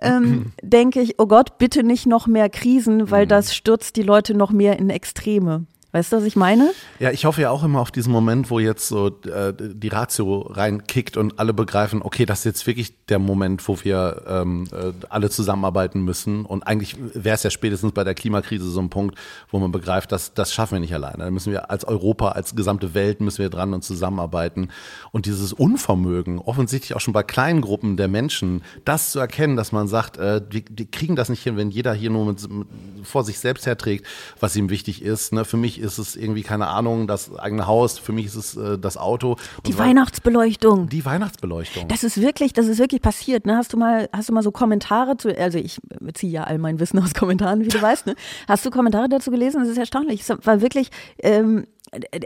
ähm, 0.00 0.52
denke 0.62 1.00
ich, 1.00 1.18
oh 1.18 1.26
Gott, 1.26 1.58
bitte 1.58 1.82
nicht 1.82 2.06
noch 2.06 2.26
mehr 2.26 2.48
Krisen, 2.48 3.10
weil 3.10 3.26
das 3.26 3.54
stürzt 3.54 3.96
die 3.96 4.02
Leute 4.02 4.34
noch 4.34 4.50
mehr 4.50 4.78
in 4.78 4.90
Extreme. 4.90 5.66
Weißt 5.96 6.12
du, 6.12 6.18
was 6.18 6.24
ich 6.24 6.36
meine? 6.36 6.72
Ja, 6.98 7.10
ich 7.10 7.24
hoffe 7.24 7.40
ja 7.40 7.48
auch 7.48 7.64
immer 7.64 7.80
auf 7.80 7.90
diesen 7.90 8.12
Moment, 8.12 8.50
wo 8.50 8.58
jetzt 8.58 8.86
so 8.86 9.06
äh, 9.06 9.54
die 9.56 9.88
Ratio 9.88 10.40
reinkickt 10.40 11.16
und 11.16 11.38
alle 11.38 11.54
begreifen, 11.54 12.02
okay, 12.02 12.26
das 12.26 12.40
ist 12.40 12.44
jetzt 12.44 12.66
wirklich 12.66 12.92
der 13.06 13.18
Moment, 13.18 13.66
wo 13.66 13.78
wir 13.82 14.22
ähm, 14.28 14.68
äh, 14.72 14.92
alle 15.08 15.30
zusammenarbeiten 15.30 16.02
müssen. 16.02 16.44
Und 16.44 16.66
eigentlich 16.66 16.96
wäre 17.14 17.36
es 17.36 17.44
ja 17.44 17.48
spätestens 17.48 17.92
bei 17.92 18.04
der 18.04 18.12
Klimakrise 18.12 18.68
so 18.68 18.78
ein 18.78 18.90
Punkt, 18.90 19.16
wo 19.50 19.58
man 19.58 19.72
begreift, 19.72 20.12
dass 20.12 20.34
das 20.34 20.52
schaffen 20.52 20.74
wir 20.74 20.80
nicht 20.80 20.92
alleine. 20.92 21.24
Da 21.24 21.30
müssen 21.30 21.50
wir 21.50 21.70
als 21.70 21.86
Europa, 21.86 22.28
als 22.32 22.54
gesamte 22.54 22.92
Welt 22.92 23.22
müssen 23.22 23.38
wir 23.38 23.48
dran 23.48 23.72
und 23.72 23.82
zusammenarbeiten. 23.82 24.68
Und 25.12 25.24
dieses 25.24 25.54
Unvermögen, 25.54 26.40
offensichtlich 26.40 26.94
auch 26.94 27.00
schon 27.00 27.14
bei 27.14 27.22
kleinen 27.22 27.62
Gruppen 27.62 27.96
der 27.96 28.08
Menschen, 28.08 28.62
das 28.84 29.12
zu 29.12 29.18
erkennen, 29.18 29.56
dass 29.56 29.72
man 29.72 29.88
sagt, 29.88 30.18
äh, 30.18 30.42
die, 30.46 30.62
die 30.62 30.90
kriegen 30.90 31.16
das 31.16 31.30
nicht 31.30 31.42
hin, 31.42 31.56
wenn 31.56 31.70
jeder 31.70 31.94
hier 31.94 32.10
nur 32.10 32.26
mit, 32.26 32.50
mit, 32.50 32.68
vor 33.02 33.24
sich 33.24 33.38
selbst 33.38 33.64
herträgt, 33.64 34.06
was 34.40 34.54
ihm 34.56 34.68
wichtig 34.68 35.00
ist. 35.00 35.32
Ne? 35.32 35.46
Für 35.46 35.56
mich 35.56 35.85
ist 35.85 35.85
es 35.86 36.16
irgendwie, 36.16 36.42
keine 36.42 36.68
Ahnung, 36.68 37.06
das 37.06 37.34
eigene 37.36 37.66
Haus, 37.66 37.98
für 37.98 38.12
mich 38.12 38.26
ist 38.26 38.36
es 38.36 38.56
äh, 38.56 38.78
das 38.78 38.96
Auto. 38.96 39.36
Die 39.66 39.72
so 39.72 39.78
Weihnachtsbeleuchtung. 39.78 40.88
Die 40.88 41.04
Weihnachtsbeleuchtung. 41.04 41.88
Das 41.88 42.04
ist 42.04 42.20
wirklich, 42.20 42.52
das 42.52 42.66
ist 42.66 42.78
wirklich 42.78 43.02
passiert. 43.02 43.46
Ne? 43.46 43.56
Hast 43.56 43.72
du 43.72 43.76
mal, 43.76 44.08
hast 44.12 44.28
du 44.28 44.32
mal 44.32 44.42
so 44.42 44.50
Kommentare 44.50 45.16
zu, 45.16 45.36
also 45.36 45.58
ich 45.58 45.80
ziehe 46.14 46.32
ja 46.32 46.44
all 46.44 46.58
mein 46.58 46.80
Wissen 46.80 46.98
aus 46.98 47.14
Kommentaren, 47.14 47.64
wie 47.64 47.68
du 47.68 47.80
weißt. 47.80 48.06
Ne? 48.06 48.14
Hast 48.48 48.64
du 48.66 48.70
Kommentare 48.70 49.08
dazu 49.08 49.30
gelesen? 49.30 49.60
Das 49.60 49.68
ist 49.68 49.78
erstaunlich. 49.78 50.22
Es 50.22 50.46
war 50.46 50.60
wirklich, 50.60 50.90
ähm, 51.22 51.66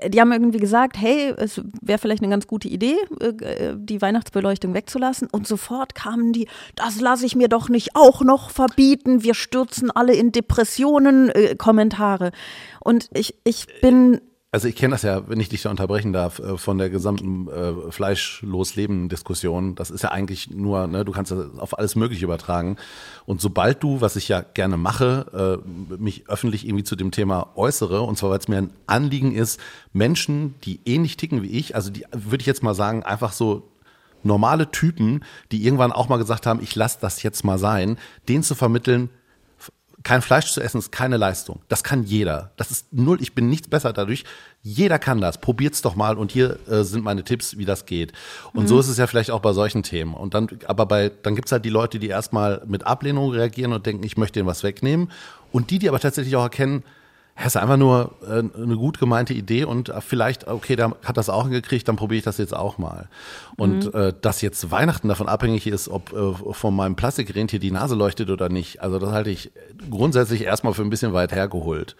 die 0.08 0.20
haben 0.20 0.32
irgendwie 0.32 0.58
gesagt, 0.58 0.96
hey, 0.98 1.34
es 1.36 1.60
wäre 1.80 1.98
vielleicht 1.98 2.22
eine 2.22 2.30
ganz 2.30 2.46
gute 2.46 2.68
Idee, 2.68 2.96
äh, 3.20 3.74
die 3.76 4.00
Weihnachtsbeleuchtung 4.00 4.74
wegzulassen. 4.74 5.28
Und 5.30 5.46
sofort 5.46 5.94
kamen 5.94 6.32
die, 6.32 6.48
das 6.76 7.00
lasse 7.00 7.26
ich 7.26 7.36
mir 7.36 7.48
doch 7.48 7.68
nicht 7.68 7.96
auch 7.96 8.22
noch 8.22 8.50
verbieten, 8.50 9.22
wir 9.22 9.34
stürzen 9.34 9.90
alle 9.90 10.14
in 10.14 10.32
Depressionen, 10.32 11.30
äh, 11.30 11.56
Kommentare. 11.56 12.32
Und 12.80 13.08
ich, 13.12 13.36
ich 13.44 13.66
bin 13.80 14.20
also 14.52 14.66
ich 14.66 14.74
kenne 14.74 14.92
das 14.92 15.02
ja, 15.02 15.28
wenn 15.28 15.38
ich 15.38 15.48
dich 15.48 15.62
da 15.62 15.70
unterbrechen 15.70 16.12
darf, 16.12 16.40
äh, 16.40 16.58
von 16.58 16.76
der 16.76 16.90
gesamten 16.90 17.48
äh, 17.48 17.92
Fleischlos-Leben-Diskussion. 17.92 19.76
Das 19.76 19.90
ist 19.90 20.02
ja 20.02 20.10
eigentlich 20.10 20.50
nur, 20.50 20.88
ne, 20.88 21.04
du 21.04 21.12
kannst 21.12 21.30
das 21.30 21.56
auf 21.58 21.78
alles 21.78 21.94
Mögliche 21.94 22.24
übertragen. 22.24 22.76
Und 23.26 23.40
sobald 23.40 23.82
du, 23.82 24.00
was 24.00 24.16
ich 24.16 24.26
ja 24.26 24.40
gerne 24.40 24.76
mache, 24.76 25.60
äh, 25.62 25.96
mich 25.96 26.28
öffentlich 26.28 26.66
irgendwie 26.66 26.84
zu 26.84 26.96
dem 26.96 27.12
Thema 27.12 27.52
äußere, 27.54 28.02
und 28.02 28.18
zwar 28.18 28.30
weil 28.30 28.38
es 28.38 28.48
mir 28.48 28.58
ein 28.58 28.72
Anliegen 28.86 29.32
ist, 29.32 29.60
Menschen, 29.92 30.56
die 30.64 30.80
ähnlich 30.84 31.16
ticken 31.16 31.42
wie 31.42 31.50
ich, 31.50 31.76
also 31.76 31.90
die 31.90 32.04
würde 32.12 32.40
ich 32.42 32.46
jetzt 32.46 32.64
mal 32.64 32.74
sagen, 32.74 33.04
einfach 33.04 33.32
so 33.32 33.68
normale 34.24 34.70
Typen, 34.70 35.24
die 35.52 35.64
irgendwann 35.64 35.92
auch 35.92 36.08
mal 36.08 36.18
gesagt 36.18 36.46
haben, 36.46 36.60
ich 36.60 36.74
lasse 36.74 36.98
das 37.00 37.22
jetzt 37.22 37.44
mal 37.44 37.58
sein, 37.58 37.98
denen 38.28 38.42
zu 38.42 38.56
vermitteln, 38.56 39.10
kein 40.02 40.22
Fleisch 40.22 40.52
zu 40.52 40.62
essen 40.62 40.78
ist 40.78 40.92
keine 40.92 41.16
Leistung. 41.18 41.60
Das 41.68 41.84
kann 41.84 42.04
jeder. 42.04 42.52
Das 42.56 42.70
ist 42.70 42.92
null. 42.92 43.20
Ich 43.20 43.34
bin 43.34 43.50
nichts 43.50 43.68
besser 43.68 43.92
dadurch. 43.92 44.24
Jeder 44.62 44.98
kann 44.98 45.20
das. 45.20 45.38
Probiert's 45.38 45.82
doch 45.82 45.94
mal. 45.94 46.16
Und 46.16 46.32
hier 46.32 46.58
äh, 46.68 46.84
sind 46.84 47.04
meine 47.04 47.22
Tipps, 47.22 47.58
wie 47.58 47.66
das 47.66 47.84
geht. 47.84 48.12
Und 48.54 48.64
mhm. 48.64 48.68
so 48.68 48.80
ist 48.80 48.88
es 48.88 48.96
ja 48.96 49.06
vielleicht 49.06 49.30
auch 49.30 49.40
bei 49.40 49.52
solchen 49.52 49.82
Themen. 49.82 50.14
Und 50.14 50.32
dann, 50.32 50.48
aber 50.66 50.86
bei, 50.86 51.10
dann 51.22 51.34
gibt's 51.34 51.52
halt 51.52 51.64
die 51.64 51.70
Leute, 51.70 51.98
die 51.98 52.08
erstmal 52.08 52.62
mit 52.66 52.86
Ablehnung 52.86 53.30
reagieren 53.30 53.72
und 53.72 53.84
denken, 53.84 54.04
ich 54.04 54.16
möchte 54.16 54.38
ihnen 54.38 54.48
was 54.48 54.62
wegnehmen. 54.62 55.10
Und 55.52 55.70
die, 55.70 55.78
die 55.78 55.88
aber 55.88 56.00
tatsächlich 56.00 56.34
auch 56.36 56.44
erkennen, 56.44 56.82
es 57.40 57.54
ist 57.54 57.56
einfach 57.56 57.76
nur 57.76 58.12
äh, 58.28 58.42
eine 58.62 58.76
gut 58.76 58.98
gemeinte 58.98 59.32
Idee 59.32 59.64
und 59.64 59.92
vielleicht, 60.00 60.46
okay, 60.46 60.76
da 60.76 60.92
hat 61.04 61.16
das 61.16 61.30
auch 61.30 61.44
hingekriegt, 61.44 61.88
dann 61.88 61.96
probiere 61.96 62.18
ich 62.18 62.24
das 62.24 62.38
jetzt 62.38 62.54
auch 62.54 62.78
mal. 62.78 63.08
Und 63.56 63.92
mhm. 63.92 63.98
äh, 64.00 64.12
dass 64.20 64.42
jetzt 64.42 64.70
Weihnachten 64.70 65.08
davon 65.08 65.28
abhängig 65.28 65.66
ist, 65.66 65.88
ob 65.88 66.12
äh, 66.12 66.52
von 66.52 66.76
meinem 66.76 66.96
Plastikrentier 66.96 67.58
die 67.58 67.70
Nase 67.70 67.94
leuchtet 67.94 68.30
oder 68.30 68.48
nicht, 68.48 68.82
also 68.82 68.98
das 68.98 69.10
halte 69.10 69.30
ich 69.30 69.52
grundsätzlich 69.90 70.42
erstmal 70.42 70.74
für 70.74 70.82
ein 70.82 70.90
bisschen 70.90 71.12
weit 71.12 71.32
hergeholt. 71.32 71.96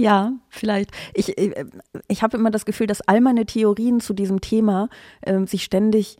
Ja, 0.00 0.34
vielleicht. 0.48 0.92
Ich, 1.12 1.36
äh, 1.36 1.64
ich 2.06 2.22
habe 2.22 2.36
immer 2.36 2.52
das 2.52 2.64
Gefühl, 2.64 2.86
dass 2.86 3.00
all 3.00 3.20
meine 3.20 3.46
Theorien 3.46 3.98
zu 3.98 4.14
diesem 4.14 4.40
Thema 4.40 4.88
äh, 5.22 5.44
sich 5.44 5.64
ständig, 5.64 6.18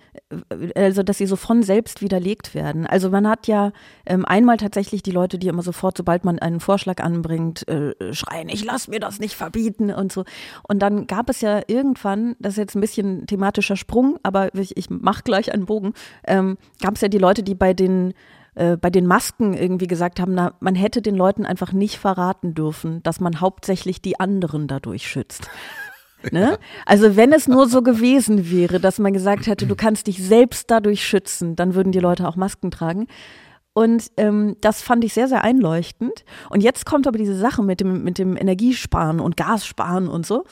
äh, 0.50 0.72
also 0.74 1.04
dass 1.04 1.18
sie 1.18 1.26
so 1.26 1.36
von 1.36 1.62
selbst 1.62 2.02
widerlegt 2.02 2.56
werden. 2.56 2.88
Also 2.88 3.08
man 3.08 3.28
hat 3.28 3.46
ja 3.46 3.70
ähm, 4.04 4.24
einmal 4.24 4.56
tatsächlich 4.56 5.04
die 5.04 5.12
Leute, 5.12 5.38
die 5.38 5.46
immer 5.46 5.62
sofort, 5.62 5.96
sobald 5.96 6.24
man 6.24 6.40
einen 6.40 6.58
Vorschlag 6.58 7.00
anbringt, 7.00 7.68
äh, 7.68 7.94
schreien, 8.12 8.48
ich 8.48 8.64
lass 8.64 8.88
mir 8.88 8.98
das 8.98 9.20
nicht 9.20 9.36
verbieten 9.36 9.92
und 9.92 10.10
so. 10.10 10.24
Und 10.66 10.80
dann 10.80 11.06
gab 11.06 11.30
es 11.30 11.40
ja 11.40 11.62
irgendwann, 11.68 12.34
das 12.40 12.54
ist 12.54 12.58
jetzt 12.58 12.74
ein 12.74 12.80
bisschen 12.80 13.28
thematischer 13.28 13.76
Sprung, 13.76 14.18
aber 14.24 14.52
ich, 14.56 14.76
ich 14.76 14.90
mache 14.90 15.22
gleich 15.22 15.52
einen 15.52 15.66
Bogen, 15.66 15.94
ähm, 16.26 16.58
gab 16.82 16.96
es 16.96 17.00
ja 17.00 17.08
die 17.08 17.18
Leute, 17.18 17.44
die 17.44 17.54
bei 17.54 17.74
den 17.74 18.12
äh, 18.58 18.76
bei 18.76 18.90
den 18.90 19.06
Masken 19.06 19.54
irgendwie 19.54 19.86
gesagt 19.86 20.18
haben, 20.20 20.34
na, 20.34 20.54
man 20.60 20.74
hätte 20.74 21.00
den 21.00 21.14
Leuten 21.14 21.46
einfach 21.46 21.72
nicht 21.72 21.96
verraten 21.96 22.54
dürfen, 22.54 23.02
dass 23.04 23.20
man 23.20 23.40
hauptsächlich 23.40 24.02
die 24.02 24.18
anderen 24.18 24.66
dadurch 24.66 25.06
schützt. 25.08 25.48
Ne? 26.32 26.58
Also 26.84 27.14
wenn 27.14 27.32
es 27.32 27.46
nur 27.46 27.68
so 27.68 27.80
gewesen 27.80 28.50
wäre, 28.50 28.80
dass 28.80 28.98
man 28.98 29.12
gesagt 29.12 29.46
hätte, 29.46 29.68
du 29.68 29.76
kannst 29.76 30.08
dich 30.08 30.20
selbst 30.20 30.68
dadurch 30.68 31.06
schützen, 31.06 31.54
dann 31.54 31.76
würden 31.76 31.92
die 31.92 32.00
Leute 32.00 32.26
auch 32.26 32.34
Masken 32.34 32.72
tragen. 32.72 33.06
Und 33.72 34.10
ähm, 34.16 34.56
das 34.60 34.82
fand 34.82 35.04
ich 35.04 35.14
sehr, 35.14 35.28
sehr 35.28 35.44
einleuchtend. 35.44 36.24
Und 36.50 36.64
jetzt 36.64 36.86
kommt 36.86 37.06
aber 37.06 37.18
diese 37.18 37.36
Sache 37.36 37.62
mit 37.62 37.78
dem, 37.78 38.02
mit 38.02 38.18
dem 38.18 38.36
Energiesparen 38.36 39.20
und 39.20 39.36
Gassparen 39.36 40.08
und 40.08 40.26
so. 40.26 40.42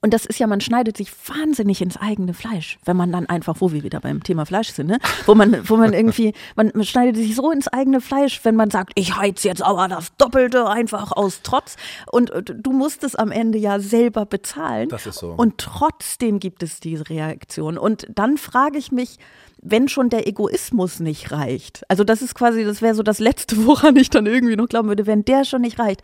Und 0.00 0.14
das 0.14 0.26
ist 0.26 0.38
ja, 0.38 0.46
man 0.46 0.60
schneidet 0.60 0.96
sich 0.96 1.10
wahnsinnig 1.28 1.82
ins 1.82 1.96
eigene 1.96 2.32
Fleisch, 2.32 2.78
wenn 2.84 2.96
man 2.96 3.10
dann 3.10 3.26
einfach, 3.26 3.56
wo 3.58 3.72
wir 3.72 3.82
wieder 3.82 4.00
beim 4.00 4.22
Thema 4.22 4.46
Fleisch 4.46 4.70
sind, 4.70 4.86
ne? 4.86 4.98
wo 5.26 5.34
man, 5.34 5.68
wo 5.68 5.76
man 5.76 5.92
irgendwie, 5.92 6.34
man, 6.54 6.72
schneidet 6.84 7.16
sich 7.16 7.34
so 7.34 7.50
ins 7.50 7.66
eigene 7.66 8.00
Fleisch, 8.00 8.44
wenn 8.44 8.54
man 8.54 8.70
sagt, 8.70 8.92
ich 8.94 9.16
heiz 9.16 9.42
jetzt 9.42 9.62
aber 9.62 9.88
das 9.88 10.16
Doppelte 10.16 10.68
einfach 10.68 11.10
aus 11.12 11.40
Trotz. 11.42 11.76
Und 12.10 12.30
du 12.46 12.72
musst 12.72 13.02
es 13.02 13.16
am 13.16 13.32
Ende 13.32 13.58
ja 13.58 13.80
selber 13.80 14.24
bezahlen. 14.24 14.88
Das 14.88 15.06
ist 15.06 15.18
so. 15.18 15.32
Und 15.36 15.58
trotzdem 15.58 16.38
gibt 16.38 16.62
es 16.62 16.78
diese 16.78 17.08
Reaktion. 17.08 17.76
Und 17.76 18.06
dann 18.08 18.38
frage 18.38 18.78
ich 18.78 18.92
mich, 18.92 19.18
wenn 19.60 19.88
schon 19.88 20.08
der 20.08 20.28
Egoismus 20.28 21.00
nicht 21.00 21.32
reicht, 21.32 21.82
also 21.88 22.04
das 22.04 22.22
ist 22.22 22.34
quasi, 22.34 22.64
das 22.64 22.80
wäre 22.80 22.94
so 22.94 23.02
das 23.02 23.18
Letzte, 23.18 23.56
woran 23.66 23.96
ich 23.96 24.10
dann 24.10 24.26
irgendwie 24.26 24.56
noch 24.56 24.68
glauben 24.68 24.88
würde, 24.88 25.06
wenn 25.06 25.24
der 25.24 25.44
schon 25.44 25.62
nicht 25.62 25.78
reicht, 25.78 26.02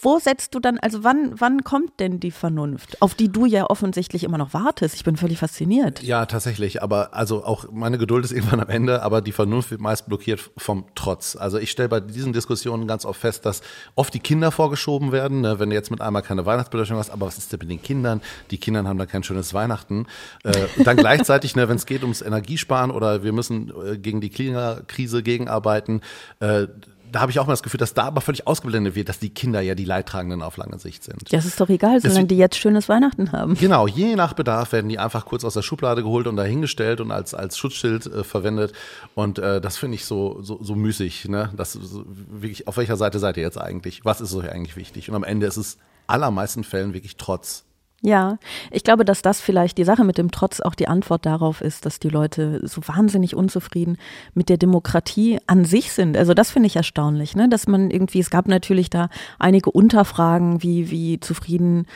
wo 0.00 0.18
setzt 0.18 0.54
du 0.54 0.60
dann, 0.60 0.78
also 0.78 1.04
wann, 1.04 1.34
wann 1.38 1.62
kommt 1.62 2.00
denn 2.00 2.18
die 2.18 2.30
Vernunft, 2.30 3.00
auf 3.00 3.14
die 3.14 3.28
du 3.28 3.46
ja 3.46 3.70
offensichtlich 3.70 4.24
immer 4.24 4.38
noch 4.38 4.52
wartest? 4.52 4.94
Ich 4.96 5.04
bin 5.04 5.16
völlig 5.16 5.38
fasziniert. 5.38 6.02
Ja, 6.02 6.26
tatsächlich. 6.26 6.82
Aber 6.82 7.14
also 7.14 7.44
auch 7.44 7.66
meine 7.70 7.98
Geduld 7.98 8.24
ist 8.24 8.32
irgendwann 8.34 8.60
am 8.60 8.68
Ende, 8.68 9.02
aber 9.02 9.20
die 9.20 9.32
Vernunft 9.32 9.70
wird 9.70 9.80
meist 9.80 10.06
blockiert 10.06 10.50
vom 10.56 10.84
Trotz. 10.94 11.36
Also 11.36 11.58
ich 11.58 11.70
stelle 11.70 11.88
bei 11.88 12.00
diesen 12.00 12.32
Diskussionen 12.32 12.88
ganz 12.88 13.04
oft 13.04 13.20
fest, 13.20 13.46
dass 13.46 13.62
oft 13.94 14.12
die 14.14 14.20
Kinder 14.20 14.50
vorgeschoben 14.50 15.12
werden. 15.12 15.40
Ne? 15.42 15.58
Wenn 15.58 15.70
du 15.70 15.76
jetzt 15.76 15.90
mit 15.90 16.00
einmal 16.00 16.22
keine 16.22 16.44
Weihnachtsbeleuchtung 16.44 16.98
hast, 16.98 17.10
aber 17.10 17.26
was 17.26 17.38
ist 17.38 17.52
denn 17.52 17.60
mit 17.60 17.70
den 17.70 17.82
Kindern? 17.82 18.20
Die 18.50 18.58
Kinder 18.58 18.84
haben 18.84 18.98
da 18.98 19.06
kein 19.06 19.22
schönes 19.22 19.54
Weihnachten. 19.54 20.06
Äh, 20.42 20.52
dann 20.84 20.96
gleichzeitig, 21.04 21.54
ne, 21.54 21.68
wenn 21.68 21.76
es 21.76 21.86
geht 21.86 22.02
ums 22.02 22.20
Energiesparen 22.20 22.90
oder 22.90 23.22
wir 23.22 23.32
müssen 23.32 23.72
äh, 23.84 23.96
gegen 23.96 24.20
die 24.20 24.30
Klimakrise 24.30 25.22
gegenarbeiten, 25.22 26.00
äh, 26.40 26.66
da 27.12 27.20
habe 27.20 27.30
ich 27.30 27.38
auch 27.38 27.46
mal 27.46 27.52
das 27.52 27.62
Gefühl, 27.62 27.78
dass 27.78 27.94
da 27.94 28.04
aber 28.04 28.20
völlig 28.20 28.46
ausgeblendet 28.46 28.94
wird, 28.94 29.08
dass 29.08 29.18
die 29.18 29.30
Kinder 29.30 29.60
ja 29.60 29.74
die 29.74 29.84
Leidtragenden 29.84 30.42
auf 30.42 30.56
lange 30.56 30.78
Sicht 30.78 31.04
sind. 31.04 31.32
Das 31.32 31.44
ist 31.44 31.60
doch 31.60 31.68
egal, 31.68 32.00
solange 32.00 32.20
das, 32.20 32.28
die 32.28 32.36
jetzt 32.36 32.56
schönes 32.56 32.88
Weihnachten 32.88 33.32
haben. 33.32 33.54
Genau, 33.54 33.86
je 33.86 34.16
nach 34.16 34.32
Bedarf 34.32 34.72
werden 34.72 34.88
die 34.88 34.98
einfach 34.98 35.24
kurz 35.24 35.44
aus 35.44 35.54
der 35.54 35.62
Schublade 35.62 36.02
geholt 36.02 36.26
und 36.26 36.36
dahingestellt 36.36 37.00
und 37.00 37.12
als, 37.12 37.34
als 37.34 37.56
Schutzschild 37.56 38.06
äh, 38.06 38.24
verwendet. 38.24 38.72
Und 39.14 39.38
äh, 39.38 39.60
das 39.60 39.76
finde 39.76 39.94
ich 39.96 40.04
so, 40.04 40.42
so, 40.42 40.62
so 40.62 40.74
müßig. 40.74 41.28
Ne? 41.28 41.50
Das, 41.56 41.72
so, 41.72 42.04
wirklich, 42.06 42.66
auf 42.68 42.76
welcher 42.76 42.96
Seite 42.96 43.18
seid 43.18 43.36
ihr 43.36 43.42
jetzt 43.42 43.60
eigentlich? 43.60 44.04
Was 44.04 44.20
ist 44.20 44.34
euch 44.34 44.50
eigentlich 44.50 44.76
wichtig? 44.76 45.08
Und 45.08 45.14
am 45.14 45.24
Ende 45.24 45.46
ist 45.46 45.56
es 45.56 45.78
allermeisten 46.06 46.64
Fällen 46.64 46.94
wirklich 46.94 47.16
Trotz. 47.16 47.64
Ja, 48.06 48.36
ich 48.70 48.84
glaube, 48.84 49.06
dass 49.06 49.22
das 49.22 49.40
vielleicht 49.40 49.78
die 49.78 49.84
Sache 49.84 50.04
mit 50.04 50.18
dem 50.18 50.30
Trotz 50.30 50.60
auch 50.60 50.74
die 50.74 50.88
Antwort 50.88 51.24
darauf 51.24 51.62
ist, 51.62 51.86
dass 51.86 52.00
die 52.00 52.10
Leute 52.10 52.60
so 52.62 52.82
wahnsinnig 52.86 53.34
unzufrieden 53.34 53.96
mit 54.34 54.50
der 54.50 54.58
Demokratie 54.58 55.38
an 55.46 55.64
sich 55.64 55.90
sind. 55.90 56.14
Also 56.14 56.34
das 56.34 56.50
finde 56.50 56.66
ich 56.66 56.76
erstaunlich, 56.76 57.34
ne? 57.34 57.48
dass 57.48 57.66
man 57.66 57.90
irgendwie, 57.90 58.20
es 58.20 58.28
gab 58.28 58.46
natürlich 58.46 58.90
da 58.90 59.08
einige 59.38 59.70
Unterfragen, 59.70 60.62
wie, 60.62 60.90
wie 60.90 61.18
zufrieden 61.18 61.86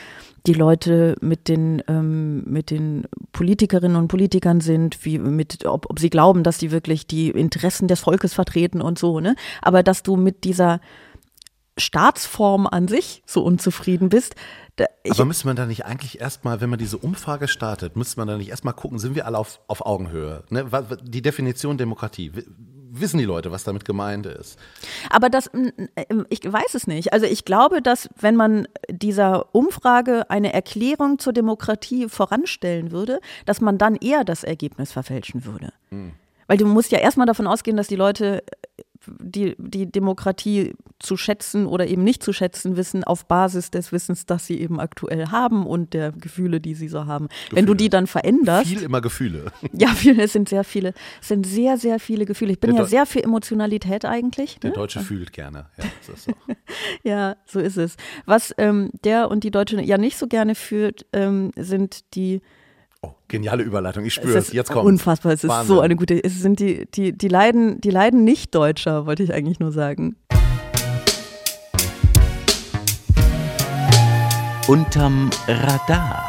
die 0.47 0.53
Leute 0.53 1.15
mit 1.21 1.47
den, 1.47 1.83
ähm, 1.87 2.43
mit 2.45 2.71
den 2.71 3.03
Politikerinnen 3.31 3.95
und 3.95 4.07
Politikern 4.07 4.61
sind, 4.61 5.05
wie 5.05 5.19
mit, 5.19 5.67
ob, 5.67 5.91
ob 5.91 5.99
sie 5.99 6.09
glauben, 6.09 6.41
dass 6.41 6.57
sie 6.57 6.71
wirklich 6.71 7.05
die 7.05 7.29
Interessen 7.29 7.87
des 7.87 7.99
Volkes 7.99 8.33
vertreten 8.33 8.81
und 8.81 8.97
so, 8.97 9.19
ne? 9.19 9.35
Aber 9.61 9.83
dass 9.83 10.01
du 10.01 10.15
mit 10.15 10.43
dieser 10.43 10.79
Staatsform 11.79 12.67
an 12.67 12.87
sich 12.87 13.23
so 13.25 13.43
unzufrieden 13.43 14.09
bist. 14.09 14.35
Da, 14.75 14.85
Aber 15.09 15.25
müsste 15.25 15.45
man 15.45 15.55
da 15.55 15.65
nicht 15.65 15.85
eigentlich 15.85 16.21
erstmal, 16.21 16.61
wenn 16.61 16.69
man 16.69 16.79
diese 16.79 16.97
Umfrage 16.97 17.47
startet, 17.47 17.97
müsste 17.97 18.19
man 18.19 18.27
da 18.27 18.37
nicht 18.37 18.49
erstmal 18.49 18.73
gucken, 18.73 18.97
sind 18.97 19.13
wir 19.15 19.25
alle 19.25 19.37
auf, 19.37 19.59
auf 19.67 19.85
Augenhöhe? 19.85 20.43
Ne? 20.49 20.69
Die 21.03 21.21
Definition 21.21 21.77
Demokratie. 21.77 22.31
Wissen 22.91 23.17
die 23.17 23.25
Leute, 23.25 23.51
was 23.51 23.65
damit 23.65 23.85
gemeint 23.85 24.25
ist? 24.25 24.57
Aber 25.09 25.29
das, 25.29 25.51
ich 26.29 26.41
weiß 26.51 26.73
es 26.73 26.87
nicht. 26.87 27.13
Also 27.13 27.25
ich 27.25 27.45
glaube, 27.45 27.81
dass 27.81 28.09
wenn 28.19 28.35
man 28.35 28.67
dieser 28.89 29.53
Umfrage 29.53 30.29
eine 30.29 30.53
Erklärung 30.53 31.19
zur 31.19 31.33
Demokratie 31.33 32.09
voranstellen 32.09 32.91
würde, 32.91 33.19
dass 33.45 33.61
man 33.61 33.77
dann 33.77 33.95
eher 33.95 34.23
das 34.23 34.43
Ergebnis 34.43 34.91
verfälschen 34.91 35.45
würde. 35.45 35.71
Hm. 35.89 36.13
Weil 36.49 36.57
du 36.57 36.65
musst 36.65 36.91
ja 36.91 36.97
erstmal 36.97 37.27
davon 37.27 37.45
ausgehen, 37.45 37.77
dass 37.77 37.89
die 37.89 37.95
Leute 37.95 38.43
die, 39.07 39.55
die 39.57 39.89
Demokratie 39.89 40.73
zu 40.99 41.15
schätzen 41.15 41.65
oder 41.65 41.87
eben 41.87 42.03
nicht 42.03 42.21
zu 42.21 42.33
schätzen 42.33 42.75
wissen 42.75 43.03
auf 43.03 43.25
Basis 43.25 43.71
des 43.71 43.91
Wissens, 43.91 44.25
das 44.25 44.45
sie 44.45 44.59
eben 44.59 44.79
aktuell 44.79 45.27
haben 45.27 45.65
und 45.65 45.93
der 45.93 46.11
Gefühle, 46.11 46.59
die 46.59 46.73
sie 46.73 46.89
so 46.89 47.05
haben. 47.05 47.27
Gefühle. 47.27 47.55
Wenn 47.55 47.65
du 47.65 47.73
die 47.73 47.89
dann 47.89 48.07
veränderst. 48.07 48.67
Viel 48.67 48.83
immer 48.83 49.01
Gefühle. 49.01 49.51
Ja, 49.71 49.89
viel, 49.89 50.19
es 50.19 50.33
sind 50.33 50.49
sehr 50.49 50.63
viele, 50.63 50.93
es 51.21 51.27
sind 51.29 51.45
sehr, 51.45 51.77
sehr 51.77 51.99
viele 51.99 52.25
Gefühle. 52.25 52.51
Ich 52.51 52.59
bin 52.59 52.71
der 52.71 52.81
ja 52.81 52.87
sehr 52.87 53.05
für 53.05 53.23
Emotionalität 53.23 54.03
eigentlich. 54.03 54.59
Der 54.59 54.71
ne? 54.71 54.75
Deutsche 54.75 54.99
fühlt 54.99 55.31
gerne. 55.31 55.67
Ja, 55.77 55.85
so. 56.15 56.31
ja, 57.03 57.35
so 57.45 57.59
ist 57.59 57.77
es. 57.77 57.95
Was 58.25 58.53
ähm, 58.57 58.89
der 59.03 59.29
und 59.29 59.43
die 59.43 59.51
Deutsche 59.51 59.81
ja 59.81 59.97
nicht 59.97 60.17
so 60.17 60.27
gerne 60.27 60.55
fühlt, 60.55 61.05
ähm, 61.13 61.51
sind 61.55 62.15
die 62.15 62.41
Oh, 63.01 63.13
geniale 63.29 63.63
Überleitung, 63.63 64.03
ich 64.03 64.13
spüre 64.13 64.37
es. 64.37 64.51
Jetzt 64.51 64.71
kommt 64.71 64.85
Unfassbar, 64.85 65.31
es 65.31 65.43
ist 65.45 65.49
Wahnsinn. 65.49 65.75
so 65.75 65.79
eine 65.79 65.95
gute. 65.95 66.21
Es 66.21 66.41
sind 66.41 66.59
die, 66.59 66.85
die, 66.91 67.17
die 67.17 67.27
leiden, 67.29 67.79
die 67.79 67.91
leiden 67.91 68.25
nicht 68.25 68.53
Deutscher, 68.53 69.05
wollte 69.05 69.23
ich 69.23 69.33
eigentlich 69.33 69.59
nur 69.59 69.71
sagen. 69.71 70.17
Unterm 74.67 75.29
Radar. 75.47 76.28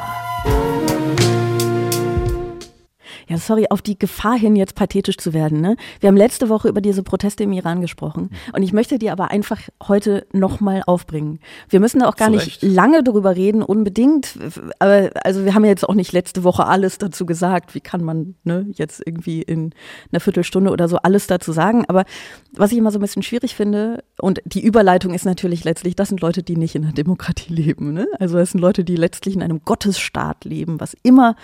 Ja, 3.30 3.38
sorry, 3.38 3.66
auf 3.70 3.80
die 3.80 3.96
Gefahr 3.96 4.36
hin, 4.36 4.56
jetzt 4.56 4.74
pathetisch 4.74 5.16
zu 5.16 5.32
werden. 5.32 5.60
Ne? 5.60 5.76
Wir 6.00 6.08
haben 6.08 6.16
letzte 6.16 6.48
Woche 6.48 6.68
über 6.68 6.80
diese 6.80 7.04
Proteste 7.04 7.44
im 7.44 7.52
Iran 7.52 7.80
gesprochen. 7.80 8.22
Mhm. 8.22 8.54
Und 8.56 8.62
ich 8.64 8.72
möchte 8.72 8.98
die 8.98 9.08
aber 9.08 9.30
einfach 9.30 9.60
heute 9.86 10.26
nochmal 10.32 10.82
aufbringen. 10.84 11.38
Wir 11.68 11.78
müssen 11.78 12.00
da 12.00 12.08
auch 12.08 12.16
gar 12.16 12.28
nicht 12.28 12.60
lange 12.60 13.04
darüber 13.04 13.36
reden, 13.36 13.62
unbedingt. 13.62 14.36
Aber, 14.80 15.10
also 15.22 15.44
wir 15.44 15.54
haben 15.54 15.64
ja 15.64 15.70
jetzt 15.70 15.88
auch 15.88 15.94
nicht 15.94 16.10
letzte 16.10 16.42
Woche 16.42 16.66
alles 16.66 16.98
dazu 16.98 17.24
gesagt. 17.24 17.76
Wie 17.76 17.80
kann 17.80 18.02
man 18.02 18.34
ne, 18.42 18.66
jetzt 18.72 19.00
irgendwie 19.06 19.42
in 19.42 19.74
einer 20.10 20.18
Viertelstunde 20.18 20.72
oder 20.72 20.88
so 20.88 20.96
alles 20.96 21.28
dazu 21.28 21.52
sagen? 21.52 21.84
Aber 21.86 22.06
was 22.52 22.72
ich 22.72 22.78
immer 22.78 22.90
so 22.90 22.98
ein 22.98 23.02
bisschen 23.02 23.22
schwierig 23.22 23.54
finde, 23.54 24.02
und 24.20 24.42
die 24.44 24.64
Überleitung 24.64 25.14
ist 25.14 25.24
natürlich 25.24 25.62
letztlich, 25.62 25.94
das 25.94 26.08
sind 26.08 26.20
Leute, 26.20 26.42
die 26.42 26.56
nicht 26.56 26.74
in 26.74 26.82
einer 26.82 26.94
Demokratie 26.94 27.52
leben. 27.54 27.92
Ne? 27.92 28.08
Also 28.18 28.38
das 28.38 28.50
sind 28.50 28.60
Leute, 28.60 28.82
die 28.82 28.96
letztlich 28.96 29.36
in 29.36 29.42
einem 29.44 29.60
Gottesstaat 29.64 30.44
leben, 30.44 30.80
was 30.80 30.96
immer 31.04 31.36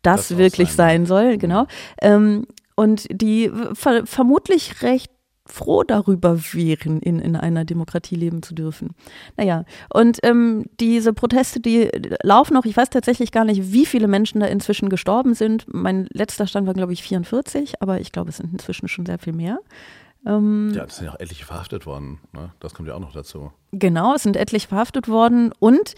das, 0.00 0.28
das 0.28 0.38
wirklich 0.38 0.72
sein, 0.72 1.04
sein 1.04 1.06
soll 1.06 1.33
genau. 1.38 1.66
Ähm, 2.00 2.46
und 2.76 3.06
die 3.10 3.50
ver 3.74 4.06
vermutlich 4.06 4.82
recht 4.82 5.10
froh 5.46 5.82
darüber 5.82 6.38
wären, 6.52 7.00
in, 7.00 7.18
in 7.18 7.36
einer 7.36 7.64
Demokratie 7.64 8.14
leben 8.14 8.42
zu 8.42 8.54
dürfen. 8.54 8.94
Naja, 9.36 9.64
und 9.92 10.18
ähm, 10.22 10.64
diese 10.80 11.12
Proteste, 11.12 11.60
die 11.60 11.90
laufen 12.22 12.54
noch, 12.54 12.64
ich 12.64 12.76
weiß 12.76 12.88
tatsächlich 12.88 13.30
gar 13.30 13.44
nicht, 13.44 13.72
wie 13.72 13.84
viele 13.84 14.08
Menschen 14.08 14.40
da 14.40 14.46
inzwischen 14.46 14.88
gestorben 14.88 15.34
sind. 15.34 15.66
Mein 15.68 16.08
letzter 16.12 16.46
Stand 16.46 16.66
war, 16.66 16.74
glaube 16.74 16.94
ich, 16.94 17.02
44, 17.02 17.82
aber 17.82 18.00
ich 18.00 18.10
glaube, 18.10 18.30
es 18.30 18.38
sind 18.38 18.52
inzwischen 18.52 18.88
schon 18.88 19.04
sehr 19.04 19.18
viel 19.18 19.34
mehr. 19.34 19.58
Ähm, 20.26 20.72
ja, 20.74 20.84
es 20.84 20.96
sind 20.96 21.06
ja 21.06 21.12
auch 21.12 21.20
etliche 21.20 21.44
verhaftet 21.44 21.84
worden. 21.84 22.20
Ne? 22.32 22.50
Das 22.60 22.72
kommt 22.72 22.88
ja 22.88 22.94
auch 22.94 23.00
noch 23.00 23.12
dazu. 23.12 23.52
Genau, 23.72 24.14
es 24.14 24.22
sind 24.22 24.36
etliche 24.36 24.68
verhaftet 24.68 25.08
worden. 25.08 25.52
Und 25.58 25.94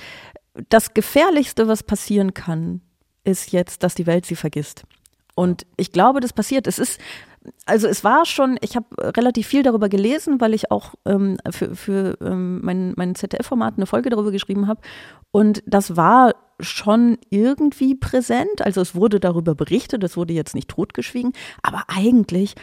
das 0.68 0.92
Gefährlichste, 0.94 1.68
was 1.68 1.85
passieren 1.85 2.35
kann, 2.35 2.81
ist 3.22 3.53
jetzt, 3.53 3.85
dass 3.85 3.94
die 3.94 4.07
Welt 4.07 4.27
sie 4.27 4.37
vergisst. 4.37 4.85
Und 5.37 5.66
ich 5.77 5.92
glaube, 5.92 6.20
das 6.20 6.33
passiert. 6.33 6.66
Es 6.66 6.81
ist, 6.81 6.99
also 7.66 7.87
es 7.87 8.03
war 8.03 8.25
schon, 8.25 8.57
ich 8.62 8.75
habe 8.75 8.87
relativ 9.16 9.46
viel 9.46 9.62
darüber 9.62 9.88
gelesen, 9.88 10.40
weil 10.40 10.55
ich 10.55 10.70
auch 10.72 10.94
ähm, 11.05 11.37
für, 11.51 11.77
für 11.77 12.18
ähm, 12.20 12.61
mein, 12.64 12.94
mein 12.96 13.14
ZDF-Format 13.14 13.75
eine 13.77 13.87
Folge 13.87 14.11
darüber 14.11 14.33
geschrieben 14.33 14.66
habe. 14.66 14.81
Und 15.31 15.62
das 15.66 15.96
war 15.96 16.35
schon 16.59 17.18
irgendwie 17.29 17.94
präsent. 17.94 18.62
Also 18.62 18.81
es 18.81 18.94
wurde 18.94 19.20
darüber 19.20 19.55
berichtet, 19.55 20.03
es 20.03 20.16
wurde 20.16 20.33
jetzt 20.33 20.55
nicht 20.55 20.68
totgeschwiegen, 20.68 21.33
aber 21.62 21.85
eigentlich 21.88 22.55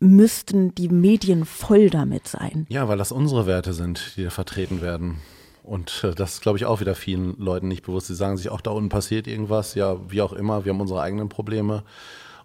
müssten 0.00 0.74
die 0.74 0.88
Medien 0.88 1.44
voll 1.44 1.88
damit 1.88 2.26
sein. 2.26 2.66
Ja, 2.68 2.88
weil 2.88 2.98
das 2.98 3.12
unsere 3.12 3.46
Werte 3.46 3.72
sind, 3.72 4.16
die 4.16 4.24
da 4.24 4.30
vertreten 4.30 4.82
werden. 4.82 5.18
Und 5.68 6.02
äh, 6.02 6.14
das 6.14 6.34
ist, 6.34 6.40
glaube 6.40 6.56
ich, 6.56 6.64
auch 6.64 6.80
wieder 6.80 6.94
vielen 6.94 7.36
Leuten 7.38 7.68
nicht 7.68 7.84
bewusst. 7.84 8.06
Sie 8.06 8.14
sagen 8.14 8.38
sich, 8.38 8.48
auch 8.48 8.62
da 8.62 8.70
unten 8.70 8.88
passiert 8.88 9.26
irgendwas, 9.26 9.74
ja, 9.74 9.98
wie 10.10 10.22
auch 10.22 10.32
immer, 10.32 10.64
wir 10.64 10.72
haben 10.72 10.80
unsere 10.80 11.02
eigenen 11.02 11.28
Probleme. 11.28 11.84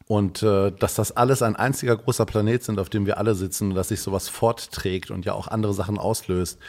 Und 0.05 0.43
äh, 0.43 0.73
dass 0.73 0.95
das 0.95 1.15
alles 1.15 1.41
ein 1.41 1.55
einziger 1.55 1.95
großer 1.95 2.25
Planet 2.25 2.63
sind, 2.63 2.79
auf 2.79 2.89
dem 2.89 3.05
wir 3.05 3.17
alle 3.17 3.35
sitzen, 3.35 3.73
dass 3.73 3.87
sich 3.87 4.01
sowas 4.01 4.27
fortträgt 4.27 5.09
und 5.09 5.23
ja 5.23 5.31
auch 5.33 5.47
andere 5.47 5.73
Sachen 5.73 5.97
auslöst. 5.97 6.59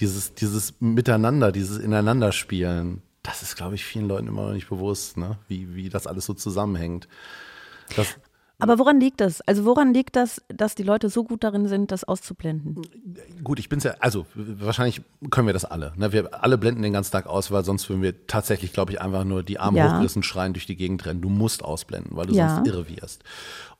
Dieses, 0.00 0.34
dieses 0.34 0.74
Miteinander, 0.80 1.52
dieses 1.52 1.78
Ineinanderspielen, 1.78 3.02
das 3.22 3.42
ist, 3.42 3.54
glaube 3.54 3.76
ich, 3.76 3.84
vielen 3.84 4.08
Leuten 4.08 4.26
immer 4.26 4.46
noch 4.46 4.54
nicht 4.54 4.68
bewusst, 4.68 5.16
ne? 5.16 5.38
wie, 5.46 5.76
wie 5.76 5.88
das 5.90 6.08
alles 6.08 6.26
so 6.26 6.34
zusammenhängt. 6.34 7.06
Das, 7.94 8.16
aber 8.60 8.78
woran 8.78 9.00
liegt 9.00 9.20
das? 9.20 9.40
Also 9.42 9.64
woran 9.64 9.92
liegt 9.92 10.16
das, 10.16 10.42
dass 10.48 10.74
die 10.74 10.82
Leute 10.82 11.08
so 11.08 11.24
gut 11.24 11.44
darin 11.44 11.66
sind, 11.68 11.90
das 11.90 12.04
auszublenden? 12.04 12.82
Gut, 13.42 13.58
ich 13.58 13.68
bin's 13.68 13.84
ja, 13.84 13.94
also 14.00 14.26
wahrscheinlich 14.34 15.02
können 15.30 15.46
wir 15.46 15.54
das 15.54 15.64
alle. 15.64 15.92
Ne? 15.96 16.12
Wir 16.12 16.42
alle 16.44 16.58
blenden 16.58 16.82
den 16.82 16.92
ganzen 16.92 17.12
Tag 17.12 17.26
aus, 17.26 17.50
weil 17.50 17.64
sonst 17.64 17.88
würden 17.88 18.02
wir 18.02 18.26
tatsächlich, 18.26 18.72
glaube 18.72 18.92
ich, 18.92 19.00
einfach 19.00 19.24
nur 19.24 19.42
die 19.42 19.58
Arme 19.58 19.78
ja. 19.78 19.92
hochgerissen 19.92 20.22
schreien 20.22 20.52
durch 20.52 20.66
die 20.66 20.76
Gegend 20.76 21.04
rennen. 21.06 21.20
Du 21.20 21.28
musst 21.28 21.64
ausblenden, 21.64 22.16
weil 22.16 22.26
du 22.26 22.34
ja. 22.34 22.56
sonst 22.56 22.68
irre 22.68 22.88
wirst. 22.88 23.24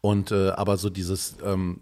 Und 0.03 0.33
äh, 0.33 0.49
aber 0.51 0.79
so 0.79 0.89
dieses 0.89 1.37
ähm, 1.45 1.79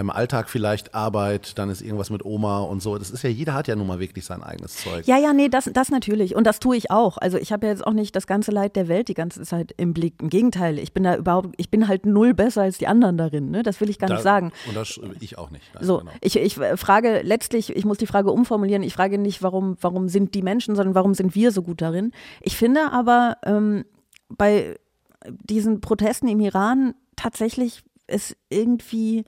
im 0.00 0.10
Alltag 0.10 0.50
vielleicht 0.50 0.92
Arbeit, 0.92 1.56
dann 1.56 1.70
ist 1.70 1.82
irgendwas 1.82 2.10
mit 2.10 2.24
Oma 2.24 2.62
und 2.62 2.82
so. 2.82 2.98
Das 2.98 3.10
ist 3.10 3.22
ja, 3.22 3.30
jeder 3.30 3.54
hat 3.54 3.68
ja 3.68 3.76
nun 3.76 3.86
mal 3.86 4.00
wirklich 4.00 4.24
sein 4.24 4.42
eigenes 4.42 4.76
Zeug. 4.78 5.06
Ja, 5.06 5.18
ja, 5.18 5.32
nee, 5.32 5.48
das, 5.48 5.70
das 5.72 5.90
natürlich. 5.90 6.34
Und 6.34 6.48
das 6.48 6.58
tue 6.58 6.76
ich 6.76 6.90
auch. 6.90 7.16
Also 7.16 7.38
ich 7.38 7.52
habe 7.52 7.66
ja 7.66 7.72
jetzt 7.72 7.86
auch 7.86 7.92
nicht 7.92 8.16
das 8.16 8.26
ganze 8.26 8.50
Leid 8.50 8.74
der 8.74 8.88
Welt 8.88 9.06
die 9.06 9.14
ganze 9.14 9.42
Zeit 9.42 9.72
im 9.76 9.94
Blick. 9.94 10.14
Im 10.20 10.30
Gegenteil, 10.30 10.80
ich 10.80 10.92
bin 10.92 11.04
da 11.04 11.14
überhaupt, 11.14 11.54
ich 11.58 11.70
bin 11.70 11.86
halt 11.86 12.06
null 12.06 12.34
besser 12.34 12.62
als 12.62 12.78
die 12.78 12.88
anderen 12.88 13.16
darin. 13.16 13.52
Ne? 13.52 13.62
Das 13.62 13.80
will 13.80 13.88
ich 13.88 14.00
gar 14.00 14.08
da, 14.08 14.14
nicht 14.14 14.24
sagen. 14.24 14.50
Und 14.66 14.74
das 14.74 14.98
ich 15.20 15.38
auch 15.38 15.50
nicht. 15.52 15.64
Nein, 15.74 15.84
so, 15.84 15.98
genau. 15.98 16.10
ich, 16.20 16.36
ich 16.36 16.56
frage 16.56 17.20
letztlich, 17.22 17.76
ich 17.76 17.84
muss 17.84 17.98
die 17.98 18.08
Frage 18.08 18.32
umformulieren. 18.32 18.82
Ich 18.82 18.94
frage 18.94 19.16
nicht, 19.16 19.44
warum, 19.44 19.76
warum 19.80 20.08
sind 20.08 20.34
die 20.34 20.42
Menschen, 20.42 20.74
sondern 20.74 20.96
warum 20.96 21.14
sind 21.14 21.36
wir 21.36 21.52
so 21.52 21.62
gut 21.62 21.82
darin? 21.82 22.10
Ich 22.40 22.56
finde 22.56 22.90
aber 22.90 23.36
ähm, 23.44 23.84
bei 24.28 24.76
diesen 25.26 25.80
Protesten 25.80 26.28
im 26.28 26.40
Iran 26.40 26.94
tatsächlich 27.16 27.82
ist 28.06 28.36
irgendwie 28.48 29.24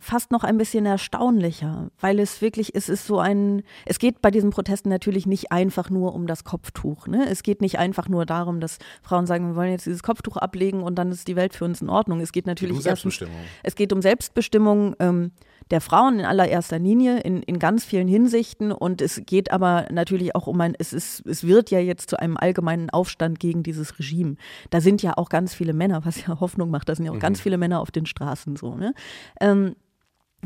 fast 0.00 0.30
noch 0.30 0.44
ein 0.44 0.58
bisschen 0.58 0.86
erstaunlicher, 0.86 1.90
weil 2.00 2.20
es 2.20 2.40
wirklich, 2.40 2.74
es 2.74 2.88
ist 2.88 3.06
so 3.06 3.18
ein, 3.18 3.62
es 3.84 3.98
geht 3.98 4.22
bei 4.22 4.30
diesen 4.30 4.50
Protesten 4.50 4.88
natürlich 4.88 5.26
nicht 5.26 5.50
einfach 5.50 5.90
nur 5.90 6.14
um 6.14 6.26
das 6.26 6.44
Kopftuch. 6.44 7.08
Ne? 7.08 7.26
Es 7.28 7.42
geht 7.42 7.60
nicht 7.60 7.78
einfach 7.78 8.08
nur 8.08 8.24
darum, 8.24 8.60
dass 8.60 8.78
Frauen 9.02 9.26
sagen, 9.26 9.48
wir 9.48 9.56
wollen 9.56 9.72
jetzt 9.72 9.86
dieses 9.86 10.04
Kopftuch 10.04 10.36
ablegen 10.36 10.82
und 10.82 10.94
dann 10.96 11.10
ist 11.10 11.26
die 11.26 11.36
Welt 11.36 11.52
für 11.52 11.64
uns 11.64 11.82
in 11.82 11.88
Ordnung. 11.88 12.20
Es 12.20 12.32
geht 12.32 12.46
natürlich 12.46 12.76
um 12.76 12.82
Selbstbestimmung. 12.82 13.34
Erstens, 13.34 13.60
es 13.64 13.74
geht 13.74 13.92
um 13.92 14.00
Selbstbestimmung. 14.00 14.94
Ähm, 15.00 15.32
der 15.70 15.80
Frauen 15.80 16.20
in 16.20 16.24
allererster 16.24 16.78
Linie 16.78 17.20
in, 17.20 17.42
in 17.42 17.58
ganz 17.58 17.84
vielen 17.84 18.08
Hinsichten. 18.08 18.72
Und 18.72 19.02
es 19.02 19.22
geht 19.26 19.50
aber 19.50 19.86
natürlich 19.90 20.34
auch 20.34 20.46
um 20.46 20.60
ein, 20.60 20.74
es 20.78 20.92
ist, 20.92 21.26
es 21.26 21.44
wird 21.44 21.70
ja 21.70 21.78
jetzt 21.78 22.10
zu 22.10 22.18
einem 22.18 22.36
allgemeinen 22.36 22.90
Aufstand 22.90 23.40
gegen 23.40 23.62
dieses 23.62 23.98
Regime. 23.98 24.36
Da 24.70 24.80
sind 24.80 25.02
ja 25.02 25.16
auch 25.16 25.28
ganz 25.28 25.54
viele 25.54 25.72
Männer, 25.72 26.04
was 26.04 26.24
ja 26.26 26.40
Hoffnung 26.40 26.70
macht, 26.70 26.88
da 26.88 26.94
sind 26.94 27.04
ja 27.04 27.10
auch 27.10 27.16
mhm. 27.16 27.20
ganz 27.20 27.40
viele 27.40 27.58
Männer 27.58 27.80
auf 27.80 27.90
den 27.90 28.06
Straßen 28.06 28.56
so. 28.56 28.74
Ne? 28.74 28.94
Ähm, 29.40 29.76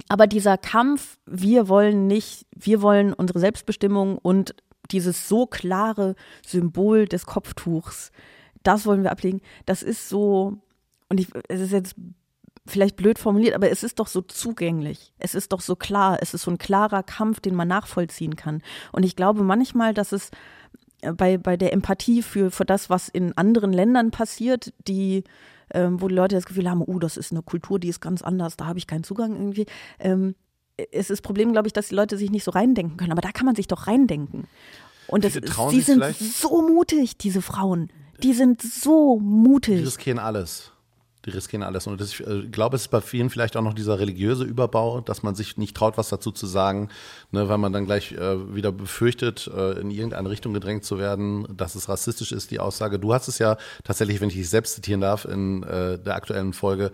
aber 0.08 0.26
dieser 0.26 0.56
Kampf, 0.56 1.18
wir 1.26 1.68
wollen 1.68 2.06
nicht, 2.06 2.46
wir 2.54 2.82
wollen 2.82 3.12
unsere 3.12 3.38
Selbstbestimmung 3.38 4.18
und 4.18 4.54
dieses 4.90 5.28
so 5.28 5.46
klare 5.46 6.14
Symbol 6.46 7.06
des 7.06 7.26
Kopftuchs, 7.26 8.10
das 8.62 8.86
wollen 8.86 9.02
wir 9.02 9.12
ablegen. 9.12 9.40
Das 9.66 9.82
ist 9.82 10.08
so, 10.08 10.58
und 11.08 11.20
ich, 11.20 11.28
es 11.48 11.60
ist 11.60 11.72
jetzt 11.72 11.94
vielleicht 12.66 12.96
blöd 12.96 13.18
formuliert, 13.18 13.54
aber 13.54 13.70
es 13.70 13.82
ist 13.82 13.98
doch 13.98 14.06
so 14.06 14.20
zugänglich. 14.20 15.12
Es 15.18 15.34
ist 15.34 15.52
doch 15.52 15.60
so 15.60 15.74
klar. 15.76 16.18
Es 16.20 16.34
ist 16.34 16.42
so 16.42 16.50
ein 16.50 16.58
klarer 16.58 17.02
Kampf, 17.02 17.40
den 17.40 17.54
man 17.54 17.68
nachvollziehen 17.68 18.36
kann. 18.36 18.62
Und 18.92 19.02
ich 19.02 19.16
glaube 19.16 19.42
manchmal, 19.42 19.94
dass 19.94 20.12
es 20.12 20.30
äh, 21.00 21.12
bei, 21.12 21.38
bei 21.38 21.56
der 21.56 21.72
Empathie 21.72 22.22
für, 22.22 22.50
für 22.50 22.64
das, 22.64 22.88
was 22.88 23.08
in 23.08 23.36
anderen 23.36 23.72
Ländern 23.72 24.10
passiert, 24.10 24.72
die, 24.86 25.24
ähm, 25.74 26.00
wo 26.00 26.08
die 26.08 26.14
Leute 26.14 26.36
das 26.36 26.46
Gefühl 26.46 26.70
haben, 26.70 26.82
oh, 26.82 26.98
das 26.98 27.16
ist 27.16 27.32
eine 27.32 27.42
Kultur, 27.42 27.78
die 27.78 27.88
ist 27.88 28.00
ganz 28.00 28.22
anders, 28.22 28.56
da 28.56 28.66
habe 28.66 28.78
ich 28.78 28.86
keinen 28.86 29.04
Zugang 29.04 29.34
irgendwie. 29.34 29.66
Ähm, 29.98 30.34
es 30.76 31.00
ist 31.00 31.10
das 31.10 31.22
Problem, 31.22 31.52
glaube 31.52 31.68
ich, 31.68 31.72
dass 31.72 31.88
die 31.88 31.94
Leute 31.94 32.16
sich 32.16 32.30
nicht 32.30 32.44
so 32.44 32.50
reindenken 32.50 32.96
können. 32.96 33.12
Aber 33.12 33.20
da 33.20 33.32
kann 33.32 33.46
man 33.46 33.54
sich 33.54 33.66
doch 33.66 33.86
reindenken. 33.86 34.46
Und 35.06 35.24
das, 35.24 35.34
die 35.34 35.80
sind 35.80 36.02
so 36.16 36.66
mutig, 36.66 37.18
diese 37.18 37.42
Frauen. 37.42 37.92
Die 38.22 38.32
sind 38.32 38.62
so 38.62 39.18
mutig. 39.18 39.78
Die 39.78 39.84
riskieren 39.84 40.18
alles. 40.18 40.71
Die 41.24 41.30
riskieren 41.30 41.62
alles. 41.62 41.86
Und 41.86 42.00
das, 42.00 42.10
ich 42.10 42.26
äh, 42.26 42.46
glaube, 42.48 42.74
es 42.74 42.82
ist 42.82 42.88
bei 42.88 43.00
vielen 43.00 43.30
vielleicht 43.30 43.56
auch 43.56 43.62
noch 43.62 43.74
dieser 43.74 44.00
religiöse 44.00 44.42
Überbau, 44.42 45.00
dass 45.00 45.22
man 45.22 45.36
sich 45.36 45.56
nicht 45.56 45.76
traut, 45.76 45.96
was 45.96 46.08
dazu 46.08 46.32
zu 46.32 46.46
sagen, 46.46 46.88
ne, 47.30 47.48
weil 47.48 47.58
man 47.58 47.72
dann 47.72 47.84
gleich 47.86 48.10
äh, 48.12 48.54
wieder 48.54 48.72
befürchtet, 48.72 49.48
äh, 49.54 49.80
in 49.80 49.92
irgendeine 49.92 50.30
Richtung 50.30 50.52
gedrängt 50.52 50.84
zu 50.84 50.98
werden, 50.98 51.46
dass 51.56 51.76
es 51.76 51.88
rassistisch 51.88 52.32
ist, 52.32 52.50
die 52.50 52.58
Aussage. 52.58 52.98
Du 52.98 53.14
hast 53.14 53.28
es 53.28 53.38
ja 53.38 53.56
tatsächlich, 53.84 54.20
wenn 54.20 54.30
ich 54.30 54.34
dich 54.34 54.48
selbst 54.48 54.74
zitieren 54.74 55.00
darf, 55.00 55.24
in 55.24 55.62
äh, 55.62 55.98
der 55.98 56.16
aktuellen 56.16 56.52
Folge 56.52 56.90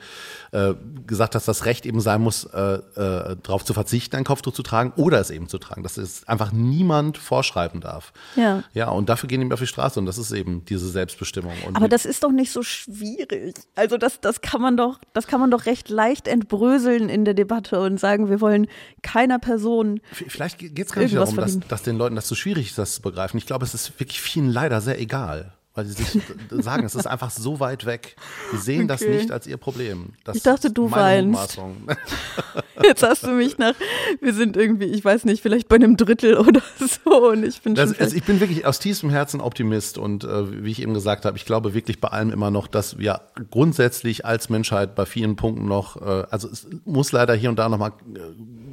äh, 0.53 0.75
gesagt, 1.07 1.35
dass 1.35 1.47
das 1.47 1.65
Recht 1.65 1.87
eben 1.87 2.01
sein 2.01 2.21
muss, 2.21 2.45
äh, 2.45 2.75
äh, 2.75 3.37
darauf 3.43 3.65
zu 3.65 3.73
verzichten, 3.73 4.17
ein 4.17 4.25
Kopftuch 4.25 4.53
zu 4.53 4.63
tragen 4.63 4.93
oder 4.97 5.21
es 5.21 5.31
eben 5.31 5.49
zu 5.49 5.57
tragen. 5.57 5.83
Dass 5.83 5.97
es 5.97 6.29
einfach 6.29 6.53
niemand 6.53 7.17
vorschreiben 7.17 7.81
darf. 7.81 8.13
Ja. 8.37 8.63
Ja, 8.75 8.91
und 8.91 9.09
dafür 9.09 9.29
gehen 9.29 9.41
die 9.41 9.53
auf 9.53 9.61
die 9.61 9.67
Straße 9.67 9.99
und 9.99 10.05
das 10.05 10.19
ist 10.19 10.33
eben 10.33 10.67
diese 10.67 10.89
Selbstbestimmung. 10.89 11.55
Und 11.67 11.77
Aber 11.77 11.89
das 11.89 12.05
ist 12.05 12.25
doch 12.25 12.33
nicht 12.33 12.53
so 12.53 12.63
schwierig. 12.63 13.55
Also 13.75 13.97
das 13.97 14.18
das, 14.21 14.39
das 14.39 14.41
kann 14.41 14.61
man 14.61 14.77
doch, 14.77 14.99
das 15.13 15.27
kann 15.27 15.41
man 15.41 15.51
doch 15.51 15.67
recht 15.67 15.89
leicht 15.89 16.29
entbröseln 16.29 17.09
in 17.09 17.25
der 17.25 17.35
Debatte 17.35 17.81
und 17.81 17.99
sagen, 17.99 18.29
wir 18.29 18.41
wollen 18.41 18.67
keiner 19.03 19.39
Person. 19.39 20.01
Vielleicht 20.13 20.59
geht 20.59 20.79
es 20.79 20.93
gar 20.93 21.03
nicht 21.03 21.17
darum, 21.17 21.37
dass, 21.37 21.59
dass 21.61 21.83
den 21.83 21.97
Leuten 21.97 22.17
das 22.17 22.29
so 22.29 22.35
schwierig 22.35 22.69
ist, 22.69 22.79
das 22.79 22.95
zu 22.95 23.03
begreifen. 23.03 23.39
Ich 23.39 23.47
glaube, 23.47 23.65
es 23.65 23.75
ist 23.75 23.99
wirklich 24.01 24.21
vielen 24.21 24.51
leider 24.51 24.81
sehr 24.81 25.01
egal 25.01 25.53
weil 25.79 25.87
sie 25.87 26.03
sich 26.03 26.21
sagen, 26.51 26.85
es 26.85 26.97
ist 26.97 27.07
einfach 27.07 27.31
so 27.31 27.61
weit 27.61 27.87
weg. 27.87 28.17
Die 28.53 28.57
sehen 28.57 28.79
okay. 28.81 28.87
das 28.89 29.01
nicht 29.03 29.31
als 29.31 29.47
ihr 29.47 29.59
Problem. 29.59 30.09
Das 30.25 30.35
ich 30.35 30.43
dachte, 30.43 30.73
du 30.73 30.91
weinst. 30.91 31.57
Jetzt 32.83 33.05
hast 33.05 33.23
du 33.23 33.31
mich 33.31 33.59
nach, 33.59 33.75
wir 34.21 34.35
sind 34.35 34.57
irgendwie, 34.57 34.87
ich 34.87 35.05
weiß 35.05 35.25
nicht, 35.25 35.41
vielleicht 35.41 35.69
bei 35.69 35.77
einem 35.77 35.97
Drittel 35.97 36.37
oder 36.37 36.63
so 36.79 37.31
und 37.31 37.45
ich 37.45 37.63
bin 37.63 37.77
das, 37.77 37.99
also 37.99 38.17
ich 38.17 38.25
bin 38.25 38.41
wirklich 38.41 38.67
aus 38.67 38.81
tiefstem 38.81 39.11
Herzen 39.11 39.41
Optimist 39.41 39.99
und 39.99 40.25
äh, 40.25 40.65
wie 40.65 40.71
ich 40.71 40.83
eben 40.83 40.95
gesagt 40.95 41.25
habe, 41.25 41.37
ich 41.37 41.45
glaube 41.45 41.75
wirklich 41.75 42.01
bei 42.01 42.09
allem 42.09 42.31
immer 42.31 42.51
noch, 42.51 42.67
dass 42.67 42.99
wir 42.99 43.21
grundsätzlich 43.51 44.25
als 44.25 44.49
Menschheit 44.49 44.97
bei 44.97 45.07
vielen 45.07 45.37
Punkten 45.37 45.67
noch, 45.67 46.01
äh, 46.01 46.25
also 46.31 46.49
es 46.49 46.67
muss 46.85 47.13
leider 47.13 47.35
hier 47.35 47.51
und 47.51 47.59
da 47.59 47.69
nochmal, 47.69 47.93
äh, 48.15 48.19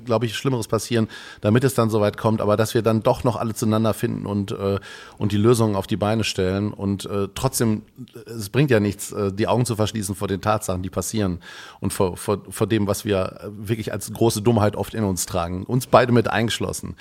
glaube 0.05 0.25
ich, 0.25 0.35
Schlimmeres 0.35 0.67
passieren, 0.67 1.07
damit 1.41 1.63
es 1.63 1.73
dann 1.73 1.89
soweit 1.89 2.17
kommt, 2.17 2.41
aber 2.41 2.57
dass 2.57 2.73
wir 2.73 2.81
dann 2.81 3.03
doch 3.03 3.23
noch 3.23 3.35
alle 3.35 3.53
zueinander 3.53 3.93
finden 3.93 4.25
und, 4.25 4.51
äh, 4.51 4.79
und 5.17 5.31
die 5.31 5.37
Lösungen 5.37 5.75
auf 5.75 5.87
die 5.87 5.97
Beine 5.97 6.23
stellen 6.23 6.73
und 6.73 7.05
äh, 7.05 7.27
trotzdem, 7.35 7.83
es 8.25 8.49
bringt 8.49 8.71
ja 8.71 8.79
nichts, 8.79 9.11
äh, 9.11 9.31
die 9.31 9.47
Augen 9.47 9.65
zu 9.65 9.75
verschließen 9.75 10.15
vor 10.15 10.27
den 10.27 10.41
Tatsachen, 10.41 10.81
die 10.81 10.89
passieren 10.89 11.39
und 11.79 11.93
vor, 11.93 12.17
vor, 12.17 12.41
vor 12.49 12.67
dem, 12.67 12.87
was 12.87 13.05
wir 13.05 13.51
wirklich 13.57 13.91
als 13.91 14.11
große 14.11 14.41
Dummheit 14.41 14.75
oft 14.75 14.93
in 14.93 15.03
uns 15.03 15.25
tragen. 15.25 15.63
Uns 15.63 15.87
beide 15.87 16.11
mit 16.11 16.27
eingeschlossen. 16.27 16.95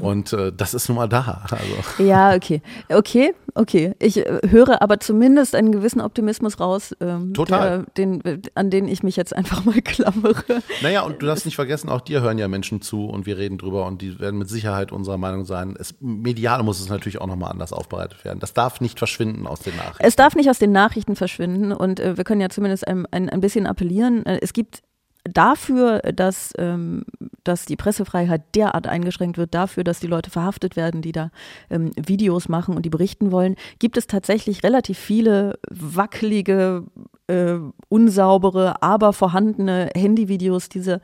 Und 0.00 0.32
äh, 0.32 0.52
das 0.52 0.74
ist 0.74 0.88
nun 0.88 0.96
mal 0.96 1.08
da. 1.08 1.44
Also. 1.50 2.02
Ja, 2.02 2.34
okay. 2.34 2.62
Okay, 2.88 3.34
okay. 3.54 3.94
Ich 3.98 4.18
äh, 4.18 4.40
höre 4.48 4.82
aber 4.82 5.00
zumindest 5.00 5.54
einen 5.54 5.72
gewissen 5.72 6.00
Optimismus 6.00 6.60
raus, 6.60 6.94
ähm, 7.00 7.34
Total. 7.34 7.84
Der, 7.96 8.06
den, 8.06 8.42
an 8.54 8.70
den 8.70 8.88
ich 8.88 9.02
mich 9.02 9.16
jetzt 9.16 9.34
einfach 9.34 9.64
mal 9.64 9.80
klammere. 9.82 10.62
Naja, 10.82 11.02
und 11.02 11.22
du 11.22 11.26
darfst 11.26 11.44
nicht 11.44 11.56
vergessen, 11.56 11.88
auch 11.88 12.00
dir 12.00 12.20
hören 12.20 12.38
ja 12.38 12.48
Menschen 12.48 12.80
zu 12.80 13.06
und 13.06 13.26
wir 13.26 13.38
reden 13.38 13.58
drüber 13.58 13.86
und 13.86 14.02
die 14.02 14.18
werden 14.20 14.38
mit 14.38 14.48
Sicherheit 14.48 14.92
unserer 14.92 15.18
Meinung 15.18 15.44
sein. 15.44 15.76
Es, 15.78 15.94
medial 16.00 16.62
muss 16.62 16.80
es 16.80 16.88
natürlich 16.88 17.20
auch 17.20 17.26
nochmal 17.26 17.50
anders 17.50 17.72
aufbereitet 17.72 18.24
werden. 18.24 18.40
Das 18.40 18.54
darf 18.54 18.80
nicht 18.80 18.98
verschwinden 18.98 19.46
aus 19.46 19.60
den 19.60 19.76
Nachrichten. 19.76 20.04
Es 20.04 20.16
darf 20.16 20.34
nicht 20.34 20.50
aus 20.50 20.58
den 20.58 20.72
Nachrichten 20.72 21.16
verschwinden 21.16 21.72
und 21.72 22.00
äh, 22.00 22.16
wir 22.16 22.24
können 22.24 22.40
ja 22.40 22.48
zumindest 22.48 22.86
ein, 22.86 23.06
ein, 23.10 23.28
ein 23.28 23.40
bisschen 23.40 23.66
appellieren. 23.66 24.26
Äh, 24.26 24.38
es 24.42 24.52
gibt 24.52 24.82
dafür, 25.24 26.00
dass, 26.00 26.52
ähm, 26.58 27.04
dass 27.44 27.64
die 27.64 27.76
Pressefreiheit 27.76 28.42
derart 28.54 28.86
eingeschränkt 28.86 29.38
wird, 29.38 29.54
dafür, 29.54 29.84
dass 29.84 30.00
die 30.00 30.06
Leute 30.06 30.30
verhaftet 30.30 30.76
werden, 30.76 31.02
die 31.02 31.12
da 31.12 31.30
ähm, 31.70 31.92
Videos 31.96 32.48
machen 32.48 32.74
und 32.74 32.82
die 32.82 32.90
berichten 32.90 33.30
wollen, 33.30 33.56
gibt 33.78 33.96
es 33.96 34.06
tatsächlich 34.06 34.62
relativ 34.62 34.98
viele 34.98 35.58
wackelige, 35.70 36.84
äh, 37.28 37.56
unsaubere, 37.88 38.82
aber 38.82 39.12
vorhandene 39.12 39.90
Handyvideos 39.94 40.68
diese, 40.68 41.00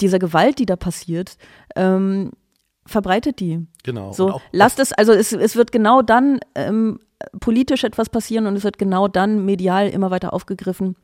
dieser 0.00 0.18
Gewalt, 0.18 0.58
die 0.58 0.66
da 0.66 0.76
passiert. 0.76 1.36
Ähm, 1.76 2.32
verbreitet 2.84 3.38
die. 3.38 3.64
Genau. 3.84 4.12
So, 4.12 4.40
lasst 4.50 4.80
es, 4.80 4.92
also 4.92 5.12
es, 5.12 5.32
es 5.32 5.54
wird 5.54 5.70
genau 5.70 6.02
dann 6.02 6.40
ähm, 6.56 6.98
politisch 7.38 7.84
etwas 7.84 8.08
passieren 8.08 8.46
und 8.46 8.56
es 8.56 8.64
wird 8.64 8.76
genau 8.76 9.06
dann 9.06 9.44
medial 9.44 9.88
immer 9.88 10.10
weiter 10.10 10.32
aufgegriffen, 10.32 10.96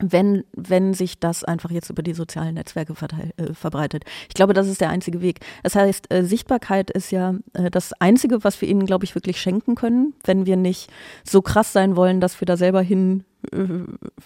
wenn, 0.00 0.44
wenn 0.52 0.94
sich 0.94 1.18
das 1.18 1.44
einfach 1.44 1.70
jetzt 1.70 1.90
über 1.90 2.02
die 2.02 2.14
sozialen 2.14 2.54
Netzwerke 2.54 2.94
äh, 3.36 3.54
verbreitet. 3.54 4.04
Ich 4.28 4.34
glaube, 4.34 4.54
das 4.54 4.68
ist 4.68 4.80
der 4.80 4.90
einzige 4.90 5.20
Weg. 5.20 5.40
Das 5.62 5.74
heißt, 5.74 6.12
äh, 6.12 6.24
Sichtbarkeit 6.24 6.90
ist 6.90 7.10
ja 7.10 7.34
äh, 7.54 7.70
das 7.70 7.92
Einzige, 7.94 8.44
was 8.44 8.60
wir 8.60 8.68
ihnen, 8.68 8.86
glaube 8.86 9.04
ich, 9.04 9.14
wirklich 9.14 9.40
schenken 9.40 9.74
können, 9.74 10.14
wenn 10.24 10.46
wir 10.46 10.56
nicht 10.56 10.90
so 11.24 11.42
krass 11.42 11.72
sein 11.72 11.96
wollen, 11.96 12.20
dass 12.20 12.40
wir 12.40 12.46
da 12.46 12.56
selber 12.56 12.82
hin 12.82 13.24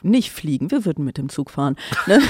nicht 0.02 0.32
fliegen, 0.32 0.70
wir 0.70 0.84
würden 0.84 1.04
mit 1.04 1.18
dem 1.18 1.28
Zug 1.28 1.50
fahren, 1.50 1.76
ne? 2.06 2.20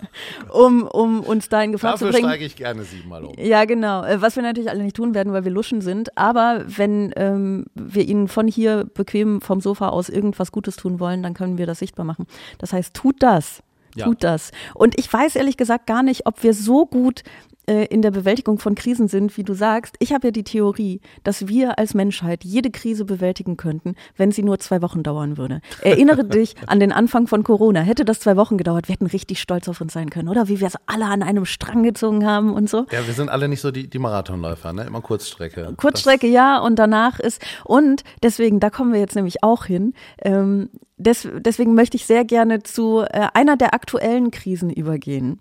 um, 0.52 0.82
um 0.82 1.20
uns 1.20 1.48
da 1.48 1.62
in 1.62 1.72
Gefahr 1.72 1.92
Dafür 1.92 2.08
zu 2.08 2.12
bringen. 2.12 2.28
steige 2.28 2.44
ich 2.44 2.56
gerne 2.56 2.84
siebenmal 2.84 3.24
um. 3.24 3.34
Ja, 3.38 3.64
genau. 3.64 4.04
Äh, 4.04 4.20
was 4.20 4.36
wir 4.36 4.42
natürlich 4.42 4.70
alle 4.70 4.82
nicht 4.82 4.96
tun 4.96 5.14
werden, 5.14 5.32
weil 5.32 5.44
wir 5.44 5.50
Luschen 5.50 5.80
sind. 5.80 6.16
Aber 6.16 6.64
wenn 6.66 7.12
ähm, 7.16 7.64
wir 7.74 8.06
ihnen 8.06 8.28
von 8.28 8.46
hier 8.46 8.84
bequem 8.94 9.40
vom 9.40 9.60
Sofa 9.60 9.88
aus 9.88 10.08
irgendwas 10.08 10.52
Gutes 10.52 10.76
tun 10.76 11.00
wollen, 11.00 11.22
dann 11.22 11.34
können 11.34 11.58
wir 11.58 11.66
das 11.66 11.80
sichtbar 11.80 12.04
machen. 12.04 12.26
Das 12.58 12.72
heißt, 12.72 12.94
tut 12.94 13.16
das. 13.18 13.62
Ja. 13.94 14.06
Tut 14.06 14.24
das. 14.24 14.50
Und 14.74 14.98
ich 14.98 15.12
weiß 15.12 15.36
ehrlich 15.36 15.56
gesagt 15.56 15.86
gar 15.86 16.02
nicht, 16.02 16.26
ob 16.26 16.42
wir 16.42 16.54
so 16.54 16.86
gut 16.86 17.22
äh, 17.66 17.86
in 17.86 18.02
der 18.02 18.10
Bewältigung 18.10 18.58
von 18.58 18.74
Krisen 18.74 19.08
sind, 19.08 19.36
wie 19.38 19.42
du 19.42 19.54
sagst. 19.54 19.96
Ich 19.98 20.12
habe 20.12 20.28
ja 20.28 20.30
die 20.30 20.44
Theorie, 20.44 21.00
dass 21.22 21.48
wir 21.48 21.78
als 21.78 21.94
Menschheit 21.94 22.44
jede 22.44 22.70
Krise 22.70 23.06
bewältigen 23.06 23.56
könnten, 23.56 23.94
wenn 24.16 24.32
sie 24.32 24.42
nur 24.42 24.58
zwei 24.58 24.82
Wochen 24.82 25.02
dauern 25.02 25.38
würde. 25.38 25.60
Erinnere 25.80 26.24
dich 26.28 26.56
an 26.66 26.78
den 26.78 26.92
Anfang 26.92 27.26
von 27.26 27.42
Corona. 27.42 27.80
Hätte 27.80 28.04
das 28.04 28.20
zwei 28.20 28.36
Wochen 28.36 28.58
gedauert, 28.58 28.88
wir 28.88 28.92
hätten 28.92 29.06
richtig 29.06 29.40
stolz 29.40 29.68
auf 29.68 29.80
uns 29.80 29.94
sein 29.94 30.10
können, 30.10 30.28
oder? 30.28 30.48
Wie 30.48 30.60
wir 30.60 30.66
es 30.66 30.76
alle 30.86 31.06
an 31.06 31.22
einem 31.22 31.46
Strang 31.46 31.82
gezogen 31.82 32.26
haben 32.26 32.52
und 32.52 32.68
so. 32.68 32.86
Ja, 32.90 33.06
wir 33.06 33.14
sind 33.14 33.30
alle 33.30 33.48
nicht 33.48 33.60
so 33.60 33.70
die, 33.70 33.88
die 33.88 33.98
Marathonläufer, 33.98 34.72
ne? 34.72 34.84
Immer 34.84 35.00
Kurzstrecke. 35.00 35.72
Kurzstrecke, 35.76 36.26
das 36.26 36.34
ja, 36.34 36.58
und 36.58 36.78
danach 36.78 37.18
ist, 37.18 37.40
und 37.64 38.04
deswegen, 38.22 38.60
da 38.60 38.68
kommen 38.70 38.92
wir 38.92 39.00
jetzt 39.00 39.16
nämlich 39.16 39.42
auch 39.42 39.64
hin, 39.64 39.94
ähm, 40.22 40.68
des, 40.96 41.28
deswegen 41.38 41.74
möchte 41.74 41.96
ich 41.96 42.06
sehr 42.06 42.24
gerne 42.24 42.62
zu 42.62 43.00
äh, 43.00 43.28
einer 43.34 43.56
der 43.56 43.74
aktuellen 43.74 44.30
Krisen 44.30 44.70
übergehen. 44.70 45.40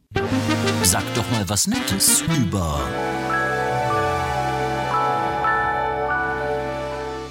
Sag 0.83 1.03
doch 1.15 1.29
mal 1.31 1.47
was 1.47 1.67
Nettes 1.67 2.23
über. 2.39 2.79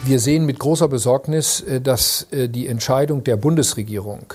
Wir 0.04 0.18
sehen 0.18 0.46
mit 0.46 0.58
großer 0.58 0.88
Besorgnis, 0.88 1.60
äh, 1.60 1.80
dass 1.80 2.26
äh, 2.30 2.48
die 2.48 2.66
Entscheidung 2.66 3.24
der 3.24 3.36
Bundesregierung 3.36 4.34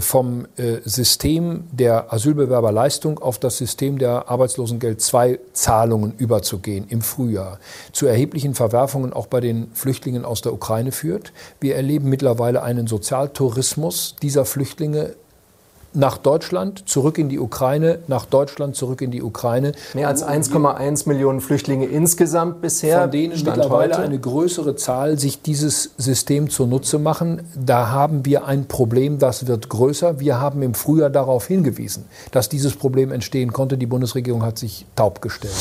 vom 0.00 0.46
äh, 0.56 0.76
System 0.84 1.64
der 1.72 2.12
Asylbewerberleistung 2.12 3.18
auf 3.18 3.38
das 3.38 3.56
System 3.56 3.98
der 3.98 4.28
Arbeitslosengeld 4.28 5.02
II 5.12 5.38
Zahlungen 5.54 6.12
überzugehen 6.18 6.84
im 6.88 7.00
Frühjahr 7.00 7.58
zu 7.92 8.06
erheblichen 8.06 8.54
Verwerfungen 8.54 9.14
auch 9.14 9.26
bei 9.26 9.40
den 9.40 9.70
Flüchtlingen 9.72 10.26
aus 10.26 10.42
der 10.42 10.52
Ukraine 10.52 10.92
führt. 10.92 11.32
Wir 11.60 11.76
erleben 11.76 12.10
mittlerweile 12.10 12.62
einen 12.62 12.86
Sozialtourismus 12.86 14.16
dieser 14.20 14.44
Flüchtlinge 14.44 15.14
nach 15.94 16.18
Deutschland, 16.18 16.88
zurück 16.88 17.18
in 17.18 17.28
die 17.28 17.38
Ukraine, 17.38 17.98
nach 18.06 18.26
Deutschland, 18.26 18.76
zurück 18.76 19.00
in 19.02 19.10
die 19.10 19.22
Ukraine. 19.22 19.72
Mehr 19.94 20.08
als 20.08 20.24
1,1 20.24 21.08
Millionen 21.08 21.40
Flüchtlinge 21.40 21.86
insgesamt 21.86 22.60
bisher. 22.60 23.02
Von 23.02 23.10
denen 23.10 23.36
Stand 23.36 23.56
mittlerweile 23.56 23.94
heute. 23.94 24.02
eine 24.02 24.18
größere 24.18 24.76
Zahl 24.76 25.18
sich 25.18 25.42
dieses 25.42 25.90
System 25.96 26.50
zunutze 26.50 26.98
machen. 26.98 27.42
Da 27.54 27.90
haben 27.90 28.24
wir 28.24 28.44
ein 28.44 28.66
Problem, 28.66 29.18
das 29.18 29.46
wird 29.46 29.68
größer. 29.68 30.20
Wir 30.20 30.40
haben 30.40 30.62
im 30.62 30.74
Frühjahr 30.74 31.10
darauf 31.10 31.46
hingewiesen, 31.46 32.04
dass 32.30 32.48
dieses 32.48 32.76
Problem 32.76 33.10
entstehen 33.10 33.52
konnte. 33.52 33.78
Die 33.78 33.86
Bundesregierung 33.86 34.42
hat 34.42 34.58
sich 34.58 34.86
taub 34.94 35.20
gestellt. 35.20 35.54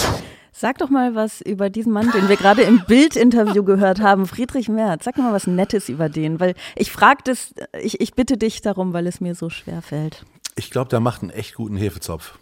Sag 0.60 0.80
doch 0.80 0.89
mal 0.89 1.13
was 1.13 1.39
über 1.41 1.70
diesen 1.70 1.93
Mann, 1.93 2.10
den 2.12 2.30
wir 2.30 2.36
gerade 2.36 2.63
im 2.63 2.82
Bildinterview 2.88 3.63
gehört 3.63 4.02
haben, 4.02 4.26
Friedrich 4.26 4.70
Merz. 4.70 5.06
Sag 5.06 5.15
mal 5.20 5.32
was 5.32 5.46
Nettes 5.46 5.88
über 5.88 6.10
den, 6.10 6.39
weil 6.39 6.56
ich 6.76 6.91
frage 6.91 7.20
das, 7.26 7.54
ich, 7.80 8.02
ich 8.02 8.15
bitte 8.15 8.38
dich 8.38 8.62
darum, 8.62 8.91
weil 8.91 9.06
es 9.06 9.22
mir 9.22 9.36
so 9.36 9.52
schwer 9.52 9.84
fällt. 9.84 10.26
Ich 10.56 10.72
glaube, 10.72 10.89
der 10.89 11.00
macht 11.00 11.22
einen 11.22 11.30
echt 11.30 11.54
guten 11.54 11.78
Hefezopf. 11.78 12.39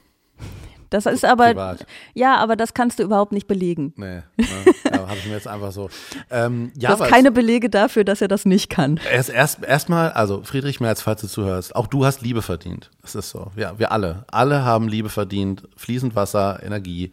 Das 0.95 1.05
ist 1.05 1.25
aber, 1.25 1.47
Privat. 1.47 1.85
ja, 2.13 2.37
aber 2.37 2.55
das 2.55 2.73
kannst 2.73 2.99
du 2.99 3.03
überhaupt 3.03 3.31
nicht 3.31 3.47
belegen. 3.47 3.93
Nee, 3.97 4.21
ne, 4.37 4.45
habe 4.93 5.17
ich 5.17 5.25
mir 5.25 5.33
jetzt 5.33 5.47
einfach 5.47 5.71
so. 5.71 5.89
Ähm, 6.29 6.71
ja, 6.77 6.95
du 6.95 7.01
hast 7.03 7.09
keine 7.09 7.31
Belege 7.31 7.69
dafür, 7.69 8.03
dass 8.03 8.21
er 8.21 8.27
das 8.27 8.45
nicht 8.45 8.69
kann. 8.69 8.99
Erst 9.11 9.29
erstmal, 9.29 10.05
erst 10.07 10.17
also 10.17 10.41
Friedrich 10.43 10.79
Merz, 10.79 11.01
falls 11.01 11.21
du 11.21 11.27
zuhörst, 11.27 11.75
auch 11.75 11.87
du 11.87 12.05
hast 12.05 12.21
Liebe 12.21 12.41
verdient. 12.41 12.89
Das 13.01 13.15
ist 13.15 13.29
so. 13.29 13.51
Ja, 13.55 13.77
wir 13.77 13.91
alle. 13.91 14.25
Alle 14.31 14.63
haben 14.63 14.87
Liebe 14.87 15.09
verdient. 15.09 15.63
Fließend 15.75 16.15
Wasser, 16.15 16.59
Energie 16.63 17.11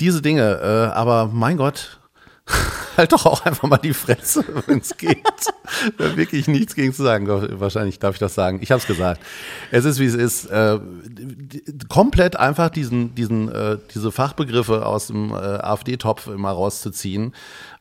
diese 0.00 0.22
Dinge. 0.22 0.60
Äh, 0.62 0.94
aber 0.94 1.26
mein 1.32 1.56
Gott, 1.56 1.98
halt 2.98 3.12
doch 3.12 3.24
auch 3.26 3.44
einfach 3.44 3.68
mal 3.68 3.78
die 3.78 3.94
Fresse, 3.94 4.44
wenn 4.66 4.80
es 4.80 4.96
geht. 4.96 5.24
da 5.96 6.16
wirklich 6.16 6.48
nichts 6.48 6.74
gegen 6.74 6.92
zu 6.92 7.02
sagen. 7.02 7.28
Wahrscheinlich 7.60 7.98
darf 7.98 8.14
ich 8.14 8.18
das 8.18 8.34
sagen. 8.34 8.58
Ich 8.60 8.70
habe 8.70 8.80
es 8.80 8.86
gesagt. 8.86 9.20
Es 9.70 9.84
ist 9.84 9.98
wie 9.98 10.06
es 10.06 10.14
ist. 10.14 10.46
Äh, 10.46 10.78
komplett 11.88 12.36
einfach 12.36 12.70
diesen, 12.70 13.14
diesen, 13.14 13.50
äh, 13.50 13.78
diese 13.94 14.12
Fachbegriffe 14.12 14.84
aus 14.84 15.06
dem 15.06 15.30
äh, 15.30 15.34
AfD-Topf 15.34 16.26
immer 16.26 16.50
rauszuziehen, 16.50 17.32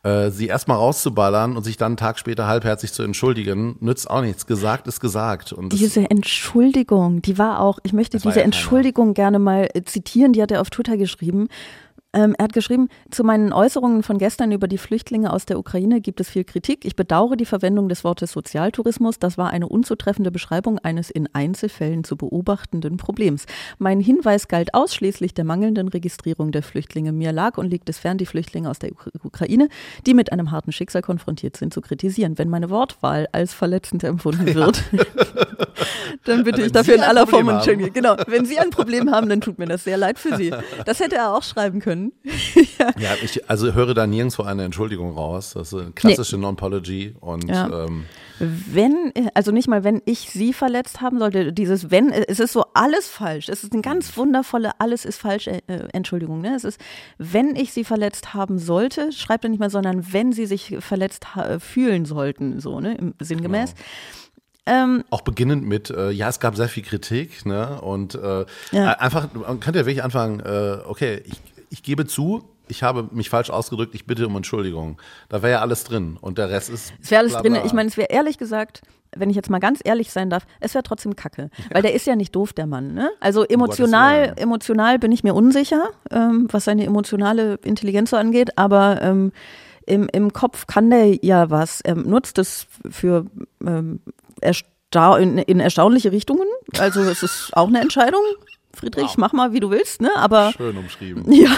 äh, 0.04 0.30
sie 0.30 0.48
erstmal 0.48 0.78
rauszuballern 0.78 1.58
und 1.58 1.64
sich 1.64 1.78
dann 1.78 1.88
einen 1.88 1.98
Tag 1.98 2.20
später 2.20 2.48
halbherzig 2.48 2.94
zu 2.94 3.04
entschuldigen, 3.04 3.76
nützt 3.80 4.10
auch 4.10 4.22
nichts. 4.22 4.46
Gesagt 4.46 4.88
ist 4.88 5.00
gesagt. 5.00 5.52
Und 5.52 5.74
diese 5.74 6.10
Entschuldigung, 6.10 7.22
die 7.22 7.38
war 7.38 7.60
auch. 7.60 7.80
Ich 7.84 7.94
möchte 7.94 8.20
diese 8.20 8.44
Entschuldigung 8.44 9.14
gerne 9.14 9.40
mal 9.40 9.70
äh, 9.74 9.84
zitieren. 9.84 10.34
Die 10.34 10.42
hat 10.42 10.52
er 10.52 10.62
auf 10.62 10.70
Twitter 10.70 10.98
geschrieben 10.98 11.50
Ähm, 12.14 12.36
er 12.38 12.46
hat 12.46 12.54
geschrieben, 12.54 12.88
zu 13.12 13.26
meinen 13.26 13.52
Äußerungen 13.52 14.02
von 14.02 14.18
gestern 14.18 14.54
über 14.54 14.70
die 14.70 14.78
Flüchtlinge 14.78 15.32
aus 15.34 15.46
der 15.46 15.60
Ukraine 15.60 16.00
gibt 16.00 16.22
es 16.22 16.30
viel 16.30 16.46
Kritik. 16.46 16.86
Ich 16.86 16.96
bedauere 16.96 17.36
die 17.36 17.46
Verwendung 17.46 17.90
des 17.90 18.06
Wortes 18.06 18.32
Sozialtourismus. 18.32 19.20
Das 19.20 19.38
war 19.38 19.50
eine 19.50 19.68
unzutreffende 19.68 20.32
Beschreibung 20.32 20.80
eines 20.80 21.10
in 21.10 21.28
Einzelfällen 21.34 22.06
zu 22.06 22.16
beobachtenden 22.16 22.96
Problems. 22.96 23.46
Mein 23.78 24.00
Hinweis 24.00 24.48
galt 24.48 24.74
ausschließlich 24.74 25.34
der 25.34 25.44
mangelnden 25.44 25.90
Registrierung 25.90 26.52
der 26.54 26.64
Flüchtlinge. 26.64 27.12
Mir 27.12 27.34
lag 27.34 27.58
und 27.58 27.68
liegt 27.70 27.90
es 27.90 27.98
fern, 28.00 28.18
die 28.18 28.26
Flüchtlinge 28.26 28.70
aus 28.70 28.80
der 28.80 28.92
Uk- 28.94 29.12
Ukraine, 29.24 29.68
die 30.06 30.14
mit 30.14 30.32
einem 30.32 30.52
harten 30.52 30.72
Schicksal 30.72 31.02
konfrontiert 31.02 31.58
sind, 31.58 31.74
zu 31.74 31.82
kritisieren. 31.82 32.38
Wenn 32.38 32.50
meine 32.50 32.70
Wortwahl 32.70 33.28
als 33.34 33.54
verletzend 33.54 34.06
empfunden 34.06 34.56
wird, 34.56 34.82
dann 36.24 36.46
bitte 36.46 36.60
Wenn 36.60 36.66
ich 36.68 36.72
dafür 36.72 36.94
Sie 36.96 37.00
in 37.00 37.06
aller 37.06 37.28
Form 37.28 37.48
haben. 37.48 37.58
entschuldigen. 37.58 37.94
Genau, 37.94 38.16
wenn 38.28 38.46
Sie 38.46 38.58
ein 38.60 38.70
Problem 38.70 39.12
haben, 39.12 39.28
dann 39.28 39.42
tut 39.42 39.60
mir 39.60 39.66
das 39.68 39.84
sehr 39.84 39.98
leid 39.98 40.18
für 40.20 40.38
Sie. 40.38 40.54
Das 40.86 41.02
hätte 41.02 41.16
er 41.18 41.34
auch 41.36 41.44
schreiben 41.44 41.80
können. 41.82 41.97
Ja, 43.00 43.12
ich 43.24 43.50
also 43.50 43.74
höre 43.74 43.94
da 43.94 44.06
nirgendwo 44.08 44.44
eine 44.44 44.64
Entschuldigung 44.64 45.12
raus. 45.14 45.54
Das 45.54 45.74
ist 45.74 45.80
eine 45.80 45.92
klassische 45.92 46.38
Non-Apology 46.38 47.16
und 47.20 47.50
Ja. 47.50 47.86
ähm, 47.86 48.06
Wenn, 48.40 49.12
also 49.34 49.52
nicht 49.52 49.68
mal, 49.68 49.84
wenn 49.84 50.02
ich 50.06 50.30
sie 50.30 50.54
verletzt 50.54 51.02
haben 51.02 51.18
sollte, 51.20 51.52
dieses 51.54 51.90
wenn, 51.90 52.12
es 52.12 52.40
ist 52.40 52.54
so 52.54 52.66
alles 52.76 53.08
falsch. 53.08 53.50
Es 53.50 53.64
ist 53.64 53.74
eine 53.74 53.82
ganz 53.82 54.16
wundervolle, 54.16 54.72
alles 54.80 55.06
ist 55.06 55.20
falsch, 55.20 55.48
äh, 55.48 55.62
Entschuldigung. 55.94 56.42
Ne? 56.42 56.56
Es 56.56 56.64
ist, 56.64 56.80
wenn 57.18 57.56
ich 57.56 57.74
sie 57.74 57.84
verletzt 57.84 58.34
haben 58.36 58.60
sollte, 58.60 59.12
schreibt 59.12 59.44
er 59.44 59.50
nicht 59.50 59.60
mal, 59.60 59.70
sondern 59.72 60.14
wenn 60.14 60.32
sie 60.34 60.46
sich 60.46 60.76
verletzt 60.80 61.36
ha- 61.36 61.60
fühlen 61.60 62.06
sollten, 62.06 62.60
so, 62.60 62.80
ne, 62.80 62.96
im 62.96 63.14
sinngemäß. 63.20 63.74
Ähm, 64.70 65.04
auch 65.12 65.22
beginnend 65.22 65.64
mit, 65.66 65.90
äh, 65.90 66.12
ja, 66.12 66.28
es 66.28 66.40
gab 66.42 66.58
sehr 66.58 66.68
viel 66.68 66.84
Kritik, 66.84 67.46
ne? 67.46 67.82
Und 67.82 68.16
äh, 68.16 68.46
Ja. 68.74 68.92
äh, 68.92 68.96
einfach, 68.98 69.30
man 69.34 69.62
könnte 69.62 69.80
ja 69.80 69.86
wirklich 69.86 70.04
anfangen, 70.04 70.42
äh, 70.42 70.80
okay, 70.86 71.22
ich, 71.26 71.40
ich 71.70 71.84
gebe 71.84 72.06
zu, 72.06 72.44
ich 72.68 72.84
habe 72.84 73.08
mich 73.12 73.30
falsch 73.30 73.50
ausgedrückt, 73.50 73.96
ich 73.96 74.06
bitte 74.06 74.28
um 74.28 74.36
Entschuldigung. 74.36 75.00
Da 75.30 75.42
wäre 75.42 75.54
ja 75.54 75.62
alles 75.62 75.84
drin 75.84 76.18
und 76.20 76.38
der 76.38 76.50
Rest 76.50 76.70
ist. 76.70 76.94
Es 77.02 77.12
wäre 77.12 77.22
alles 77.22 77.34
drin. 77.34 77.58
Ich 77.66 77.74
meine, 77.74 77.90
es 77.90 77.98
wäre 77.98 78.10
ehrlich 78.10 78.38
gesagt, 78.38 78.82
wenn 79.16 79.30
ich 79.30 79.36
jetzt 79.36 79.50
mal 79.50 79.60
ganz 79.60 79.80
ehrlich 79.84 80.12
sein 80.12 80.30
darf, 80.30 80.46
es 80.60 80.74
wäre 80.74 80.84
trotzdem 80.84 81.16
Kacke. 81.16 81.50
Weil 81.72 81.82
der 81.82 81.94
ist 81.94 82.06
ja 82.06 82.16
nicht 82.16 82.36
doof, 82.36 82.54
der 82.54 82.68
Mann. 82.68 82.94
Ne? 82.94 83.10
Also 83.20 83.44
emotional, 83.44 84.34
emotional 84.38 85.00
bin 85.00 85.12
ich 85.12 85.24
mir 85.24 85.34
unsicher, 85.34 85.90
ähm, 86.12 86.48
was 86.52 86.66
seine 86.66 86.86
emotionale 86.86 87.56
Intelligenz 87.64 88.10
so 88.10 88.18
angeht, 88.18 88.58
aber 88.58 89.02
ähm, 89.02 89.32
im, 89.86 90.10
im 90.12 90.34
Kopf 90.34 90.68
kann 90.68 90.90
der 90.90 91.24
ja 91.24 91.50
was. 91.50 91.82
Er 91.82 91.96
nutzt 91.96 92.38
es 92.38 92.68
für 92.90 93.26
ähm, 93.66 94.02
ersta 94.42 95.18
in, 95.18 95.38
in 95.38 95.60
erstaunliche 95.62 96.12
Richtungen. 96.12 96.48
Also 96.78 97.02
es 97.02 97.24
ist 97.24 97.52
auch 97.56 97.68
eine 97.68 97.80
Entscheidung. 97.82 98.22
Friedrich, 98.78 99.18
mach 99.18 99.34
mal, 99.34 99.54
wie 99.54 99.60
du 99.60 99.70
willst, 99.70 100.02
ne? 100.02 100.10
Aber 100.16 100.52
Schön 100.56 100.78
umschrieben. 100.78 101.24
Ja. 101.32 101.50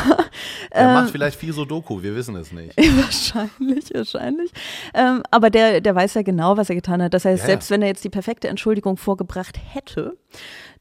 Er 0.71 0.89
äh, 0.89 0.93
macht 0.93 1.11
vielleicht 1.11 1.37
viel 1.39 1.53
Sudoku, 1.53 2.01
wir 2.01 2.15
wissen 2.15 2.35
es 2.35 2.51
nicht. 2.51 2.75
Wahrscheinlich, 2.77 3.85
wahrscheinlich. 3.93 4.51
Ähm, 4.93 5.23
aber 5.31 5.49
der, 5.49 5.81
der 5.81 5.95
weiß 5.95 6.13
ja 6.15 6.21
genau, 6.21 6.57
was 6.57 6.69
er 6.69 6.75
getan 6.75 7.01
hat. 7.01 7.13
Das 7.13 7.25
heißt, 7.25 7.39
Ja, 7.43 7.43
ja. 7.43 7.51
selbst 7.51 7.71
wenn 7.71 7.81
er 7.81 7.87
jetzt 7.89 8.03
die 8.03 8.09
perfekte 8.09 8.47
Entschuldigung 8.47 8.97
vorgebracht 8.97 9.57
hätte, 9.73 10.17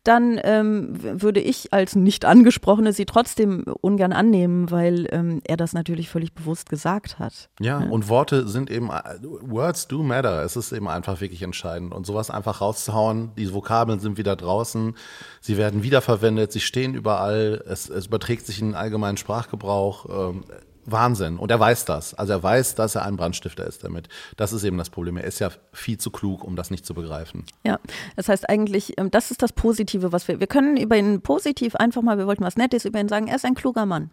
dann 0.09 0.41
ähm, 0.43 1.21
würde 1.21 1.41
ich 1.41 1.73
als 1.75 1.95
nicht 1.95 2.25
angesprochene 2.25 2.95
sie 2.95 3.05
trotzdem 3.05 3.65
ungern 3.83 4.13
annehmen, 4.13 4.71
weil 4.71 5.07
ähm, 5.13 5.43
er 5.45 5.59
das 5.59 5.75
natürlich 5.75 6.09
völlig 6.09 6.33
bewusst 6.33 6.71
gesagt 6.71 7.19
hat. 7.19 7.51
Ja, 7.61 7.79
und 7.79 8.09
Worte 8.09 8.49
sind 8.49 8.71
eben, 8.71 8.89
Words 8.89 9.89
do 9.89 10.03
matter. 10.03 10.43
Es 10.43 10.57
ist 10.57 10.73
eben 10.73 10.89
einfach 10.89 11.21
wirklich 11.21 11.43
entscheidend. 11.43 11.93
Und 11.93 12.07
sowas 12.07 12.31
einfach 12.31 12.63
rauszuhauen, 12.63 13.33
diese 13.37 13.53
Vokabeln 13.53 14.01
sind 14.01 14.17
wieder 14.17 14.35
draußen, 14.35 14.95
sie 15.43 15.59
werden 15.59 15.83
wiederverwendet, 15.83 16.53
sie 16.53 16.61
stehen 16.61 16.95
überall, 16.95 17.63
es, 17.67 17.91
es 17.91 18.07
überträgt 18.07 18.47
sich 18.47 18.61
in 18.61 18.69
den 18.69 18.75
allgemeinen 18.77 19.19
Sprachgebrauch. 19.19 20.31
Ähm, 20.31 20.45
Wahnsinn. 20.91 21.37
Und 21.39 21.51
er 21.51 21.61
weiß 21.61 21.85
das. 21.85 22.15
Also 22.15 22.33
er 22.33 22.43
weiß, 22.43 22.75
dass 22.75 22.95
er 22.95 23.05
ein 23.05 23.17
Brandstifter 23.17 23.67
ist 23.67 23.85
damit. 23.85 24.09
Das 24.37 24.53
ist 24.53 24.65
eben 24.65 24.79
das 24.79 24.91
Problem. 24.91 25.17
Er 25.17 25.25
ist 25.25 25.39
ja 25.39 25.51
viel 25.73 25.99
zu 25.99 26.11
klug, 26.11 26.45
um 26.45 26.57
das 26.57 26.71
nicht 26.71 26.87
zu 26.87 26.95
begreifen. 26.95 27.45
Ja, 27.65 27.79
das 28.17 28.29
heißt 28.29 28.49
eigentlich, 28.49 28.99
ähm, 28.99 29.11
das 29.11 29.31
ist 29.31 29.43
das 29.43 29.53
Positive, 29.53 30.13
was 30.13 30.29
wir, 30.29 30.41
wir 30.41 30.47
können 30.47 30.77
über 30.77 30.97
ihn 30.97 31.21
positiv 31.21 31.75
einfach 31.77 32.03
mal, 32.03 32.19
wir 32.19 32.27
wollten 32.27 32.45
was 32.45 32.57
Nettes 32.57 32.85
über 32.85 33.01
ihn 33.01 33.09
sagen, 33.09 33.29
er 33.29 33.37
ist 33.37 33.45
ein 33.45 33.55
kluger 33.55 33.87
Mann. 33.87 34.11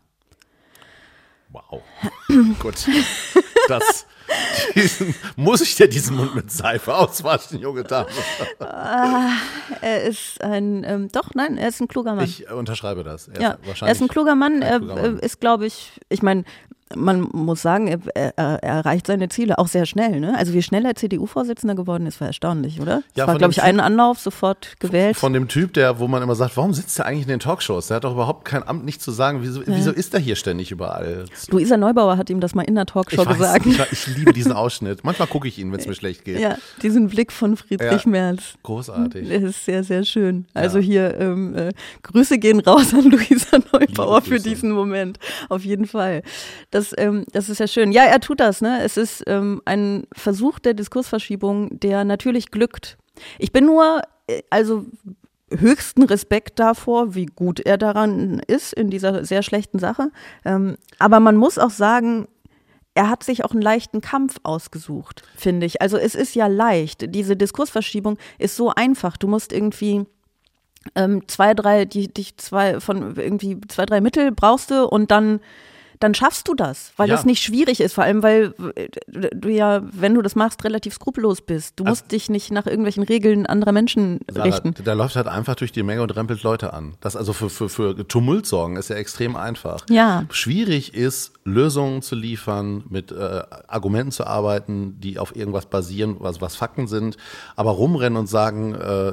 Wow. 1.50 1.82
Gut. 2.60 2.76
Das, 3.68 4.06
diesen, 4.76 5.16
muss 5.36 5.62
ich 5.62 5.76
dir 5.76 5.88
diesen 5.88 6.18
Mund 6.18 6.36
mit 6.36 6.52
Seife 6.52 6.94
auswaschen, 6.94 7.60
junge 7.60 7.84
Dame? 7.84 8.08
Ah, 8.60 9.30
er 9.82 10.04
ist 10.04 10.42
ein, 10.42 10.84
ähm, 10.84 11.10
doch, 11.12 11.34
nein, 11.34 11.58
er 11.58 11.70
ist 11.70 11.80
ein 11.80 11.88
kluger 11.88 12.16
Mann. 12.16 12.26
Ich 12.26 12.50
unterschreibe 12.52 13.04
das. 13.04 13.28
Er 13.28 13.42
ja, 13.42 13.50
ist 13.52 13.60
er 13.62 13.68
wahrscheinlich 13.68 13.96
ist 13.96 14.02
ein 14.02 14.08
kluger 14.08 14.36
Mann. 14.36 14.56
ein 14.56 14.62
Er 14.64 14.80
kluger 14.80 14.96
Mann. 14.96 15.20
äh, 15.20 15.26
ist, 15.26 15.40
glaube 15.40 15.66
ich, 15.66 16.00
ich 16.10 16.22
meine, 16.22 16.44
man 16.94 17.22
muss 17.34 17.64
sagen, 17.64 17.88
er, 17.88 18.00
er, 18.14 18.34
er 18.38 18.64
erreicht 18.64 19.08
seine 19.08 19.28
Ziele 19.28 19.58
auch 19.58 19.68
sehr 19.68 19.88
schnell. 19.88 20.20
Ne? 20.20 20.38
Also 20.38 20.54
wie 20.54 20.62
schnell 20.62 20.86
er 20.86 20.94
CDU-Vorsitzender 20.94 21.74
geworden 21.74 22.06
ist, 22.06 22.22
war 22.22 22.28
erstaunlich, 22.28 22.80
oder? 22.80 23.02
Ja, 23.16 23.26
das 23.26 23.28
war, 23.28 23.38
glaube 23.38 23.54
ich, 23.54 23.64
ein 23.64 23.80
Anlauf, 23.80 24.20
sofort 24.20 24.80
gewählt. 24.80 25.18
Von 25.18 25.34
dem 25.34 25.48
Typ, 25.48 25.74
der, 25.74 25.98
wo 25.98 26.08
man 26.08 26.22
immer 26.22 26.36
sagt, 26.36 26.56
warum 26.58 26.76
sitzt 26.76 27.00
der 27.00 27.08
eigentlich 27.08 27.24
in 27.24 27.30
den 27.30 27.40
Talkshows? 27.40 27.88
Der 27.88 27.96
hat 27.98 28.04
doch 28.04 28.12
überhaupt 28.14 28.46
kein 28.46 28.68
Amt, 28.68 28.86
nichts 28.86 29.04
zu 29.04 29.12
sagen. 29.12 29.40
Wieso, 29.42 29.66
wieso 29.66 29.92
ist 29.92 30.14
der 30.14 30.20
hier 30.20 30.36
ständig 30.36 30.70
überall? 30.70 31.26
Luisa 31.50 31.76
Neubauer 31.76 32.18
hat 32.18 32.30
ihm 32.30 32.40
das 32.40 32.54
mal 32.54 32.62
in 32.62 32.76
der 32.76 32.86
Talkshow 32.86 33.24
ich, 33.24 33.28
weiß, 33.28 33.64
gesagt. 33.64 33.92
ich, 33.92 34.08
ich 34.08 34.18
liebe 34.18 34.32
diesen 34.34 34.52
Ausschnitt. 34.52 35.04
Manchmal 35.04 35.28
gucke 35.28 35.48
ich 35.48 35.58
ihn, 35.58 35.72
wenn 35.72 35.80
es 35.80 35.88
mir 35.88 35.96
schlecht 35.96 36.24
geht. 36.24 36.40
Ja, 36.40 36.56
diesen 36.84 37.08
Blick 37.08 37.32
von 37.32 37.58
Friedrich 37.58 38.04
Ja, 38.04 38.10
Merz. 38.10 38.54
großartig. 38.62 39.28
Das 39.28 39.42
ist 39.42 39.66
sehr, 39.66 39.84
sehr 39.84 40.04
schön. 40.04 40.46
Also 40.54 40.78
hier, 40.78 41.20
ähm, 41.20 41.56
äh, 41.56 41.72
Grüße 42.04 42.38
gehen 42.38 42.60
raus 42.60 42.94
an 42.94 43.10
Luisa 43.10 43.58
Neubauer 43.74 44.22
für 44.22 44.40
diesen 44.40 44.72
Moment. 44.72 45.18
Auf 45.50 45.66
jeden 45.66 45.88
Fall. 45.88 46.22
Das, 46.76 46.94
ähm, 46.98 47.24
das 47.32 47.48
ist 47.48 47.60
ja 47.60 47.68
schön. 47.68 47.94
Ja, 47.94 48.04
er 48.04 48.20
tut 48.20 48.42
das. 48.42 48.60
Ne? 48.60 48.84
Es 48.84 48.98
ist 48.98 49.24
ähm, 49.28 49.62
ein 49.64 50.08
Versuch 50.12 50.60
der 50.60 50.74
Diskursverschiebung, 50.74 51.80
der 51.80 52.04
natürlich 52.04 52.52
glückt. 52.52 52.98
Ich 53.40 53.54
bin 53.54 53.66
nur, 53.66 54.02
äh, 54.28 54.42
also 54.50 54.86
höchsten 55.50 56.04
Respekt 56.04 56.60
davor, 56.60 57.16
wie 57.16 57.28
gut 57.28 57.62
er 57.62 57.78
daran 57.78 58.42
ist 58.48 58.74
in 58.74 58.90
dieser 58.90 59.24
sehr 59.24 59.42
schlechten 59.42 59.80
Sache. 59.80 60.12
Ähm, 60.44 60.76
aber 61.00 61.22
man 61.22 61.38
muss 61.38 61.58
auch 61.58 61.70
sagen, 61.70 62.28
er 62.94 63.10
hat 63.10 63.24
sich 63.24 63.46
auch 63.46 63.52
einen 63.52 63.62
leichten 63.62 64.02
Kampf 64.02 64.36
ausgesucht, 64.44 65.24
finde 65.38 65.68
ich. 65.68 65.82
Also 65.82 65.96
es 65.96 66.14
ist 66.14 66.36
ja 66.36 66.48
leicht. 66.48 67.16
Diese 67.16 67.38
Diskursverschiebung 67.38 68.18
ist 68.38 68.58
so 68.58 68.72
einfach. 68.72 69.16
Du 69.16 69.30
musst 69.30 69.54
irgendwie 69.54 70.06
ähm, 70.94 71.26
zwei, 71.30 71.54
drei, 71.54 71.86
die, 71.86 72.14
dich 72.14 72.36
zwei 72.36 72.82
von 72.82 73.16
irgendwie 73.16 73.62
zwei, 73.70 73.86
drei 73.86 74.02
Mittel 74.02 74.34
brauchst 74.34 74.72
du 74.72 74.86
und 74.86 75.10
dann 75.10 75.40
dann 76.00 76.14
schaffst 76.14 76.48
du 76.48 76.54
das, 76.54 76.92
weil 76.98 77.10
Ja. 77.10 77.16
das 77.16 77.26
nicht 77.26 77.42
schwierig 77.44 77.80
ist, 77.80 77.94
vor 77.94 78.04
allem 78.04 78.24
weil 78.24 78.54
äh, 78.76 78.90
du 79.08 79.50
ja, 79.50 79.82
wenn 79.92 80.14
du 80.14 80.22
das 80.22 80.36
machst, 80.36 80.64
relativ 80.64 80.94
skrupellos 80.96 81.42
bist. 81.42 81.74
Du 81.80 81.84
musst 81.84 82.12
dich 82.12 82.30
nicht 82.30 82.52
nach 82.52 82.66
irgendwelchen 82.66 83.04
Regeln 83.04 83.46
anderer 83.46 83.72
Menschen 83.72 84.20
Sarah, 84.30 84.44
richten. 84.46 84.74
der 84.84 84.96
läuft 84.96 85.16
halt 85.16 85.28
einfach 85.28 85.56
durch 85.56 85.72
die 85.72 85.84
Menge 85.84 86.02
und 86.02 86.16
rempelt 86.16 86.44
Leute 86.44 86.74
an. 86.74 86.96
Das 87.02 87.16
also 87.16 87.34
für, 87.34 87.50
für, 87.50 87.70
für 87.70 88.08
Tumult 88.08 88.46
sorgen 88.46 88.76
ist 88.78 88.90
ja 88.90 88.96
extrem 88.96 89.36
einfach. 89.36 89.86
Ja. 89.90 90.26
Schwierig 90.30 90.94
ist, 90.94 91.34
Lösungen 91.44 92.02
zu 92.02 92.16
liefern, 92.16 92.84
mit 92.90 93.12
äh, 93.12 93.44
Argumenten 93.68 94.12
zu 94.12 94.26
arbeiten, 94.26 95.00
die 95.00 95.20
auf 95.20 95.36
irgendwas 95.36 95.68
basieren, 95.68 96.16
was, 96.20 96.42
was 96.42 96.56
Fakten 96.56 96.88
sind. 96.88 97.18
Aber 97.56 97.72
rumrennen 97.72 98.18
und 98.18 98.28
sagen, 98.28 98.74
äh, 98.74 99.12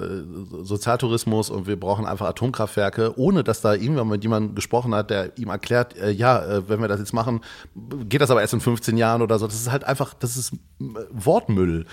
Sozialtourismus 0.64 1.50
und 1.50 1.66
wir 1.66 1.78
brauchen 1.78 2.06
einfach 2.06 2.26
Atomkraftwerke, 2.28 3.18
ohne 3.18 3.44
dass 3.44 3.60
da 3.60 3.74
irgendwann 3.74 4.08
mit 4.08 4.22
jemandem 4.22 4.54
gesprochen 4.54 4.94
hat, 4.94 5.10
der 5.10 5.36
ihm 5.38 5.48
erklärt, 5.48 5.96
äh, 5.98 6.10
ja, 6.10 6.42
äh, 6.42 6.68
wenn 6.72 6.80
wir 6.80 6.88
das 6.88 6.98
jetzt 6.98 7.12
machen, 7.12 7.40
geht 8.08 8.20
das 8.20 8.30
aber 8.30 8.40
erst 8.40 8.54
in 8.54 8.60
15 8.60 8.96
Jahren 8.96 9.22
oder 9.22 9.38
so. 9.38 9.46
Das 9.46 9.54
ist 9.54 9.70
halt 9.70 9.84
einfach, 9.84 10.14
das 10.14 10.36
ist 10.36 10.52
äh, 10.80 10.84
Wortmüll. 11.12 11.86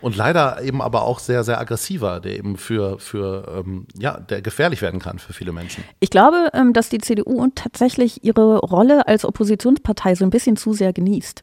Und 0.00 0.16
leider 0.16 0.60
eben 0.62 0.82
aber 0.82 1.02
auch 1.02 1.20
sehr, 1.20 1.44
sehr 1.44 1.60
aggressiver, 1.60 2.18
der 2.18 2.36
eben 2.36 2.56
für, 2.56 2.98
für 2.98 3.62
ähm, 3.64 3.86
ja, 3.96 4.18
der 4.18 4.42
gefährlich 4.42 4.82
werden 4.82 4.98
kann 4.98 5.18
für 5.20 5.32
viele 5.32 5.52
Menschen. 5.52 5.84
Ich 6.00 6.10
glaube, 6.10 6.48
ähm, 6.54 6.72
dass 6.72 6.88
die 6.88 6.98
CDU 6.98 7.46
tatsächlich 7.54 8.24
ihre 8.24 8.58
Rolle 8.58 9.06
als 9.06 9.24
Oppositionspartei 9.24 10.14
so 10.16 10.24
ein 10.24 10.30
bisschen 10.30 10.56
zu 10.56 10.72
sehr 10.72 10.92
genießt. 10.92 11.42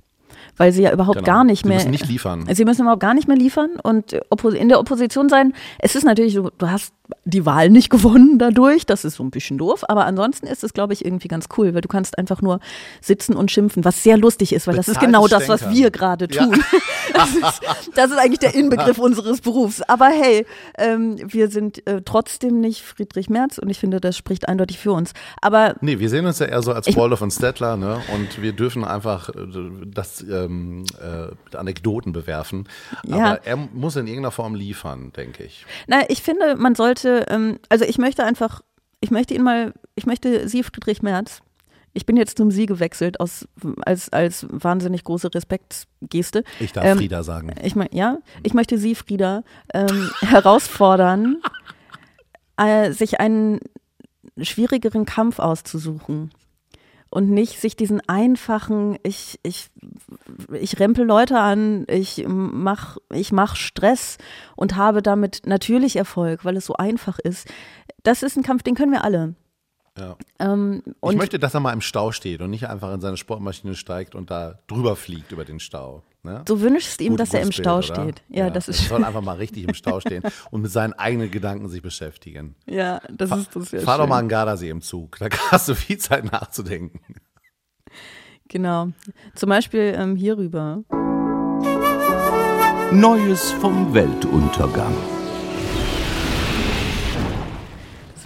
Weil 0.57 0.71
sie 0.71 0.81
ja 0.83 0.91
überhaupt 0.91 1.17
Genau. 1.19 1.25
gar 1.25 1.43
nicht 1.43 1.63
Sie 1.63 1.67
mehr. 1.69 1.77
müssen 1.77 1.91
nicht 1.91 2.07
liefern. 2.07 2.45
Sie 2.53 2.65
müssen 2.65 2.81
überhaupt 2.81 3.01
gar 3.01 3.13
nicht 3.13 3.27
mehr 3.27 3.37
liefern 3.37 3.71
und 3.81 4.13
äh, 4.13 4.21
in 4.55 4.69
der 4.69 4.79
Opposition 4.79 5.29
sein. 5.29 5.53
Es 5.79 5.95
ist 5.95 6.03
natürlich, 6.03 6.33
so, 6.33 6.49
du 6.57 6.69
hast 6.69 6.93
die 7.25 7.45
Wahl 7.45 7.69
nicht 7.69 7.89
gewonnen 7.89 8.39
dadurch, 8.39 8.85
das 8.85 9.05
ist 9.05 9.15
so 9.15 9.23
ein 9.23 9.31
bisschen 9.31 9.57
doof, 9.57 9.83
aber 9.87 10.05
ansonsten 10.05 10.47
ist 10.47 10.63
es, 10.63 10.73
glaube 10.73 10.93
ich, 10.93 11.05
irgendwie 11.05 11.27
ganz 11.27 11.45
cool, 11.57 11.73
weil 11.73 11.81
du 11.81 11.87
kannst 11.87 12.17
einfach 12.17 12.41
nur 12.41 12.59
sitzen 13.01 13.35
und 13.35 13.51
schimpfen, 13.51 13.83
was 13.85 14.03
sehr 14.03 14.17
lustig 14.17 14.53
ist, 14.53 14.67
weil 14.67 14.75
das 14.75 14.87
ist 14.87 14.99
genau 14.99 15.27
das, 15.27 15.47
was 15.49 15.69
wir 15.69 15.91
gerade 15.91 16.27
Ja. 16.31 16.45
tun. 16.45 16.63
Das, 17.11 17.35
ist, 17.35 17.61
das 17.95 18.11
ist 18.11 18.17
eigentlich 18.17 18.39
der 18.39 18.53
Inbegriff 18.53 18.99
unseres 18.99 19.41
Berufs. 19.41 19.81
Aber 19.81 20.05
hey, 20.07 20.45
ähm, 20.77 21.17
wir 21.25 21.49
sind 21.49 21.85
äh, 21.87 22.01
trotzdem 22.05 22.61
nicht 22.61 22.83
Friedrich 22.83 23.29
Merz 23.31 23.57
und 23.57 23.67
ich 23.69 23.79
finde, 23.79 23.99
das 23.99 24.15
spricht 24.15 24.47
eindeutig 24.47 24.77
für 24.77 24.91
uns. 24.93 25.13
Aber 25.41 25.75
Nee, 25.81 25.97
wir 25.99 26.07
sehen 26.09 26.27
uns 26.27 26.37
ja 26.39 26.45
eher 26.45 26.61
so 26.61 26.71
als 26.71 26.95
Waldorf 26.95 27.21
und 27.21 27.31
Stettler, 27.31 27.77
ne? 27.77 27.99
Und 28.13 28.41
wir 28.41 28.53
dürfen 28.53 28.85
einfach 28.85 29.29
äh, 29.29 29.33
das 29.87 30.21
ähm, 30.21 30.85
äh, 31.01 31.33
mit 31.43 31.55
Anekdoten 31.55 32.13
bewerfen. 32.13 32.67
Ja. 33.05 33.15
Aber 33.15 33.45
er 33.45 33.57
muss 33.57 33.95
in 33.95 34.05
irgendeiner 34.05 34.31
Form 34.31 34.53
liefern, 34.53 35.11
denke 35.17 35.43
ich. 35.43 35.65
Na, 35.87 36.01
ich 36.09 36.21
finde, 36.21 36.55
man 36.55 36.75
sollte, 36.75 36.98
ähm, 37.05 37.59
also 37.69 37.85
ich 37.85 37.97
möchte 37.97 38.23
einfach, 38.23 38.61
ich 39.01 39.11
möchte 39.11 39.33
ihn 39.33 39.43
mal, 39.43 39.73
ich 39.95 40.05
möchte 40.05 40.47
Sie, 40.47 40.63
Friedrich 40.63 41.01
Merz, 41.01 41.41
Ich 41.93 42.05
bin 42.05 42.17
jetzt 42.17 42.37
zum 42.37 42.51
Sie 42.51 42.65
gewechselt 42.65 43.19
aus, 43.19 43.47
als, 43.85 44.09
als 44.13 44.45
wahnsinnig 44.49 45.03
große 45.03 45.33
Respektgeste. 45.33 46.43
Ich 46.59 46.71
darf 46.71 46.85
Ähm, 46.85 46.97
Frieda 46.97 47.23
sagen. 47.23 47.53
Ich 47.63 47.75
mein, 47.75 47.89
ja, 47.91 48.19
ich 48.43 48.53
möchte 48.53 48.77
Sie, 48.77 48.95
Frieda, 48.95 49.43
ähm, 49.73 50.09
herausfordern, 50.21 51.41
äh, 52.57 52.91
sich 52.91 53.19
einen 53.19 53.59
schwierigeren 54.37 55.05
Kampf 55.05 55.39
auszusuchen 55.39 56.31
und 57.09 57.29
nicht 57.29 57.59
sich 57.59 57.75
diesen 57.75 58.01
einfachen, 58.07 58.97
ich, 59.03 59.39
ich, 59.43 59.69
ich 60.53 60.79
rempel 60.79 61.05
Leute 61.05 61.39
an, 61.39 61.85
ich 61.87 62.25
mach, 62.27 62.97
ich 63.11 63.31
mach 63.31 63.55
Stress 63.55 64.17
und 64.55 64.75
habe 64.75 65.01
damit 65.01 65.41
natürlich 65.45 65.95
Erfolg, 65.95 66.45
weil 66.45 66.57
es 66.57 66.65
so 66.65 66.75
einfach 66.75 67.19
ist. 67.19 67.47
Das 68.03 68.23
ist 68.23 68.37
ein 68.37 68.43
Kampf, 68.43 68.63
den 68.63 68.75
können 68.75 68.91
wir 68.91 69.03
alle. 69.03 69.35
Ja. 69.99 70.15
Ähm, 70.39 70.81
und 71.01 71.11
ich 71.13 71.17
möchte, 71.17 71.37
dass 71.39 71.53
er 71.53 71.59
mal 71.59 71.73
im 71.73 71.81
Stau 71.81 72.11
steht 72.11 72.41
und 72.41 72.49
nicht 72.51 72.67
einfach 72.69 72.93
in 72.93 73.01
seine 73.01 73.17
Sportmaschine 73.17 73.75
steigt 73.75 74.15
und 74.15 74.31
da 74.31 74.59
drüber 74.67 74.95
fliegt 74.95 75.31
über 75.31 75.45
den 75.45 75.59
Stau. 75.59 76.03
Ne? 76.21 76.41
du 76.45 76.59
wünschst 76.59 76.99
ihm, 76.99 77.11
Gut- 77.13 77.21
dass 77.21 77.33
er 77.33 77.41
im 77.41 77.51
Stau 77.53 77.79
Bild, 77.79 77.91
oder? 77.91 78.01
steht. 78.03 78.23
Ja, 78.27 78.49
das 78.49 78.67
ist 78.67 78.81
Er 78.83 78.87
soll 78.89 79.03
einfach 79.05 79.21
mal 79.21 79.37
richtig 79.37 79.63
im 79.65 79.73
Stau 79.73 80.01
stehen 80.01 80.21
und 80.51 80.61
mit 80.61 80.71
seinen 80.71 80.91
eigenen 80.93 81.31
Gedanken 81.31 81.69
sich 81.69 81.81
beschäftigen. 81.81 82.55
Ja, 82.65 82.99
das 83.09 83.31
ist 83.31 83.55
das 83.55 83.71
ja 83.71 83.79
Fahr 83.79 83.99
doch 83.99 84.07
mal 84.07 84.19
an 84.19 84.27
Gardasee 84.27 84.69
im 84.69 84.81
Zug. 84.81 85.17
Da 85.19 85.27
hast 85.51 85.69
du 85.69 85.75
viel 85.75 85.97
Zeit 85.97 86.29
nachzudenken. 86.29 86.99
Genau. 88.49 88.89
Zum 89.35 89.49
Beispiel 89.49 89.93
ähm, 89.95 90.15
hierüber. 90.15 90.83
Neues 92.91 93.51
vom 93.51 93.93
Weltuntergang. 93.93 94.93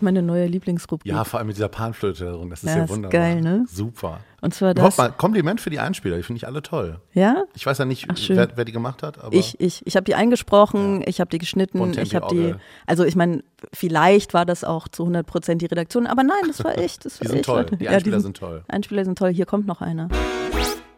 Meine 0.03 0.21
neue 0.21 0.45
Lieblingsrubrik. 0.45 1.11
Ja, 1.11 1.23
vor 1.23 1.39
allem 1.39 1.47
mit 1.47 1.55
dieser 1.55 1.69
Panflöte. 1.69 2.37
Das 2.49 2.63
ist 2.63 2.69
Ja, 2.69 2.77
ja, 2.77 2.83
ist 2.83 2.89
wunderbar. 2.91 3.19
geil, 3.19 3.41
ne? 3.41 3.65
Super. 3.67 4.19
Und 4.41 4.53
zwar 4.53 4.73
das. 4.73 4.97
mal 4.97 5.09
Kompliment 5.11 5.61
für 5.61 5.69
die 5.69 5.79
Einspieler. 5.79 6.17
Die 6.17 6.23
finde 6.23 6.37
ich 6.37 6.45
alle 6.47 6.61
toll. 6.61 6.99
Ja? 7.13 7.43
Ich 7.55 7.65
weiß 7.65 7.77
ja 7.77 7.85
nicht, 7.85 8.07
Ach, 8.11 8.15
wer, 8.27 8.49
wer 8.55 8.65
die 8.65 8.71
gemacht 8.73 9.01
hat, 9.01 9.23
aber 9.23 9.33
Ich, 9.33 9.59
ich, 9.61 9.81
ich 9.87 9.95
habe 9.95 10.03
die 10.03 10.15
eingesprochen, 10.15 11.01
ich 11.07 11.19
habe 11.21 11.29
die 11.29 11.37
geschnitten, 11.37 11.79
Und 11.79 11.97
ich 11.97 12.13
habe 12.13 12.27
die, 12.29 12.53
also 12.85 13.05
ich 13.05 13.15
meine, 13.15 13.43
vielleicht 13.71 14.33
war 14.33 14.45
das 14.45 14.63
auch 14.65 14.87
zu 14.89 15.03
100 15.03 15.25
Prozent 15.25 15.61
die 15.61 15.67
Redaktion, 15.67 16.05
aber 16.07 16.23
nein, 16.23 16.35
das 16.47 16.63
war 16.63 16.77
echt. 16.77 17.05
Das 17.05 17.17
Die 17.19 17.25
war 17.25 17.29
sind 17.29 17.37
echt, 17.39 17.45
toll. 17.45 17.65
Die 17.79 17.85
Ja, 17.85 17.91
Einspieler 17.91 18.19
sind- 18.19 18.37
sind 18.37 18.37
toll. 18.37 18.63
Einspieler 18.67 19.05
sind 19.05 19.17
toll. 19.17 19.31
Hier 19.33 19.45
kommt 19.45 19.65
noch 19.65 19.81
einer. 19.81 20.09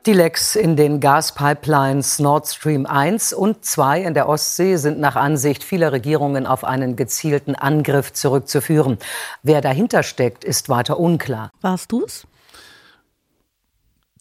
Die 0.06 0.14
Lecks 0.14 0.56
in 0.56 0.76
den 0.76 0.99
Gaspipelines 0.99 2.20
Nord 2.20 2.47
Stream 2.47 2.86
1 2.86 3.34
und 3.34 3.66
2 3.66 4.03
in 4.03 4.14
der 4.14 4.30
Ostsee 4.30 4.76
sind 4.76 4.99
nach 4.99 5.16
Ansicht 5.16 5.64
vieler 5.64 5.91
Regierungen 5.91 6.45
auf 6.45 6.64
einen 6.64 6.95
gezielten 6.95 7.56
Angriff 7.56 8.14
zurückzuführen. 8.14 8.99
Wer 9.41 9.62
dahinter 9.62 10.03
steckt, 10.03 10.43
ist 10.43 10.70
weiter 10.70 10.99
unklar. 10.99 11.51
Warst 11.62 11.91
du's? 11.91 12.28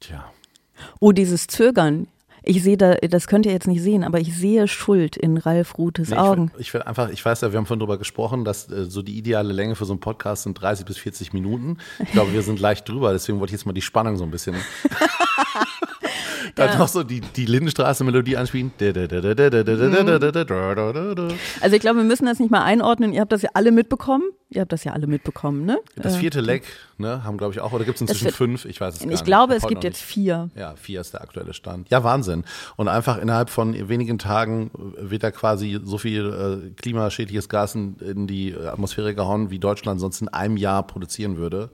Tja. 0.00 0.24
Oh, 1.00 1.12
dieses 1.12 1.48
Zögern. 1.48 2.06
Ich 2.42 2.62
sehe 2.62 2.78
da, 2.78 2.94
das 2.94 3.26
könnt 3.26 3.44
ihr 3.44 3.52
jetzt 3.52 3.66
nicht 3.66 3.82
sehen, 3.82 4.04
aber 4.04 4.20
ich 4.20 4.34
sehe 4.34 4.68
Schuld 4.68 5.18
in 5.18 5.36
Ralf 5.36 5.76
Rutes 5.76 6.10
Nee, 6.10 6.16
Augen. 6.16 6.46
Ich 6.46 6.52
will, 6.52 6.60
ich 6.60 6.74
will 6.74 6.82
einfach, 6.82 7.10
ich 7.10 7.22
weiß 7.22 7.42
ja, 7.42 7.52
wir 7.52 7.58
haben 7.58 7.66
vorhin 7.66 7.80
drüber 7.80 7.98
gesprochen, 7.98 8.46
dass 8.46 8.70
äh, 8.70 8.84
so 8.84 9.02
die 9.02 9.18
ideale 9.18 9.52
Länge 9.52 9.76
für 9.76 9.84
so 9.84 9.92
einen 9.92 10.00
Podcast 10.00 10.44
sind 10.44 10.54
30 10.54 10.86
bis 10.86 10.96
40 10.96 11.34
Minuten. 11.34 11.76
Ich 11.98 12.12
glaube, 12.12 12.32
wir 12.32 12.42
sind 12.42 12.58
leicht 12.58 12.88
drüber, 12.88 13.12
deswegen 13.12 13.38
wollte 13.40 13.50
ich 13.54 13.60
jetzt 13.60 13.66
mal 13.66 13.72
die 13.72 13.82
Spannung 13.82 14.16
so 14.16 14.24
ein 14.24 14.30
bisschen. 14.30 14.56
Dann 16.54 16.68
Ja. 16.70 16.78
noch 16.78 16.88
so 16.88 17.02
die, 17.02 17.20
die 17.20 17.46
Lindenstraße-Melodie 17.46 18.36
anspielen. 18.36 18.72
Also 21.60 21.76
ich 21.76 21.80
glaube, 21.80 21.96
wir 21.98 22.04
müssen 22.04 22.26
das 22.26 22.38
nicht 22.38 22.50
mal 22.50 22.62
einordnen. 22.62 23.12
Ihr 23.12 23.20
habt 23.20 23.32
das 23.32 23.42
ja 23.42 23.50
alle 23.54 23.72
mitbekommen. 23.72 24.24
Ihr 24.54 24.60
habt 24.60 24.72
das 24.72 24.84
ja 24.84 24.92
alle 24.92 25.06
mitbekommen, 25.06 25.64
ne? 25.64 25.78
Das 25.96 26.14
Äh, 26.16 26.18
vierte 26.20 26.40
Leck, 26.40 26.64
ne, 26.98 27.24
haben 27.24 27.36
glaube 27.38 27.52
ich 27.54 27.60
auch, 27.60 27.72
oder 27.72 27.84
gibt 27.84 27.96
es 27.96 28.00
inzwischen 28.02 28.26
wird- 28.26 28.34
fünf? 28.36 28.64
Ich 28.64 28.80
weiß 28.80 28.94
es 28.94 29.00
gar 29.00 29.06
Ich 29.06 29.10
nicht. 29.10 29.24
glaube, 29.24 29.54
es 29.54 29.66
gibt 29.66 29.82
jetzt 29.84 30.00
vier. 30.00 30.50
Ja, 30.54 30.74
vier 30.76 31.00
ist 31.00 31.12
der 31.14 31.22
aktuelle 31.22 31.52
Stand. 31.54 31.90
Ja, 31.90 32.04
Wahnsinn. 32.04 32.44
Und 32.76 32.88
einfach 32.88 33.18
innerhalb 33.18 33.50
von 33.50 33.88
wenigen 33.88 34.18
Tagen 34.18 34.70
wird 34.74 35.22
da 35.24 35.30
quasi 35.30 35.80
so 35.82 35.98
viel 35.98 36.62
äh, 36.68 36.70
klimaschädliches 36.80 37.48
Gas 37.48 37.74
in, 37.74 37.96
in 37.98 38.26
die 38.26 38.54
Atmosphäre 38.54 39.14
gehauen, 39.14 39.50
wie 39.50 39.58
Deutschland 39.58 40.00
sonst 40.00 40.20
in 40.20 40.28
einem 40.28 40.56
Jahr 40.56 40.86
produzieren 40.86 41.36
würde. 41.36 41.70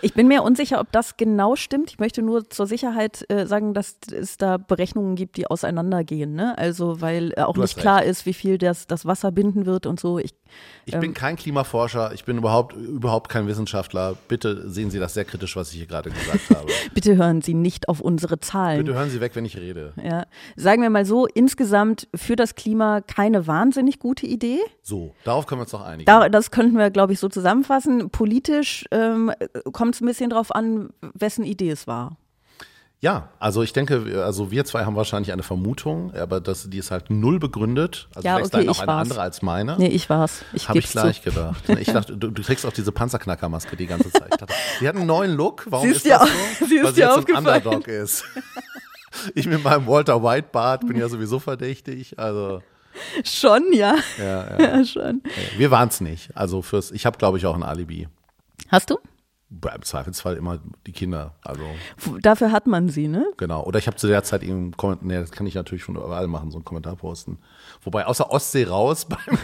Ich 0.00 0.14
bin 0.14 0.26
mir 0.28 0.42
unsicher, 0.42 0.80
ob 0.80 0.90
das 0.92 1.16
genau 1.16 1.54
stimmt. 1.56 1.90
Ich 1.90 1.98
möchte 1.98 2.22
nur 2.22 2.48
zur 2.48 2.66
Sicherheit 2.66 3.24
äh, 3.30 3.46
sagen, 3.46 3.74
dass 3.74 3.96
es 4.10 4.36
da 4.38 4.56
Berechnungen 4.56 5.16
gibt, 5.16 5.36
die 5.36 5.46
auseinandergehen. 5.48 6.34
Ne? 6.34 6.56
Also, 6.56 7.00
weil 7.00 7.32
äh, 7.36 7.42
auch 7.42 7.54
Du 7.54 7.60
nicht 7.60 7.76
klar 7.76 8.02
ist, 8.04 8.24
wie 8.26 8.32
viel 8.32 8.56
das, 8.58 8.86
das 8.86 9.04
Wasser 9.06 9.32
binden 9.32 9.66
wird 9.66 9.86
und 9.86 10.00
so. 10.00 10.18
Ich, 10.18 10.32
Ich 10.84 10.94
ähm, 10.94 11.00
bin 11.00 11.14
kein 11.14 11.36
Klimaforscher, 11.36 12.12
ich 12.12 12.24
bin 12.24 12.38
überhaupt, 12.38 12.74
überhaupt 12.74 13.28
kein 13.28 13.46
Wissenschaftler. 13.46 14.16
Bitte 14.28 14.68
sehen 14.68 14.90
Sie 14.90 14.98
das 14.98 15.14
sehr 15.14 15.24
kritisch, 15.24 15.54
was 15.56 15.70
ich 15.70 15.78
hier 15.78 15.86
gerade 15.86 16.10
gesagt 16.10 16.50
habe. 16.50 16.66
bitte 16.94 17.16
hören 17.16 17.40
Sie 17.40 17.54
nicht 17.54 17.88
auf 17.88 18.00
unsere 18.00 18.40
Zahlen. 18.40 18.84
Bitte 18.84 18.96
hören 18.96 19.10
Sie 19.10 19.20
weg, 19.20 19.36
wenn 19.36 19.44
ich 19.44 19.56
rede. 19.56 19.92
Ja. 20.02 20.26
Sagen 20.56 20.82
wir 20.82 20.90
mal 20.90 21.04
so, 21.04 21.26
insgesamt 21.26 22.08
für 22.14 22.36
das 22.36 22.54
Klima 22.54 23.00
keine 23.00 23.46
wahnsinnig 23.46 23.98
gute 23.98 24.26
Idee. 24.26 24.58
So, 24.82 25.14
darauf 25.24 25.46
können 25.46 25.60
wir 25.60 25.64
uns 25.64 25.70
doch 25.70 25.84
einigen. 25.84 26.06
Da, 26.06 26.28
das 26.28 26.50
könnten 26.50 26.76
wir, 26.76 26.90
glaube 26.90 27.12
ich, 27.12 27.20
so 27.20 27.28
zusammenfassen. 27.28 28.10
Politisch 28.10 28.84
ähm, 28.90 29.32
kommt 29.72 29.94
es 29.94 30.00
ein 30.00 30.06
bisschen 30.06 30.30
drauf 30.30 30.54
an, 30.54 30.90
wessen 31.14 31.44
Idee 31.44 31.70
es 31.70 31.86
war. 31.86 32.16
Ja, 33.02 33.30
also 33.40 33.62
ich 33.64 33.72
denke, 33.72 34.22
also 34.24 34.52
wir 34.52 34.64
zwei 34.64 34.84
haben 34.84 34.94
wahrscheinlich 34.94 35.32
eine 35.32 35.42
Vermutung, 35.42 36.14
aber 36.14 36.40
das, 36.40 36.70
die 36.70 36.78
ist 36.78 36.92
halt 36.92 37.10
null 37.10 37.40
begründet. 37.40 38.06
Also 38.14 38.28
Ja, 38.28 38.36
vielleicht 38.36 38.54
okay, 38.54 38.68
auch 38.68 38.72
ich 38.74 38.78
eine 38.80 38.86
war's. 38.86 39.02
andere 39.08 39.20
als 39.22 39.42
meine. 39.42 39.76
Nee, 39.76 39.88
ich 39.88 40.08
war's. 40.08 40.44
Ich 40.52 40.68
Habe 40.68 40.78
ich 40.78 40.84
geb's 40.84 40.92
zu. 40.92 41.00
gleich 41.00 41.22
gedacht. 41.22 41.68
Ich 41.68 41.88
dachte, 41.92 42.16
du, 42.16 42.30
du 42.30 42.42
trägst 42.42 42.64
auch 42.64 42.72
diese 42.72 42.92
Panzerknackermaske 42.92 43.74
die 43.76 43.88
ganze 43.88 44.08
Zeit. 44.12 44.30
Dachte, 44.30 44.54
sie 44.78 44.86
hat 44.86 44.94
einen 44.94 45.06
neuen 45.06 45.32
Look. 45.34 45.66
Warum 45.68 45.88
Sie 45.88 45.90
ist 45.96 46.06
ist 46.06 46.10
das 46.12 46.28
so? 46.60 46.66
sie 46.66 46.76
ist 46.76 46.84
Weil 46.84 46.94
sie 46.94 47.00
jetzt 47.00 47.28
ein. 47.28 47.36
Underdog 47.36 47.88
ist. 47.88 48.24
Ich 49.34 49.46
mit 49.46 49.62
meinem 49.62 49.86
Walter 49.86 50.22
White 50.22 50.48
Bart 50.52 50.86
bin 50.86 50.96
ja 50.96 51.06
sowieso 51.08 51.38
verdächtig. 51.38 52.18
Also 52.18 52.62
Schon, 53.24 53.72
ja. 53.72 53.94
ja, 54.18 54.58
ja. 54.58 54.60
Ja, 54.78 54.84
schon. 54.84 55.22
wir 55.58 55.70
waren 55.70 55.88
es 55.88 56.00
nicht. 56.00 56.34
Also 56.34 56.62
fürs, 56.62 56.90
ich 56.92 57.04
habe 57.04 57.18
glaube 57.18 57.36
ich 57.36 57.44
auch 57.46 57.54
ein 57.54 57.62
Alibi. 57.62 58.08
Hast 58.68 58.88
du? 58.90 58.98
Im 59.74 59.82
Zweifelsfall 59.82 60.36
immer 60.36 60.60
die 60.86 60.92
Kinder. 60.92 61.34
Also 61.42 61.62
Dafür 62.22 62.52
hat 62.52 62.66
man 62.66 62.88
sie, 62.88 63.08
ne? 63.08 63.26
genau. 63.36 63.62
Oder 63.64 63.78
ich 63.78 63.86
habe 63.86 63.96
zu 63.96 64.06
der 64.06 64.22
Zeit 64.24 64.42
eben 64.42 64.76
Kommentar, 64.76 65.06
nee, 65.06 65.18
das 65.18 65.30
kann 65.30 65.46
ich 65.46 65.54
natürlich 65.54 65.84
von 65.84 65.96
überall 65.96 66.26
machen, 66.26 66.50
so 66.50 66.58
einen 66.58 66.64
Kommentar 66.64 66.96
posten. 66.96 67.38
Wobei 67.82 68.06
außer 68.06 68.30
Ostsee 68.30 68.64
raus 68.64 69.04
beim 69.08 69.38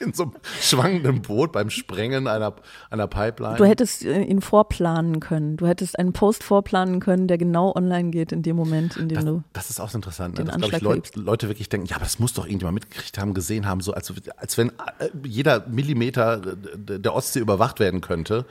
in 0.00 0.12
so 0.12 0.24
einem 0.24 0.32
schwankenden 0.60 1.22
Boot 1.22 1.52
beim 1.52 1.70
Sprengen 1.70 2.26
einer, 2.26 2.54
einer 2.90 3.06
Pipeline. 3.06 3.56
Du 3.56 3.64
hättest 3.64 4.04
äh, 4.04 4.22
ihn 4.22 4.40
vorplanen 4.40 5.20
können. 5.20 5.56
Du 5.56 5.66
hättest 5.66 5.98
einen 5.98 6.12
Post 6.12 6.44
vorplanen 6.44 7.00
können, 7.00 7.26
der 7.26 7.38
genau 7.38 7.74
online 7.74 8.10
geht 8.10 8.32
in 8.32 8.42
dem 8.42 8.56
Moment, 8.56 8.96
in 8.96 9.08
dem 9.08 9.24
du. 9.24 9.42
Das 9.52 9.70
ist 9.70 9.80
auch 9.80 9.90
so 9.90 9.98
interessant, 9.98 10.38
ne? 10.38 10.44
dass 10.44 10.56
glaube 10.56 10.66
ich 10.68 10.74
Anschlag 10.74 10.94
Leut, 10.94 11.16
Leute 11.16 11.48
wirklich 11.48 11.68
denken, 11.68 11.86
ja, 11.86 11.96
aber 11.96 12.04
das 12.04 12.18
muss 12.18 12.32
doch 12.32 12.44
irgendjemand 12.44 12.74
mitgekriegt 12.74 13.18
haben, 13.18 13.34
gesehen 13.34 13.66
haben, 13.66 13.80
so 13.80 13.92
als, 13.92 14.12
als 14.36 14.58
wenn 14.58 14.68
äh, 14.68 15.08
jeder 15.24 15.66
Millimeter 15.68 16.42
äh, 16.42 16.98
der 16.98 17.14
Ostsee 17.14 17.40
überwacht 17.40 17.80
werden 17.80 18.00
könnte. 18.00 18.46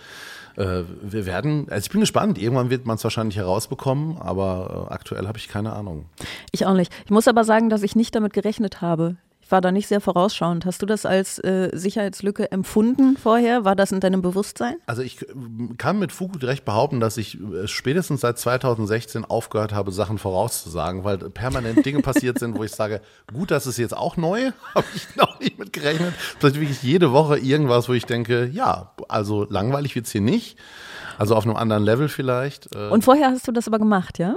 Äh, 0.57 0.83
Wir 1.01 1.25
werden, 1.25 1.67
also 1.69 1.85
ich 1.85 1.91
bin 1.91 2.01
gespannt, 2.01 2.37
irgendwann 2.37 2.69
wird 2.69 2.85
man 2.85 2.95
es 2.95 3.03
wahrscheinlich 3.03 3.37
herausbekommen, 3.37 4.17
aber 4.17 4.87
äh, 4.89 4.93
aktuell 4.93 5.27
habe 5.27 5.37
ich 5.37 5.47
keine 5.47 5.73
Ahnung. 5.73 6.05
Ich 6.51 6.65
auch 6.65 6.73
nicht. 6.73 6.91
Ich 7.05 7.11
muss 7.11 7.27
aber 7.27 7.43
sagen, 7.43 7.69
dass 7.69 7.83
ich 7.83 7.95
nicht 7.95 8.15
damit 8.15 8.33
gerechnet 8.33 8.81
habe. 8.81 9.17
Ich 9.47 9.51
war 9.53 9.61
da 9.61 9.71
nicht 9.71 9.87
sehr 9.87 10.01
vorausschauend. 10.01 10.65
Hast 10.65 10.81
du 10.81 10.85
das 10.85 11.05
als 11.05 11.39
äh, 11.39 11.69
Sicherheitslücke 11.71 12.51
empfunden 12.51 13.15
vorher? 13.15 13.63
War 13.63 13.77
das 13.77 13.93
in 13.93 14.01
deinem 14.01 14.21
Bewusstsein? 14.21 14.75
Also 14.87 15.03
ich 15.03 15.21
äh, 15.21 15.25
kann 15.77 15.99
mit 15.99 16.11
Fug 16.11 16.33
und 16.33 16.43
Recht 16.43 16.65
behaupten, 16.65 16.99
dass 16.99 17.15
ich 17.15 17.39
äh, 17.39 17.65
spätestens 17.65 18.19
seit 18.19 18.37
2016 18.37 19.23
aufgehört 19.23 19.71
habe, 19.71 19.93
Sachen 19.93 20.17
vorauszusagen, 20.17 21.05
weil 21.05 21.17
permanent 21.17 21.85
Dinge 21.85 22.01
passiert 22.01 22.39
sind, 22.39 22.57
wo 22.57 22.63
ich 22.65 22.73
sage, 22.73 22.99
gut, 23.33 23.49
das 23.49 23.67
ist 23.67 23.77
jetzt 23.77 23.95
auch 23.95 24.17
neu, 24.17 24.51
habe 24.75 24.87
ich 24.93 25.15
noch 25.15 25.39
nicht 25.39 25.57
mit 25.57 25.71
gerechnet. 25.71 26.13
Vielleicht 26.39 26.59
wirklich 26.59 26.83
jede 26.83 27.13
Woche 27.13 27.37
irgendwas, 27.37 27.87
wo 27.87 27.93
ich 27.93 28.05
denke, 28.05 28.47
ja, 28.51 28.91
also 29.07 29.47
langweilig 29.49 29.95
wird's 29.95 30.11
hier 30.11 30.19
nicht. 30.19 30.57
Also 31.17 31.37
auf 31.37 31.45
einem 31.45 31.55
anderen 31.55 31.83
Level 31.85 32.09
vielleicht. 32.09 32.75
Äh, 32.75 32.89
Und 32.89 33.05
vorher 33.05 33.31
hast 33.31 33.47
du 33.47 33.53
das 33.53 33.65
aber 33.69 33.79
gemacht, 33.79 34.19
ja? 34.19 34.35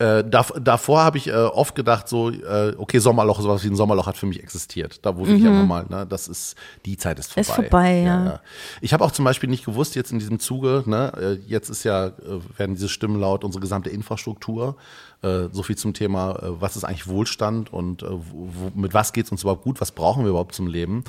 Äh, 0.00 0.22
dav 0.22 0.52
davor 0.60 1.02
habe 1.02 1.18
ich 1.18 1.26
äh, 1.26 1.32
oft 1.32 1.74
gedacht, 1.74 2.08
so, 2.08 2.30
äh, 2.30 2.74
okay, 2.78 2.98
Sommerloch, 3.00 3.40
sowas 3.40 3.64
wie 3.64 3.68
ein 3.68 3.74
Sommerloch 3.74 4.06
hat 4.06 4.16
für 4.16 4.26
mich 4.26 4.40
existiert. 4.40 5.04
Da 5.04 5.16
wurde 5.16 5.34
ich 5.34 5.42
Mhm. 5.42 5.48
einfach 5.48 5.66
mal, 5.66 5.86
ne, 5.88 6.06
das 6.06 6.28
ist, 6.28 6.54
die 6.86 6.96
Zeit 6.96 7.18
ist 7.18 7.32
vorbei. 7.32 7.40
Ist 7.40 7.50
vorbei, 7.54 8.00
ja. 8.02 8.40
Ich 8.80 8.92
habe 8.92 9.04
auch 9.04 9.10
zum 9.10 9.24
Beispiel 9.24 9.50
nicht 9.50 9.64
gewusst, 9.64 9.96
jetzt 9.96 10.12
in 10.12 10.20
diesem 10.20 10.38
Zuge, 10.38 10.84
ne, 10.86 11.12
äh, 11.16 11.32
jetzt 11.48 11.68
ist 11.68 11.82
ja, 11.82 12.06
äh, 12.06 12.12
werden 12.56 12.76
diese 12.76 12.88
Stimmen 12.88 13.18
laut, 13.20 13.42
unsere 13.42 13.60
gesamte 13.60 13.90
Infrastruktur, 13.90 14.76
so 15.20 15.64
viel 15.64 15.74
zum 15.76 15.94
Thema, 15.94 16.38
was 16.40 16.76
ist 16.76 16.84
eigentlich 16.84 17.08
Wohlstand 17.08 17.72
und 17.72 18.02
wo, 18.08 18.48
wo, 18.54 18.70
mit 18.76 18.94
was 18.94 19.12
geht's 19.12 19.32
uns 19.32 19.42
überhaupt 19.42 19.64
gut, 19.64 19.80
was 19.80 19.90
brauchen 19.90 20.22
wir 20.22 20.30
überhaupt 20.30 20.54
zum 20.54 20.68
Leben 20.68 21.02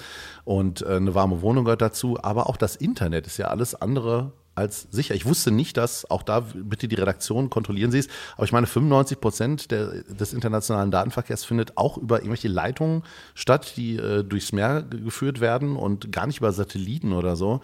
und 0.45 0.83
eine 0.83 1.13
warme 1.13 1.43
Wohnung 1.43 1.63
gehört 1.63 1.83
dazu, 1.83 2.17
aber 2.19 2.49
auch 2.49 2.57
das 2.57 2.75
Internet 2.75 3.27
ist 3.27 3.37
ja 3.37 3.49
alles 3.49 3.75
andere 3.75 4.31
als 4.59 4.87
sicher. 4.91 5.15
Ich 5.15 5.25
wusste 5.25 5.51
nicht, 5.51 5.77
dass, 5.77 6.09
auch 6.09 6.21
da 6.23 6.41
bitte 6.53 6.87
die 6.87 6.95
Redaktion 6.95 7.49
kontrollieren 7.49 7.91
Sie 7.91 7.99
es, 7.99 8.07
aber 8.35 8.45
ich 8.45 8.51
meine, 8.51 8.67
95 8.67 9.19
Prozent 9.19 9.71
der, 9.71 10.03
des 10.03 10.33
internationalen 10.33 10.91
Datenverkehrs 10.91 11.43
findet 11.45 11.77
auch 11.77 11.97
über 11.97 12.17
irgendwelche 12.17 12.47
Leitungen 12.49 13.03
statt, 13.33 13.73
die 13.77 13.95
äh, 13.97 14.23
durchs 14.23 14.51
Meer 14.51 14.83
ge- 14.83 15.01
geführt 15.01 15.39
werden 15.39 15.75
und 15.75 16.11
gar 16.11 16.27
nicht 16.27 16.37
über 16.39 16.51
Satelliten 16.51 17.13
oder 17.13 17.35
so. 17.35 17.61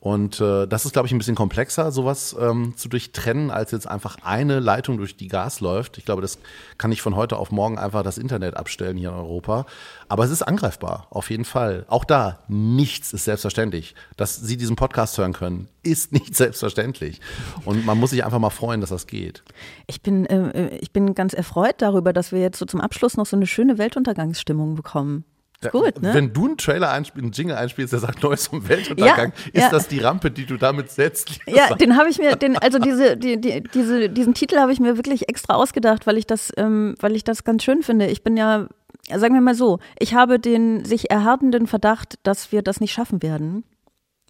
Und 0.00 0.40
äh, 0.40 0.66
das 0.66 0.86
ist, 0.86 0.94
glaube 0.94 1.06
ich, 1.06 1.12
ein 1.12 1.18
bisschen 1.18 1.34
komplexer, 1.34 1.92
sowas 1.92 2.34
ähm, 2.40 2.72
zu 2.74 2.88
durchtrennen, 2.88 3.50
als 3.50 3.70
jetzt 3.70 3.86
einfach 3.86 4.16
eine 4.22 4.58
Leitung, 4.58 4.96
durch 4.96 5.14
die 5.14 5.28
Gas 5.28 5.60
läuft. 5.60 5.98
Ich 5.98 6.06
glaube, 6.06 6.22
das 6.22 6.38
kann 6.78 6.90
ich 6.90 7.02
von 7.02 7.16
heute 7.16 7.36
auf 7.36 7.50
morgen 7.50 7.78
einfach 7.78 8.02
das 8.02 8.16
Internet 8.16 8.56
abstellen 8.56 8.96
hier 8.96 9.10
in 9.10 9.14
Europa. 9.14 9.66
Aber 10.08 10.24
es 10.24 10.30
ist 10.30 10.40
angreifbar, 10.40 11.06
auf 11.10 11.28
jeden 11.28 11.44
Fall. 11.44 11.84
Auch 11.88 12.06
da, 12.06 12.38
nichts 12.48 13.12
ist 13.12 13.26
selbstverständlich. 13.26 13.94
Dass 14.16 14.36
Sie 14.36 14.56
diesen 14.56 14.74
Podcast 14.74 15.18
hören 15.18 15.34
können, 15.34 15.68
ist 15.82 16.12
nicht 16.14 16.34
selbstverständlich. 16.34 17.20
Und 17.66 17.84
man 17.84 17.98
muss 17.98 18.08
sich 18.08 18.24
einfach 18.24 18.38
mal 18.38 18.48
freuen, 18.48 18.80
dass 18.80 18.88
das 18.88 19.06
geht. 19.06 19.42
Ich 19.86 20.00
bin, 20.00 20.24
äh, 20.24 20.76
ich 20.78 20.92
bin 20.92 21.14
ganz 21.14 21.34
erfreut 21.34 21.76
darüber, 21.78 22.14
dass 22.14 22.32
wir 22.32 22.40
jetzt 22.40 22.58
so 22.58 22.64
zum 22.64 22.80
Abschluss 22.80 23.18
noch 23.18 23.26
so 23.26 23.36
eine 23.36 23.46
schöne 23.46 23.76
Weltuntergangsstimmung 23.76 24.76
bekommen. 24.76 25.26
Gut, 25.72 26.00
ne? 26.00 26.14
Wenn 26.14 26.32
du 26.32 26.46
einen 26.46 26.56
Trailer 26.56 26.90
einspielst, 26.90 27.22
einen 27.22 27.32
Jingle 27.32 27.56
einspielst, 27.56 27.92
der 27.92 28.00
sagt 28.00 28.22
Neues 28.22 28.46
vom 28.46 28.66
Weltuntergang, 28.66 29.32
Ja, 29.36 29.50
ist 29.52 29.62
ja. 29.64 29.70
das 29.70 29.88
die 29.88 29.98
Rampe, 29.98 30.30
die 30.30 30.46
du 30.46 30.56
damit 30.56 30.90
setzt? 30.90 31.38
Ja, 31.46 31.64
Sarah? 31.64 31.74
den 31.74 31.96
habe 31.98 32.08
ich 32.08 32.18
mir, 32.18 32.34
den, 32.36 32.56
also 32.56 32.78
diese, 32.78 33.16
die, 33.18 33.38
die, 33.38 33.62
diese, 33.74 34.08
diesen 34.08 34.32
Titel 34.32 34.56
habe 34.56 34.72
ich 34.72 34.80
mir 34.80 34.96
wirklich 34.96 35.28
extra 35.28 35.54
ausgedacht, 35.54 36.06
weil 36.06 36.16
ich 36.16 36.26
das, 36.26 36.50
ähm, 36.56 36.94
weil 37.00 37.14
ich 37.14 37.24
das 37.24 37.44
ganz 37.44 37.62
schön 37.62 37.82
finde. 37.82 38.06
Ich 38.06 38.22
bin 38.22 38.38
ja, 38.38 38.68
sagen 39.14 39.34
wir 39.34 39.42
mal 39.42 39.54
so, 39.54 39.80
ich 39.98 40.14
habe 40.14 40.38
den 40.38 40.84
sich 40.86 41.10
erhärtenden 41.10 41.66
Verdacht, 41.66 42.14
dass 42.22 42.52
wir 42.52 42.62
das 42.62 42.80
nicht 42.80 42.92
schaffen 42.92 43.22
werden. 43.22 43.64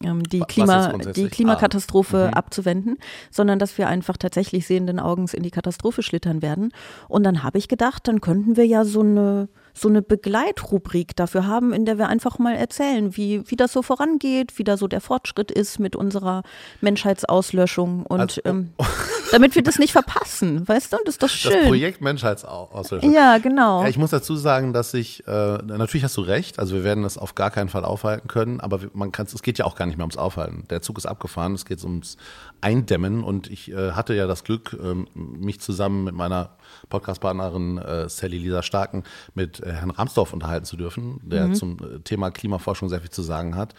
ähm, 0.03 0.25
Die, 0.25 0.41
Klima, 0.41 0.89
die 1.15 1.29
Klimakatastrophe 1.29 2.25
Ah, 2.25 2.27
mhm. 2.29 2.35
abzuwenden, 2.35 2.97
sondern 3.31 3.61
dass 3.61 3.79
wir 3.79 3.87
einfach 3.87 4.17
tatsächlich 4.17 4.67
sehenden 4.67 4.99
Augens 4.99 5.33
in 5.35 5.45
die 5.45 5.51
Katastrophe 5.53 6.03
schlittern 6.03 6.43
werden. 6.43 6.73
Und 7.07 7.23
dann 7.23 7.45
habe 7.45 7.59
ich 7.59 7.69
gedacht, 7.69 8.09
dann 8.09 8.21
könnten 8.21 8.57
wir 8.57 8.67
ja 8.67 8.85
so 8.85 9.03
eine, 9.03 9.49
so 9.75 9.89
eine 9.89 10.03
Begleitrubrik 10.03 11.17
dafür 11.17 11.47
haben, 11.47 11.73
in 11.73 11.85
der 11.85 11.99
wir 11.99 12.09
einfach 12.09 12.39
mal 12.39 12.55
erzählen, 12.55 13.17
wie, 13.17 13.43
wie 13.51 13.57
das 13.57 13.73
so 13.73 13.83
vorangeht, 13.83 14.59
wie 14.59 14.65
da 14.65 14.77
so 14.77 14.89
der 14.89 15.01
Fortschritt 15.01 15.51
ist 15.51 15.79
mit 15.79 15.97
unserer 15.97 16.43
Menschheitsauslöschung 16.81 18.05
und 18.07 18.21
Also, 18.21 18.41
ähm, 18.45 18.73
damit 19.33 19.55
wir 19.55 19.63
das 19.63 19.79
nicht 19.79 19.93
verpassen, 19.93 20.67
weißt 20.69 20.93
du? 20.93 20.99
Das 21.05 21.15
ist 21.15 21.23
doch 21.23 21.29
schön. 21.29 21.53
Das 21.53 21.67
Projekt 21.67 22.01
Menschheitsauslöschung. 22.01 23.13
Ja, 23.13 23.39
genau. 23.39 23.83
Ja, 23.83 23.89
ich 23.89 23.99
muss 23.99 24.11
dazu 24.11 24.37
sagen, 24.37 24.73
dass 24.73 24.95
ich, 24.95 25.27
äh, 25.27 25.31
natürlich 25.31 26.05
hast 26.05 26.17
du 26.17 26.23
recht, 26.23 26.59
also 26.59 26.75
wir 26.75 26.85
werden 26.85 27.03
das 27.03 27.19
auf 27.19 27.35
gar 27.35 27.51
keinen 27.51 27.69
Fall 27.69 27.85
aufhalten 27.85 28.29
können, 28.29 28.61
aber 28.61 28.81
man 28.93 29.13
kann 29.13 29.27
es 29.27 29.43
geht 29.43 29.59
ja 29.59 29.65
auch 29.65 29.77
gar 29.77 29.87
nicht 29.87 29.97
mehr 29.97 30.05
ums 30.05 30.17
Aufhalten. 30.17 30.65
Der 30.71 30.83
Zug 30.83 30.99
ist 30.99 31.07
abgefahren, 31.07 31.55
es 31.55 31.65
geht 31.65 31.83
ums 31.85 32.17
Eindämmen 32.61 33.23
und 33.23 33.51
ich 33.51 33.71
äh, 33.71 33.93
hatte 33.93 34.15
ja 34.15 34.27
das 34.27 34.45
Glück, 34.45 34.77
ähm, 34.83 35.07
mich 35.15 35.61
zusammen 35.61 36.05
mit 36.05 36.15
meiner 36.15 36.57
Podcastpartnerin 36.89 37.79
äh, 37.79 38.09
Sally 38.09 38.39
Lisa 38.39 38.63
Starken 38.63 39.05
mit 39.35 39.60
äh, 39.63 39.73
Herrn 39.73 39.91
Ramsdorff 39.91 40.33
unterhalten 40.33 40.65
zu 40.67 40.77
dürfen, 40.77 41.21
der 41.25 41.49
Mhm. 41.49 41.55
zum 41.55 41.77
äh, 41.79 41.99
Thema 42.01 42.31
Klimaforschung 42.31 42.89
sehr 42.89 43.01
viel 43.01 43.11
zu 43.11 43.23
sagen 43.23 43.57
hat. 43.57 43.75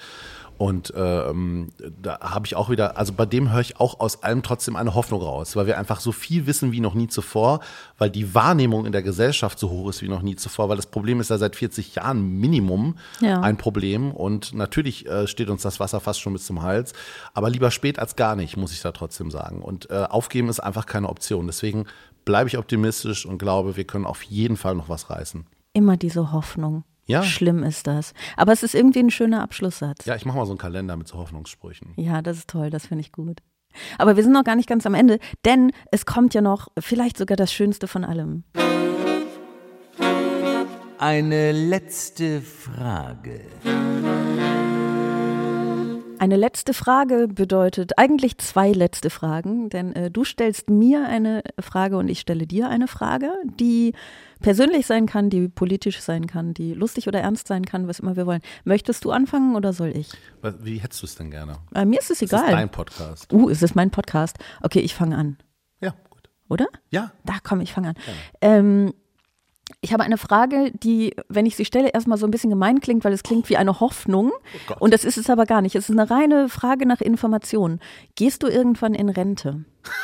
Und 0.57 0.93
ähm, 0.95 1.69
da 2.03 2.19
habe 2.19 2.45
ich 2.45 2.55
auch 2.55 2.69
wieder, 2.69 2.95
also 2.95 3.13
bei 3.13 3.25
dem 3.25 3.51
höre 3.51 3.61
ich 3.61 3.79
auch 3.79 3.99
aus 3.99 4.21
allem 4.21 4.43
trotzdem 4.43 4.75
eine 4.75 4.93
Hoffnung 4.93 5.19
raus, 5.23 5.55
weil 5.55 5.65
wir 5.65 5.79
einfach 5.79 5.99
so 5.99 6.11
viel 6.11 6.45
wissen 6.45 6.71
wie 6.71 6.79
noch 6.82 6.93
nie 6.93 7.07
zuvor, 7.07 7.61
weil 7.97 8.11
die 8.11 8.36
Wahrnehmung 8.36 8.86
in 8.86 8.91
der 8.91 9.01
Gesellschaft 9.01 9.57
so 9.57 9.71
hoch 9.71 9.89
ist 9.89 10.03
wie 10.03 10.07
noch 10.07 10.21
nie 10.21 10.36
zuvor, 10.36 10.69
weil 10.69 10.75
das 10.75 10.86
Problem 10.86 11.19
ist 11.19 11.32
ja 11.32 11.39
seit 11.39 11.55
40 11.55 11.95
Jahren 11.95 12.39
Minimum 12.39 12.95
Ja. 13.21 13.41
ein 13.41 13.57
Problem 13.57 14.11
und 14.11 14.53
natürlich 14.53 15.07
äh, 15.07 15.25
steht 15.25 15.49
uns 15.49 15.63
das 15.63 15.79
Wasser 15.79 15.99
fast 15.99 16.21
schon 16.21 16.34
bis 16.34 16.45
zum 16.45 16.61
Hals, 16.61 16.93
aber 17.34 17.49
lieber 17.49 17.71
spät 17.71 17.97
als 17.97 18.15
gar 18.15 18.36
nicht, 18.36 18.55
muss 18.55 18.71
ich 18.71 18.82
da 18.82 18.91
trotzdem 18.91 19.32
sagen. 19.32 19.63
Und 19.63 19.89
äh, 19.89 20.03
aufgeben 20.09 20.47
ist 20.47 20.59
einfach 20.59 20.86
keine 20.86 21.09
Option. 21.09 21.47
Deswegen 21.47 21.86
bleibe 22.23 22.49
ich 22.49 22.59
optimistisch 22.59 23.25
und 23.25 23.39
glaube, 23.39 23.77
wir 23.77 23.86
können 23.86 24.05
auf 24.05 24.21
jeden 24.21 24.57
Fall 24.57 24.75
noch 24.75 24.89
was 24.89 25.09
reißen. 25.09 25.47
Immer 25.74 25.97
diese 25.97 26.32
Hoffnung. 26.32 26.84
Ja. 27.05 27.24
Schlimm 27.24 27.63
ist 27.63 27.88
das. 27.88 28.13
Aber 28.38 28.51
es 28.51 28.63
ist 28.63 28.76
irgendwie 28.76 28.99
ein 28.99 29.09
schöner 29.09 29.41
Abschlusssatz. 29.41 30.05
Ja, 30.05 30.15
ich 30.15 30.26
mache 30.26 30.38
mal 30.38 30.45
so 30.45 30.51
einen 30.51 30.59
Kalender 30.59 30.95
mit 30.97 31.07
so 31.07 31.17
Hoffnungssprüchen. 31.17 31.93
Ja, 31.95 32.22
das 32.22 32.38
ist 32.38 32.49
toll, 32.49 32.69
das 32.69 32.88
finde 32.88 33.01
ich 33.01 33.11
gut. 33.11 33.39
Aber 33.97 34.17
wir 34.17 34.24
sind 34.24 34.34
noch 34.34 34.43
gar 34.43 34.55
nicht 34.55 34.67
ganz 34.67 34.86
am 34.86 34.93
Ende, 34.93 35.19
denn 35.45 35.72
es 35.91 36.05
kommt 36.05 36.34
ja 36.34 36.41
noch 36.41 36.67
vielleicht 36.78 37.17
sogar 37.17 37.38
das 37.38 37.53
Schönste 37.53 37.88
von 37.88 38.03
allem. 38.03 38.43
Eine 40.97 41.51
letzte 41.51 42.41
Frage. 42.41 43.41
Eine 46.19 46.36
letzte 46.36 46.76
Frage 46.76 47.28
bedeutet 47.28 47.97
eigentlich 47.97 48.38
zwei 48.38 48.74
letzte 48.74 49.09
Fragen, 49.09 49.69
denn 49.69 49.93
äh, 49.95 50.11
du 50.11 50.24
stellst 50.24 50.69
mir 50.69 51.07
eine 51.07 51.41
Frage 51.59 51.97
und 51.97 52.09
ich 52.09 52.19
stelle 52.19 52.45
dir 52.45 52.69
eine 52.69 52.88
Frage, 52.88 53.32
die 53.59 53.93
persönlich 54.42 54.86
sein 54.86 55.06
kann, 55.06 55.30
die 55.30 55.48
politisch 55.48 56.00
sein 56.02 56.28
kann, 56.28 56.54
die 56.54 56.74
lustig 56.74 57.08
oder 57.08 57.22
ernst 57.22 57.48
sein 57.48 57.66
kann, 57.66 57.88
was 57.88 58.00
immer 58.00 58.16
wir 58.16 58.26
wollen. 58.26 58.42
Möchtest 58.64 59.06
du 59.06 59.12
anfangen 59.12 59.56
oder 59.56 59.74
soll 59.74 59.96
ich? 59.96 60.10
Wie 60.60 60.80
hättest 60.80 61.02
du 61.02 61.06
es 61.06 61.16
denn 61.16 61.32
gerne? 61.32 61.58
Äh, 61.74 61.86
mir 61.86 62.00
ist 62.00 62.12
es 62.12 62.22
egal. 62.22 62.46
ist 62.46 62.52
dein 62.52 62.70
Podcast. 62.70 63.32
Uh, 63.32 63.50
ist 63.50 63.64
es 63.64 63.76
mein 63.76 63.92
Podcast? 63.92 64.38
Okay, 64.62 64.80
ich 64.80 64.94
fange 64.94 65.16
an. 65.16 65.38
Ja, 65.80 65.96
gut. 66.10 66.30
Oder? 66.50 66.68
Ja. 66.89 67.12
Da 67.26 67.38
komm, 67.44 67.62
ich 67.62 67.74
fange 67.74 67.89
an. 67.89 67.96
Ähm, 68.42 68.94
ich 69.80 69.94
habe 69.94 70.04
eine 70.04 70.18
Frage, 70.18 70.72
die, 70.72 71.16
wenn 71.30 71.46
ich 71.46 71.56
sie 71.56 71.66
stelle, 71.66 71.89
erstmal 71.89 72.18
so 72.18 72.28
ein 72.28 72.32
bisschen 72.32 72.50
gemein 72.50 72.82
klingt, 72.82 73.04
weil 73.06 73.14
es 73.14 73.24
klingt 73.24 73.50
wie 73.50 73.58
eine 73.58 73.80
Hoffnung. 73.80 74.32
und 74.80 74.94
das 74.94 75.06
ist 75.06 75.18
es 75.18 75.30
aber 75.30 75.46
gar 75.46 75.62
nicht. 75.62 75.76
Es 75.76 75.89
ist 75.89 75.98
eine 75.98 76.10
reine 76.10 76.50
Frage 76.50 76.86
nach 76.86 77.02
Information. 77.02 77.80
Gehst 78.16 78.44
du 78.44 78.48
irgendwann 78.48 78.94
in 78.94 79.10
Rente? 79.10 79.66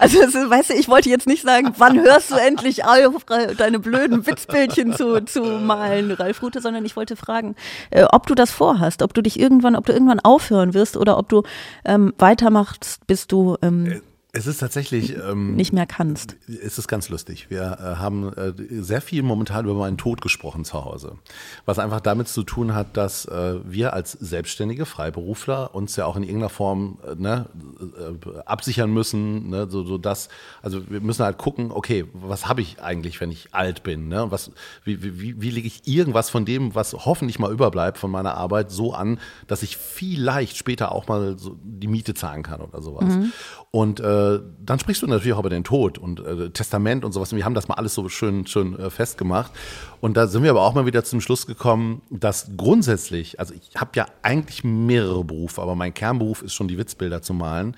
Also, 0.00 0.18
weißt 0.18 0.70
du, 0.70 0.74
ich 0.74 0.88
wollte 0.88 1.10
jetzt 1.10 1.26
nicht 1.26 1.42
sagen, 1.42 1.74
wann 1.76 2.00
hörst 2.00 2.30
du 2.30 2.36
endlich 2.36 2.84
auf, 2.84 3.24
deine 3.56 3.78
blöden 3.78 4.26
Witzbildchen 4.26 4.94
zu, 4.94 5.24
zu 5.24 5.42
malen, 5.42 6.10
Ralf 6.10 6.42
Rute, 6.42 6.60
sondern 6.60 6.84
ich 6.84 6.96
wollte 6.96 7.16
fragen, 7.16 7.54
äh, 7.90 8.04
ob 8.10 8.26
du 8.26 8.34
das 8.34 8.50
vorhast, 8.50 9.02
ob 9.02 9.12
du 9.12 9.22
dich 9.22 9.38
irgendwann, 9.38 9.76
ob 9.76 9.84
du 9.84 9.92
irgendwann 9.92 10.20
aufhören 10.20 10.72
wirst 10.74 10.96
oder 10.96 11.18
ob 11.18 11.28
du 11.28 11.42
ähm, 11.84 12.14
weitermachst, 12.18 13.06
bis 13.06 13.26
du 13.26 13.56
ähm, 13.62 14.00
Es 14.32 14.46
ist 14.46 14.58
tatsächlich. 14.58 15.16
Ähm, 15.16 15.56
nicht 15.56 15.72
mehr 15.72 15.86
kannst. 15.86 16.36
Es 16.48 16.78
ist 16.78 16.86
ganz 16.86 17.08
lustig. 17.08 17.50
Wir 17.50 17.62
äh, 17.62 17.96
haben 17.96 18.32
äh, 18.34 18.52
sehr 18.80 19.00
viel 19.00 19.22
momentan 19.22 19.64
über 19.64 19.74
meinen 19.74 19.98
Tod 19.98 20.20
gesprochen 20.20 20.64
zu 20.64 20.84
Hause. 20.84 21.16
Was 21.64 21.78
einfach 21.78 22.00
damit 22.00 22.28
zu 22.28 22.44
tun 22.44 22.74
hat, 22.74 22.96
dass 22.96 23.24
äh, 23.24 23.56
wir 23.64 23.92
als 23.92 24.12
selbstständige 24.12 24.86
Freiberufler 24.86 25.74
uns 25.74 25.96
ja 25.96 26.06
auch 26.06 26.16
in 26.16 26.22
irgendeiner 26.22 26.48
Form 26.48 26.98
äh, 27.04 27.14
ne, 27.16 27.46
äh, 27.80 28.38
absichern 28.46 28.92
müssen. 28.92 29.50
Ne, 29.50 29.68
so, 29.68 29.84
so 29.84 29.98
das, 29.98 30.28
also 30.62 30.88
wir 30.88 31.00
müssen 31.00 31.24
halt 31.24 31.38
gucken, 31.38 31.72
okay, 31.72 32.04
was 32.12 32.48
habe 32.48 32.60
ich 32.60 32.80
eigentlich, 32.80 33.20
wenn 33.20 33.32
ich 33.32 33.52
alt 33.52 33.82
bin? 33.82 34.08
Ne? 34.08 34.30
Was, 34.30 34.52
wie, 34.84 35.02
wie, 35.02 35.20
wie, 35.20 35.40
wie 35.42 35.50
lege 35.50 35.66
ich 35.66 35.88
irgendwas 35.88 36.30
von 36.30 36.44
dem, 36.44 36.74
was 36.74 36.92
hoffentlich 36.92 37.40
mal 37.40 37.52
überbleibt 37.52 37.98
von 37.98 38.10
meiner 38.10 38.34
Arbeit, 38.34 38.70
so 38.70 38.94
an, 38.94 39.18
dass 39.48 39.64
ich 39.64 39.76
vielleicht 39.76 40.56
später 40.56 40.92
auch 40.92 41.08
mal 41.08 41.36
so 41.36 41.56
die 41.64 41.88
Miete 41.88 42.14
zahlen 42.14 42.44
kann 42.44 42.60
oder 42.60 42.80
sowas. 42.80 43.16
Mhm. 43.16 43.32
Und 43.72 44.00
äh, 44.00 44.40
dann 44.58 44.80
sprichst 44.80 45.02
du 45.02 45.06
natürlich 45.06 45.32
auch 45.34 45.38
über 45.38 45.50
den 45.50 45.62
Tod 45.62 45.96
und 45.96 46.18
äh, 46.18 46.50
Testament 46.50 47.04
und 47.04 47.12
sowas. 47.12 47.32
Und 47.32 47.38
wir 47.38 47.44
haben 47.44 47.54
das 47.54 47.68
mal 47.68 47.76
alles 47.76 47.94
so 47.94 48.08
schön, 48.08 48.44
schön 48.46 48.76
äh, 48.76 48.90
festgemacht. 48.90 49.52
Und 50.00 50.16
da 50.16 50.26
sind 50.26 50.42
wir 50.42 50.50
aber 50.50 50.62
auch 50.62 50.74
mal 50.74 50.86
wieder 50.86 51.04
zum 51.04 51.20
Schluss 51.20 51.46
gekommen, 51.46 52.02
dass 52.10 52.50
grundsätzlich, 52.56 53.38
also 53.38 53.54
ich 53.54 53.76
habe 53.76 53.92
ja 53.94 54.06
eigentlich 54.22 54.64
mehrere 54.64 55.22
Berufe, 55.22 55.62
aber 55.62 55.76
mein 55.76 55.94
Kernberuf 55.94 56.42
ist 56.42 56.54
schon 56.54 56.66
die 56.66 56.78
Witzbilder 56.78 57.22
zu 57.22 57.32
malen. 57.32 57.76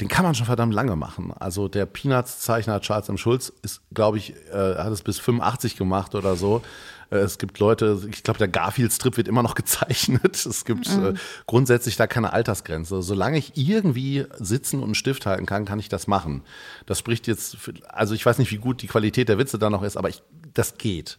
Den 0.00 0.06
kann 0.06 0.24
man 0.24 0.36
schon 0.36 0.46
verdammt 0.46 0.72
lange 0.72 0.94
machen. 0.94 1.32
Also 1.36 1.66
der 1.66 1.84
Peanuts-Zeichner 1.84 2.80
Charles 2.80 3.08
M. 3.08 3.18
Schulz 3.18 3.52
ist, 3.62 3.82
glaube 3.92 4.18
ich, 4.18 4.34
äh, 4.52 4.76
hat 4.76 4.92
es 4.92 5.02
bis 5.02 5.18
85 5.18 5.76
gemacht 5.76 6.14
oder 6.14 6.36
so. 6.36 6.62
Äh, 7.10 7.16
Es 7.18 7.38
gibt 7.38 7.58
Leute, 7.58 8.00
ich 8.10 8.22
glaube, 8.22 8.38
der 8.38 8.48
Garfield-Strip 8.48 9.16
wird 9.16 9.28
immer 9.28 9.42
noch 9.42 9.54
gezeichnet. 9.56 10.34
Es 10.46 10.64
gibt 10.64 10.88
Mhm. 10.96 11.04
äh, 11.06 11.14
grundsätzlich 11.46 11.96
da 11.96 12.06
keine 12.06 12.32
Altersgrenze. 12.32 13.02
Solange 13.02 13.38
ich 13.38 13.52
irgendwie 13.56 14.26
sitzen 14.38 14.78
und 14.78 14.84
einen 14.84 14.94
Stift 14.94 15.26
halten 15.26 15.46
kann, 15.46 15.64
kann 15.64 15.78
ich 15.78 15.88
das 15.88 16.06
machen. 16.06 16.42
Das 16.86 16.98
spricht 16.98 17.26
jetzt, 17.26 17.56
für, 17.56 17.72
also 17.88 18.14
ich 18.14 18.24
weiß 18.24 18.38
nicht, 18.38 18.50
wie 18.52 18.58
gut 18.58 18.82
die 18.82 18.86
Qualität 18.86 19.28
der 19.28 19.38
Witze 19.38 19.58
da 19.58 19.70
noch 19.70 19.82
ist, 19.82 19.96
aber 19.96 20.08
ich, 20.08 20.22
das 20.54 20.78
geht. 20.78 21.18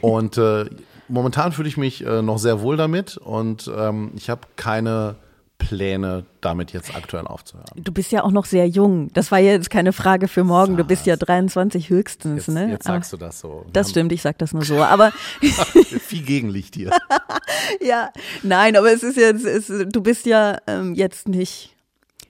Und 0.00 0.36
äh, 0.38 0.66
momentan 1.08 1.52
fühle 1.52 1.68
ich 1.68 1.76
mich 1.76 2.04
äh, 2.04 2.22
noch 2.22 2.38
sehr 2.38 2.60
wohl 2.60 2.76
damit 2.76 3.16
und 3.16 3.70
ähm, 3.74 4.10
ich 4.16 4.28
habe 4.30 4.42
keine 4.56 5.16
Pläne, 5.58 6.24
damit 6.40 6.72
jetzt 6.72 6.94
aktuell 6.94 7.26
aufzuhören. 7.26 7.66
Du 7.76 7.92
bist 7.92 8.10
ja 8.12 8.22
auch 8.22 8.30
noch 8.30 8.44
sehr 8.46 8.66
jung. 8.68 9.12
Das 9.12 9.30
war 9.32 9.38
jetzt 9.40 9.70
keine 9.70 9.92
Frage 9.92 10.28
für 10.28 10.44
morgen. 10.44 10.76
Du 10.76 10.84
bist 10.84 11.04
ja 11.06 11.16
23 11.16 11.90
höchstens, 11.90 12.46
Jetzt, 12.46 12.54
ne? 12.54 12.70
jetzt 12.70 12.84
sagst 12.84 13.12
du 13.12 13.16
das 13.16 13.40
so. 13.40 13.64
Wir 13.66 13.72
Das 13.72 13.90
stimmt, 13.90 14.12
ich 14.12 14.22
sag 14.22 14.38
das 14.38 14.52
nur 14.52 14.64
so. 14.64 14.82
Aber 14.82 15.12
viel 15.42 16.22
Gegenlicht 16.22 16.74
hier. 16.76 16.90
ja, 17.80 18.10
nein, 18.42 18.76
aber 18.76 18.92
es 18.92 19.02
ist 19.02 19.16
jetzt, 19.16 19.44
es, 19.44 19.66
du 19.66 20.00
bist 20.00 20.26
ja 20.26 20.58
ähm, 20.66 20.94
jetzt 20.94 21.28
nicht 21.28 21.74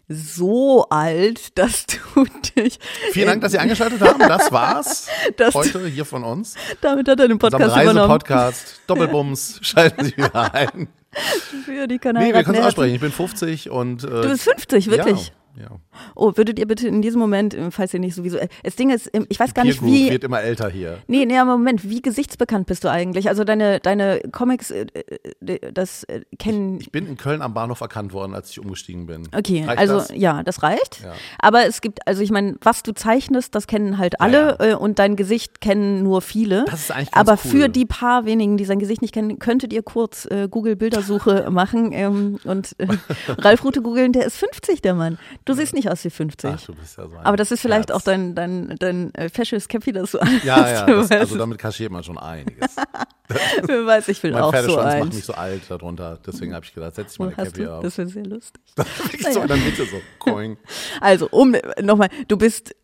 so 0.09 0.87
alt, 0.89 1.59
dass 1.59 1.85
du 2.15 2.25
dich. 2.57 2.79
Vielen 3.13 3.27
Dank, 3.29 3.43
dass 3.43 3.53
Sie 3.53 3.59
eingeschaltet 3.59 4.01
haben. 4.01 4.19
Das 4.21 4.51
war's 4.51 5.07
Das- 5.37 5.55
heute 5.55 5.87
hier 5.87 6.07
von 6.07 6.25
uns. 6.25 6.55
Damit 6.81 7.07
hat 7.09 7.21
er 7.21 7.29
den 7.29 7.39
Podcast 7.39 7.63
übernommen. 7.77 7.99
Reisepodcast. 7.99 8.81
Doppelbums. 8.87 9.59
Schalten 9.63 10.07
Sie 10.07 10.17
wieder 10.17 10.55
ein. 10.55 10.89
Für 11.65 11.87
die 11.89 11.95
Nee, 11.95 11.99
Kanal. 11.99 12.35
wir 12.35 12.45
können 12.45 12.59
es 12.59 12.67
aussprechen. 12.67 12.95
Ich 12.95 13.01
bin 13.01 13.11
50 13.13 13.71
und. 13.71 14.05
Äh, 14.05 14.09
Du 14.09 14.29
bist 14.29 14.43
50, 14.45 14.91
wirklich? 14.91 15.29
Ja. 15.29 15.33
Oh, 16.15 16.33
würdet 16.37 16.59
ihr 16.59 16.67
bitte 16.67 16.89
in 16.89 17.03
diesem 17.03 17.21
Moment, 17.21 17.55
äh, 17.55 17.71
falls 17.71 17.93
ihr 17.95 18.01
nicht 18.01 18.15
sowieso. 18.15 18.37
äh, 18.39 18.49
Das 18.63 18.77
Ding 18.77 18.91
ist, 18.91 19.11
ähm, 19.13 19.27
ich 19.29 19.39
weiß 19.41 19.55
gar 19.55 19.65
nicht, 19.65 19.83
wie. 19.85 20.11
wird 20.11 20.25
immer 20.25 20.41
älter 20.41 20.69
hier. 20.69 20.99
Nee, 21.07 21.25
nee, 21.27 21.39
aber 21.39 21.53
Moment, 21.57 21.89
wie 21.89 22.01
gesichtsbekannt 22.03 22.67
bist 22.67 22.85
du 22.85 22.91
eigentlich? 22.91 23.29
Also 23.29 23.45
deine, 23.45 23.81
deine 23.81 24.21
Comics, 24.33 24.71
äh, 24.71 24.87
das 25.73 26.07
kennen. 26.39 26.79
Ich 26.81 26.93
bin 26.93 27.07
in 27.07 27.17
Köln 27.17 27.43
am 27.43 27.55
Bahnhof 27.55 27.81
erkannt 27.81 28.13
worden, 28.13 28.35
als 28.35 28.51
ich 28.51 28.61
umgestiegen 28.61 29.07
bin. 29.07 29.29
Okay, 29.37 29.65
Reicht 29.65 29.79
also 29.79 29.99
das? 29.99 30.11
ja, 30.15 30.43
das 30.43 30.63
reicht. 30.63 31.01
Ja. 31.03 31.13
Aber 31.39 31.67
es 31.67 31.81
gibt, 31.81 32.07
also 32.07 32.23
ich 32.23 32.31
meine, 32.31 32.57
was 32.63 32.83
du 32.83 32.93
zeichnest, 32.93 33.55
das 33.55 33.67
kennen 33.67 33.99
halt 33.99 34.21
alle 34.21 34.57
äh, 34.61 34.75
und 34.75 34.99
dein 34.99 35.17
Gesicht 35.17 35.61
kennen 35.61 36.03
nur 36.03 36.23
viele. 36.23 36.65
Das 36.67 36.81
ist 36.81 36.91
eigentlich 36.91 37.11
ganz 37.13 37.29
Aber 37.29 37.39
cool. 37.45 37.51
für 37.51 37.69
die 37.69 37.85
paar 37.87 38.25
wenigen, 38.25 38.57
die 38.57 38.65
sein 38.65 38.79
Gesicht 38.79 39.03
nicht 39.03 39.15
kennen, 39.15 39.39
könntet 39.39 39.73
ihr 39.73 39.83
kurz 39.83 40.27
äh, 40.27 40.49
Google 40.51 40.77
Bildersuche 40.77 41.49
machen 41.51 41.91
ähm, 41.93 42.39
und 42.45 42.75
äh, 42.79 42.87
Ralf 43.39 43.65
Rute 43.65 43.83
googeln, 43.83 44.13
der 44.13 44.27
ist 44.27 44.37
50, 44.37 44.83
der 44.83 44.95
Mann. 44.95 45.19
Du 45.49 45.55
siehst 45.55 45.73
nicht 45.73 45.91
aus 45.91 46.05
wie 46.05 46.11
50. 46.11 46.51
Ach, 46.53 46.61
du 46.61 46.75
bist 46.75 46.99
ja 46.99 47.09
so 47.09 47.17
ein 47.17 47.25
Aber 47.25 47.39
das 47.39 47.51
ist 47.51 47.63
vielleicht 47.63 47.89
Herz. 47.89 47.99
auch 47.99 48.03
dein, 48.03 48.35
dein, 48.35 48.77
dein 48.79 49.15
äh, 49.15 49.31
Fascist 49.31 49.71
Cappy, 49.71 49.93
das 49.93 50.11
du 50.11 50.19
anhast. 50.19 50.45
Ja, 50.45 50.71
ja, 50.71 50.85
das, 50.85 51.11
also 51.11 51.39
damit 51.39 51.57
kaschiert 51.57 51.91
man 51.91 52.05
schon 52.05 52.19
einiges. 52.19 52.77
Wer 53.63 53.87
weiß, 53.87 54.09
ich 54.09 54.23
will 54.23 54.33
mein 54.33 54.43
auch 54.43 54.53
so 54.55 54.59
Pferdeschwanz 54.59 55.05
macht 55.05 55.15
mich 55.15 55.25
so 55.25 55.33
alt 55.33 55.63
darunter. 55.71 56.19
Deswegen 56.27 56.53
habe 56.53 56.67
ich 56.67 56.75
gedacht, 56.75 56.97
setz 56.97 57.13
dich 57.13 57.19
mal 57.19 57.33
eine 57.35 57.51
du? 57.51 57.75
auf. 57.75 57.83
Das 57.83 57.97
wäre 57.97 58.09
sehr 58.09 58.27
lustig. 58.27 58.63
So 59.33 59.41
in 59.41 59.49
der 59.49 59.57
Mitte 59.57 59.87
so. 59.87 60.01
Coing. 60.19 60.59
Also, 61.01 61.29
um 61.31 61.57
nochmal, 61.81 62.11
du 62.29 62.37
bist 62.37 62.73
äh, 62.73 62.75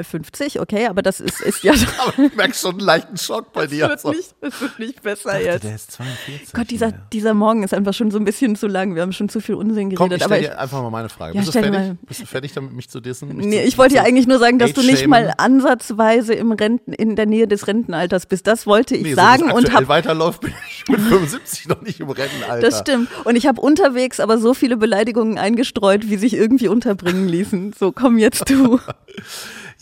50, 0.00 0.58
okay, 0.58 0.86
aber 0.86 1.02
das 1.02 1.20
ist, 1.20 1.42
ist 1.42 1.62
ja. 1.62 1.74
Aber 1.98 2.18
ich 2.24 2.34
merke 2.34 2.54
schon 2.54 2.72
einen 2.72 2.80
leichten 2.80 3.18
Schock 3.18 3.52
bei 3.52 3.66
dir. 3.66 3.90
Es 3.90 4.04
wird, 4.04 4.16
nicht, 4.16 4.34
es 4.40 4.60
wird 4.60 4.78
nicht 4.78 5.02
besser 5.02 5.32
dachte, 5.32 5.44
jetzt. 5.44 5.64
der 5.64 5.74
ist 5.74 5.92
42. 5.92 6.52
Gott, 6.54 6.70
dieser, 6.70 6.92
dieser 6.92 7.34
Morgen 7.34 7.62
ist 7.62 7.74
einfach 7.74 7.92
schon 7.92 8.10
so 8.10 8.18
ein 8.18 8.24
bisschen 8.24 8.56
zu 8.56 8.68
lang. 8.68 8.94
Wir 8.94 9.02
haben 9.02 9.12
schon 9.12 9.28
zu 9.28 9.40
viel 9.40 9.54
Unsinn 9.54 9.90
geredet. 9.90 9.98
Komm, 9.98 10.12
ich 10.12 10.24
aber 10.24 10.36
stell 10.36 10.44
ich, 10.44 10.50
dir 10.50 10.58
einfach 10.58 10.80
mal 10.80 10.90
meine 10.90 11.10
Frage. 11.10 11.34
Ja, 11.34 11.40
bist, 11.40 11.54
du 11.54 11.60
fertig? 11.60 11.72
mal- 11.72 11.98
bist 12.06 12.22
du 12.22 12.26
fertig 12.26 12.52
damit, 12.54 12.72
mich 12.72 12.88
zu 12.88 13.00
dissen? 13.00 13.36
Mich 13.36 13.46
nee, 13.46 13.60
zu, 13.60 13.68
ich 13.68 13.76
wollte 13.76 13.96
ja 13.96 14.02
eigentlich 14.02 14.26
nur 14.26 14.38
sagen, 14.38 14.58
dass 14.58 14.72
du 14.72 14.80
nicht 14.80 15.06
mal 15.06 15.34
ansatzweise 15.36 16.32
im 16.32 16.52
Renten, 16.52 16.94
in 16.94 17.14
der 17.14 17.26
Nähe 17.26 17.46
des 17.46 17.66
Rentenalters 17.66 18.24
bist. 18.24 18.46
Das 18.46 18.66
wollte 18.66 18.96
ich 18.96 19.02
Nee, 19.02 19.14
sagen 19.14 19.50
so 19.50 19.56
und 19.56 19.72
habe 19.74 19.88
weiterläuft, 19.88 20.40
bin 20.40 20.54
ich 20.70 20.88
mit 20.88 21.00
75 21.08 21.68
noch 21.68 21.82
nicht 21.82 22.00
im 22.00 22.08
Rentenalter. 22.08 22.66
Das 22.66 22.80
stimmt. 22.80 23.08
Und 23.24 23.36
ich 23.36 23.46
habe 23.46 23.60
unterwegs 23.60 24.20
aber 24.20 24.38
so 24.38 24.54
viele 24.54 24.78
Beleidigungen 24.78 25.36
eingestreut, 25.36 26.08
wie 26.08 26.16
sich 26.16 26.32
irgendwie 26.32 26.68
unterbringen 26.68 27.28
ließen. 27.28 27.74
So, 27.78 27.92
komm 27.92 28.16
jetzt 28.16 28.48
du. 28.48 28.80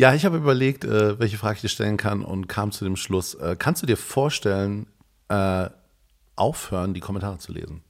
Ja, 0.00 0.14
ich 0.14 0.24
habe 0.24 0.38
überlegt, 0.38 0.86
äh, 0.86 1.18
welche 1.20 1.36
Frage 1.36 1.56
ich 1.56 1.60
dir 1.60 1.68
stellen 1.68 1.98
kann 1.98 2.22
und 2.24 2.48
kam 2.48 2.72
zu 2.72 2.86
dem 2.86 2.96
Schluss. 2.96 3.34
Äh, 3.34 3.54
kannst 3.58 3.82
du 3.82 3.86
dir 3.86 3.98
vorstellen, 3.98 4.86
äh, 5.28 5.68
aufhören, 6.36 6.94
die 6.94 7.00
Kommentare 7.00 7.36
zu 7.36 7.52
lesen? 7.52 7.82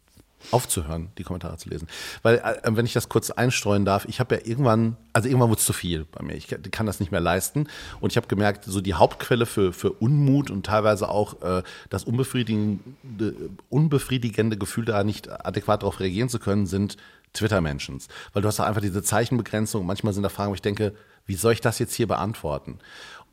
Aufzuhören, 0.51 1.11
die 1.19 1.23
Kommentare 1.23 1.57
zu 1.57 1.69
lesen. 1.69 1.87
Weil, 2.23 2.39
äh, 2.39 2.63
wenn 2.65 2.85
ich 2.85 2.95
das 2.95 3.09
kurz 3.09 3.31
einstreuen 3.31 3.85
darf, 3.85 4.07
ich 4.07 4.19
habe 4.19 4.35
ja 4.35 4.41
irgendwann, 4.45 4.97
also 5.13 5.29
irgendwann 5.29 5.51
wurde 5.51 5.61
es 5.61 5.65
zu 5.65 5.73
viel 5.73 6.05
bei 6.11 6.25
mir. 6.25 6.35
Ich 6.35 6.49
kann- 6.49 6.87
das 6.87 6.99
nicht 6.99 7.13
mehr 7.13 7.21
leisten. 7.21 7.69
Und 8.01 8.11
ich 8.11 8.17
habe 8.17 8.27
gemerkt, 8.27 8.65
so 8.65 8.81
die 8.81 8.95
Hauptquelle 8.95 9.47
für, 9.47 9.73
für 9.73 9.93
Unmut 9.93 10.51
und 10.51 10.67
teilweise 10.67 11.09
auch 11.11 11.41
äh, 11.43 11.63
das 11.91 12.03
unbefriedigende, 12.03 13.35
unbefriedigende 13.69 14.57
Gefühl, 14.57 14.85
da 14.85 15.05
nicht 15.05 15.31
adäquat 15.31 15.83
darauf 15.85 16.01
reagieren 16.01 16.29
zu 16.29 16.41
können, 16.41 16.67
sind 16.67 16.97
Twitter-Mentions. 17.35 18.09
Weil 18.33 18.43
du 18.43 18.49
hast 18.49 18.59
da 18.59 18.65
einfach 18.65 18.81
diese 18.81 19.05
Zeichenbegrenzung. 19.05 19.87
Manchmal 19.87 20.13
sind 20.13 20.25
da 20.25 20.29
Fragen, 20.29 20.51
wo 20.51 20.57
ich 20.57 20.63
denke, 20.63 20.93
wie 21.27 21.35
soll 21.35 21.53
ich 21.53 21.61
das 21.61 21.79
jetzt 21.79 21.95
hier 21.95 22.07
beantworten? 22.07 22.79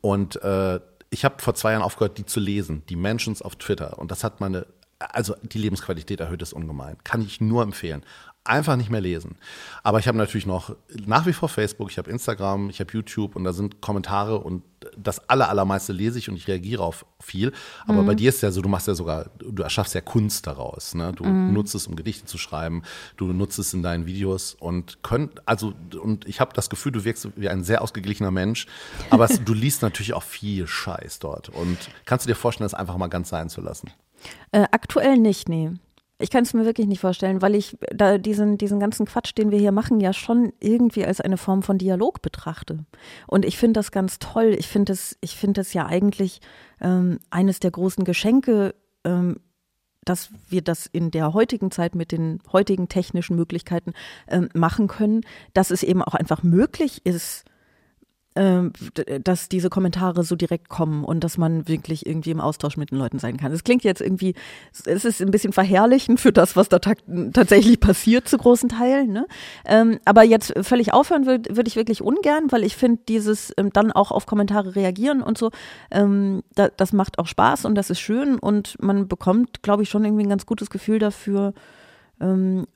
Und 0.00 0.40
äh, 0.42 0.80
ich 1.10 1.24
habe 1.24 1.42
vor 1.42 1.54
zwei 1.54 1.72
Jahren 1.72 1.82
aufgehört, 1.82 2.18
die 2.18 2.26
zu 2.26 2.40
lesen, 2.40 2.82
die 2.88 2.96
Mentions 2.96 3.42
auf 3.42 3.56
Twitter. 3.56 3.98
Und 3.98 4.10
das 4.10 4.24
hat 4.24 4.40
meine, 4.40 4.66
also 4.98 5.34
die 5.42 5.58
Lebensqualität 5.58 6.20
erhöht 6.20 6.42
es 6.42 6.52
ungemein. 6.52 6.96
Kann 7.04 7.22
ich 7.22 7.40
nur 7.40 7.62
empfehlen. 7.62 8.04
Einfach 8.44 8.76
nicht 8.76 8.88
mehr 8.88 9.02
lesen. 9.02 9.36
Aber 9.82 9.98
ich 9.98 10.08
habe 10.08 10.16
natürlich 10.16 10.46
noch 10.46 10.74
nach 11.04 11.26
wie 11.26 11.34
vor 11.34 11.50
Facebook, 11.50 11.90
ich 11.90 11.98
habe 11.98 12.10
Instagram, 12.10 12.70
ich 12.70 12.80
habe 12.80 12.90
YouTube 12.94 13.36
und 13.36 13.44
da 13.44 13.52
sind 13.52 13.82
Kommentare 13.82 14.38
und 14.38 14.62
das 14.96 15.28
aller, 15.28 15.50
allermeiste 15.50 15.92
lese 15.92 16.18
ich 16.18 16.30
und 16.30 16.36
ich 16.36 16.48
reagiere 16.48 16.82
auf 16.82 17.04
viel. 17.20 17.52
Aber 17.86 18.02
Mhm. 18.02 18.06
bei 18.06 18.14
dir 18.14 18.30
ist 18.30 18.40
ja 18.40 18.50
so, 18.50 18.62
du 18.62 18.70
machst 18.70 18.86
ja 18.88 18.94
sogar, 18.94 19.28
du 19.38 19.62
erschaffst 19.62 19.94
ja 19.94 20.00
Kunst 20.00 20.46
daraus. 20.46 20.94
Ne? 20.94 21.12
Du 21.12 21.24
Mhm. 21.24 21.52
nutzt 21.52 21.74
es, 21.74 21.86
um 21.88 21.94
Gedichte 21.96 22.24
zu 22.24 22.38
schreiben, 22.38 22.84
du 23.18 23.26
nutzt 23.34 23.58
es 23.58 23.74
in 23.74 23.82
deinen 23.82 24.06
Videos 24.06 24.54
und 24.54 25.02
könnt, 25.02 25.46
also, 25.46 25.74
und 26.00 26.26
ich 26.26 26.40
habe 26.40 26.54
das 26.54 26.70
Gefühl, 26.70 26.92
du 26.92 27.04
wirkst 27.04 27.28
wie 27.36 27.50
ein 27.50 27.64
sehr 27.64 27.82
ausgeglichener 27.82 28.30
Mensch, 28.30 28.66
aber 29.10 29.26
es, 29.26 29.44
du 29.44 29.52
liest 29.52 29.82
natürlich 29.82 30.14
auch 30.14 30.22
viel 30.22 30.66
Scheiß 30.66 31.18
dort. 31.18 31.50
Und 31.50 31.76
kannst 32.06 32.24
du 32.24 32.28
dir 32.30 32.34
vorstellen, 32.36 32.64
das 32.64 32.72
einfach 32.74 32.96
mal 32.96 33.08
ganz 33.08 33.28
sein 33.28 33.50
zu 33.50 33.60
lassen? 33.60 33.90
Äh, 34.52 34.64
aktuell 34.70 35.18
nicht, 35.18 35.50
nee. 35.50 35.70
Ich 36.20 36.30
kann 36.30 36.42
es 36.42 36.52
mir 36.52 36.64
wirklich 36.64 36.88
nicht 36.88 37.00
vorstellen, 37.00 37.42
weil 37.42 37.54
ich 37.54 37.78
da 37.94 38.18
diesen, 38.18 38.58
diesen 38.58 38.80
ganzen 38.80 39.06
Quatsch, 39.06 39.32
den 39.38 39.52
wir 39.52 39.58
hier 39.58 39.72
machen, 39.72 40.00
ja 40.00 40.12
schon 40.12 40.52
irgendwie 40.58 41.04
als 41.04 41.20
eine 41.20 41.36
Form 41.36 41.62
von 41.62 41.78
Dialog 41.78 42.22
betrachte. 42.22 42.84
Und 43.28 43.44
ich 43.44 43.56
finde 43.56 43.78
das 43.78 43.92
ganz 43.92 44.18
toll. 44.18 44.56
Ich 44.58 44.66
finde 44.66 44.92
es, 44.92 45.16
ich 45.20 45.36
finde 45.36 45.60
es 45.60 45.72
ja 45.72 45.86
eigentlich 45.86 46.40
ähm, 46.80 47.20
eines 47.30 47.60
der 47.60 47.70
großen 47.70 48.04
Geschenke, 48.04 48.74
ähm, 49.04 49.40
dass 50.04 50.30
wir 50.48 50.62
das 50.62 50.86
in 50.86 51.10
der 51.10 51.34
heutigen 51.34 51.70
Zeit 51.70 51.94
mit 51.94 52.10
den 52.10 52.40
heutigen 52.52 52.88
technischen 52.88 53.36
Möglichkeiten 53.36 53.92
ähm, 54.26 54.48
machen 54.54 54.88
können, 54.88 55.20
dass 55.52 55.70
es 55.70 55.82
eben 55.82 56.02
auch 56.02 56.14
einfach 56.14 56.42
möglich 56.42 57.04
ist, 57.04 57.44
dass 59.24 59.48
diese 59.48 59.70
Kommentare 59.70 60.22
so 60.22 60.36
direkt 60.36 60.68
kommen 60.68 61.04
und 61.04 61.24
dass 61.24 61.38
man 61.38 61.66
wirklich 61.68 62.06
irgendwie 62.06 62.30
im 62.30 62.40
Austausch 62.40 62.76
mit 62.76 62.90
den 62.90 62.98
Leuten 62.98 63.18
sein 63.18 63.36
kann. 63.36 63.52
Es 63.52 63.64
klingt 63.64 63.84
jetzt 63.84 64.00
irgendwie, 64.00 64.34
es 64.84 65.04
ist 65.04 65.20
ein 65.20 65.30
bisschen 65.30 65.52
verherrlichend 65.52 66.20
für 66.20 66.32
das, 66.32 66.56
was 66.56 66.68
da 66.68 66.78
ta 66.78 66.94
tatsächlich 67.32 67.80
passiert 67.80 68.28
zu 68.28 68.38
großen 68.38 68.68
Teilen. 68.68 69.12
Ne? 69.12 69.26
Ähm, 69.64 69.98
aber 70.04 70.22
jetzt 70.22 70.54
völlig 70.62 70.92
aufhören 70.92 71.26
würde 71.26 71.56
würd 71.56 71.68
ich 71.68 71.76
wirklich 71.76 72.02
ungern, 72.02 72.50
weil 72.50 72.64
ich 72.64 72.76
finde, 72.76 73.00
dieses 73.08 73.52
ähm, 73.56 73.70
dann 73.72 73.92
auch 73.92 74.10
auf 74.10 74.26
Kommentare 74.26 74.76
reagieren 74.76 75.22
und 75.22 75.38
so, 75.38 75.50
ähm, 75.90 76.42
da, 76.54 76.68
das 76.68 76.92
macht 76.92 77.18
auch 77.18 77.26
Spaß 77.26 77.64
und 77.64 77.74
das 77.74 77.90
ist 77.90 78.00
schön 78.00 78.38
und 78.38 78.80
man 78.80 79.08
bekommt, 79.08 79.62
glaube 79.62 79.82
ich, 79.82 79.88
schon 79.88 80.04
irgendwie 80.04 80.24
ein 80.24 80.30
ganz 80.30 80.46
gutes 80.46 80.70
Gefühl 80.70 80.98
dafür, 80.98 81.54
ähm, 82.20 82.66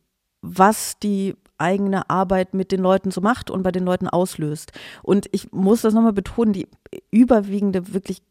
was 0.42 0.98
die 0.98 1.34
eigene 1.58 2.10
Arbeit 2.10 2.54
mit 2.54 2.72
den 2.72 2.80
Leuten 2.80 3.12
so 3.12 3.20
macht 3.20 3.48
und 3.48 3.62
bei 3.62 3.70
den 3.70 3.84
Leuten 3.84 4.08
auslöst. 4.08 4.72
Und 5.04 5.28
ich 5.30 5.52
muss 5.52 5.82
das 5.82 5.94
nochmal 5.94 6.12
betonen, 6.12 6.52
die 6.52 6.66
überwiegende, 7.12 7.94
wirklich 7.94 8.22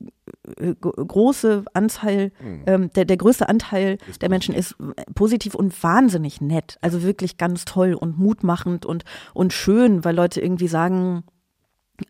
äh, 0.57 0.75
große 0.75 1.63
Anteil, 1.73 2.33
ähm, 2.65 2.91
der, 2.93 3.05
der 3.05 3.15
größte 3.15 3.47
Anteil 3.47 3.97
der 4.19 4.29
Menschen 4.29 4.53
ist 4.53 4.75
äh, 4.97 5.03
positiv 5.15 5.55
und 5.55 5.81
wahnsinnig 5.81 6.41
nett. 6.41 6.77
Also 6.81 7.03
wirklich 7.03 7.37
ganz 7.37 7.63
toll 7.63 7.93
und 7.93 8.17
mutmachend 8.19 8.85
und, 8.85 9.05
und 9.33 9.53
schön, 9.53 10.03
weil 10.03 10.15
Leute 10.15 10.41
irgendwie 10.41 10.67
sagen, 10.67 11.23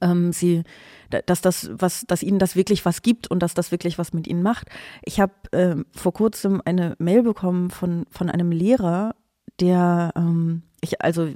ähm, 0.01 0.31
sie, 0.33 0.63
da- 1.11 1.21
dass 1.21 1.41
das 1.41 1.69
was, 1.73 2.05
dass 2.07 2.23
ihnen 2.23 2.39
das 2.39 2.55
wirklich 2.55 2.83
was 2.85 3.03
gibt 3.03 3.29
und 3.29 3.43
dass 3.43 3.53
das 3.53 3.71
wirklich 3.71 3.99
was 3.99 4.13
mit 4.13 4.25
ihnen 4.27 4.41
macht. 4.41 4.69
Ich 5.03 5.19
habe 5.19 5.33
ähm, 5.51 5.85
vor 5.93 6.13
kurzem 6.13 6.61
eine 6.65 6.95
Mail 6.97 7.21
bekommen 7.23 7.69
von 7.69 8.05
von 8.09 8.29
einem 8.29 8.51
Lehrer, 8.51 9.13
der 9.61 10.11
ähm, 10.15 10.63
ich, 10.83 10.99
also, 11.01 11.27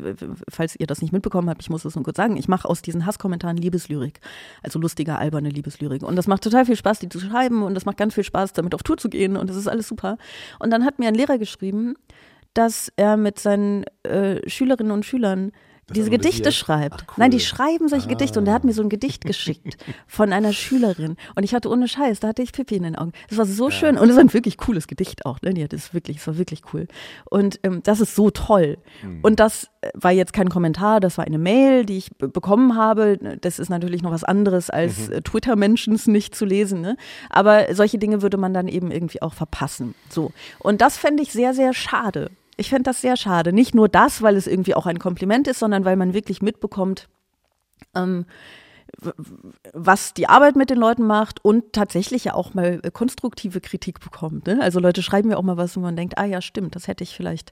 falls 0.49 0.75
ihr 0.75 0.87
das 0.87 1.01
nicht 1.01 1.13
mitbekommen 1.13 1.49
habt, 1.49 1.61
ich 1.61 1.69
muss 1.69 1.85
es 1.85 1.93
nur 1.93 2.03
kurz 2.03 2.17
sagen, 2.17 2.35
ich 2.35 2.47
mache 2.47 2.67
aus 2.67 2.81
diesen 2.81 3.05
Hasskommentaren 3.05 3.57
Liebeslyrik. 3.57 4.19
Also 4.63 4.79
lustige, 4.79 5.17
alberne 5.17 5.49
Liebeslyrik. 5.49 6.01
Und 6.01 6.15
das 6.15 6.25
macht 6.25 6.43
total 6.43 6.65
viel 6.65 6.75
Spaß, 6.75 6.97
die 6.97 7.09
zu 7.09 7.19
schreiben 7.19 7.61
und 7.61 7.75
das 7.75 7.85
macht 7.85 7.97
ganz 7.97 8.15
viel 8.15 8.23
Spaß, 8.23 8.53
damit 8.53 8.73
auf 8.73 8.81
Tour 8.81 8.97
zu 8.97 9.07
gehen 9.07 9.37
und 9.37 9.47
das 9.47 9.55
ist 9.55 9.67
alles 9.67 9.87
super. 9.87 10.17
Und 10.57 10.71
dann 10.71 10.83
hat 10.83 10.97
mir 10.97 11.07
ein 11.07 11.13
Lehrer 11.13 11.37
geschrieben, 11.37 11.93
dass 12.55 12.91
er 12.95 13.17
mit 13.17 13.37
seinen 13.37 13.83
äh, 14.01 14.49
Schülerinnen 14.49 14.91
und 14.91 15.05
Schülern 15.05 15.51
diese 15.93 16.09
Gedichte 16.09 16.51
schreibt. 16.51 17.05
Nein, 17.17 17.31
die 17.31 17.39
schreiben 17.39 17.87
solche 17.89 18.07
Gedichte 18.07 18.39
und 18.39 18.47
er 18.47 18.53
hat 18.53 18.63
mir 18.63 18.73
so 18.73 18.81
ein 18.81 18.89
Gedicht 18.89 19.23
geschickt 19.23 19.77
von 20.07 20.33
einer 20.33 20.51
Schülerin 20.51 21.15
und 21.35 21.43
ich 21.43 21.53
hatte 21.53 21.69
ohne 21.69 21.87
Scheiß, 21.87 22.19
da 22.19 22.29
hatte 22.29 22.41
ich 22.41 22.53
Pipi 22.53 22.75
in 22.75 22.83
den 22.83 22.95
Augen. 22.95 23.11
Das 23.29 23.37
war 23.37 23.45
so 23.45 23.69
schön 23.69 23.97
und 23.97 24.09
es 24.09 24.15
war 24.15 24.23
ein 24.23 24.33
wirklich 24.33 24.57
cooles 24.57 24.87
Gedicht 24.87 25.25
auch, 25.25 25.41
ne? 25.41 25.53
Ja, 25.55 25.67
das 25.67 25.85
ist 25.85 25.93
wirklich, 25.93 26.17
es 26.17 26.27
war 26.27 26.37
wirklich 26.37 26.61
cool. 26.73 26.87
Und 27.29 27.59
ähm, 27.63 27.81
das 27.83 27.99
ist 27.99 28.15
so 28.15 28.31
toll. 28.31 28.77
Und 29.21 29.39
das 29.39 29.69
äh, 29.81 29.91
war 29.93 30.11
jetzt 30.11 30.33
kein 30.33 30.49
Kommentar, 30.49 30.99
das 30.99 31.17
war 31.17 31.25
eine 31.25 31.37
Mail, 31.37 31.85
die 31.85 31.97
ich 31.97 32.09
be- 32.17 32.29
bekommen 32.29 32.75
habe. 32.75 33.19
Das 33.41 33.59
ist 33.59 33.69
natürlich 33.69 34.01
noch 34.01 34.11
was 34.11 34.23
anderes 34.23 34.69
als 34.69 35.09
äh, 35.09 35.21
Twitter-Mentions 35.21 36.07
nicht 36.07 36.35
zu 36.35 36.45
lesen, 36.45 36.81
ne? 36.81 36.97
Aber 37.29 37.73
solche 37.75 37.99
Dinge 37.99 38.21
würde 38.21 38.37
man 38.37 38.53
dann 38.53 38.67
eben 38.67 38.89
irgendwie 38.91 39.21
auch 39.21 39.33
verpassen. 39.33 39.93
So. 40.09 40.31
Und 40.59 40.81
das 40.81 40.97
fände 40.97 41.21
ich 41.21 41.31
sehr, 41.31 41.53
sehr 41.53 41.73
schade. 41.73 42.31
Ich 42.57 42.69
fände 42.69 42.83
das 42.83 43.01
sehr 43.01 43.17
schade. 43.17 43.51
Nicht 43.53 43.75
nur 43.75 43.89
das, 43.89 44.21
weil 44.21 44.35
es 44.37 44.47
irgendwie 44.47 44.75
auch 44.75 44.85
ein 44.85 44.99
Kompliment 44.99 45.47
ist, 45.47 45.59
sondern 45.59 45.83
weil 45.85 45.95
man 45.97 46.13
wirklich 46.13 46.41
mitbekommt, 46.41 47.07
ähm, 47.95 48.25
was 49.73 50.13
die 50.13 50.27
Arbeit 50.27 50.55
mit 50.55 50.69
den 50.69 50.77
Leuten 50.77 51.03
macht 51.05 51.43
und 51.43 51.73
tatsächlich 51.73 52.23
ja 52.25 52.33
auch 52.33 52.53
mal 52.53 52.79
äh, 52.83 52.91
konstruktive 52.91 53.59
Kritik 53.61 53.99
bekommt. 53.99 54.47
Ne? 54.47 54.59
Also 54.61 54.79
Leute 54.79 55.01
schreiben 55.03 55.29
mir 55.29 55.37
auch 55.37 55.43
mal 55.43 55.57
was, 55.57 55.75
wo 55.75 55.81
man 55.81 55.95
denkt, 55.95 56.17
ah 56.17 56.25
ja, 56.25 56.41
stimmt, 56.41 56.75
das 56.75 56.87
hätte 56.87 57.03
ich 57.03 57.15
vielleicht. 57.15 57.51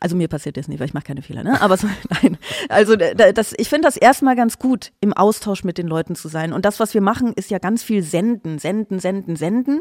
Also 0.00 0.16
mir 0.16 0.28
passiert 0.28 0.56
das 0.56 0.68
nicht, 0.68 0.80
weil 0.80 0.88
ich 0.88 0.94
mache 0.94 1.04
keine 1.04 1.22
Fehler, 1.22 1.44
ne? 1.44 1.60
Aber 1.62 1.76
so, 1.76 1.86
nein. 2.22 2.36
Also 2.68 2.96
da- 2.96 3.14
da- 3.14 3.32
das, 3.32 3.54
ich 3.56 3.68
finde 3.68 3.86
das 3.86 3.96
erstmal 3.96 4.36
ganz 4.36 4.58
gut, 4.58 4.92
im 5.00 5.12
Austausch 5.14 5.64
mit 5.64 5.78
den 5.78 5.86
Leuten 5.86 6.14
zu 6.16 6.28
sein. 6.28 6.52
Und 6.52 6.64
das, 6.64 6.80
was 6.80 6.92
wir 6.92 7.00
machen, 7.00 7.32
ist 7.34 7.50
ja 7.50 7.58
ganz 7.58 7.82
viel 7.82 8.02
senden, 8.02 8.58
senden, 8.58 8.98
senden, 8.98 9.36
senden. 9.36 9.80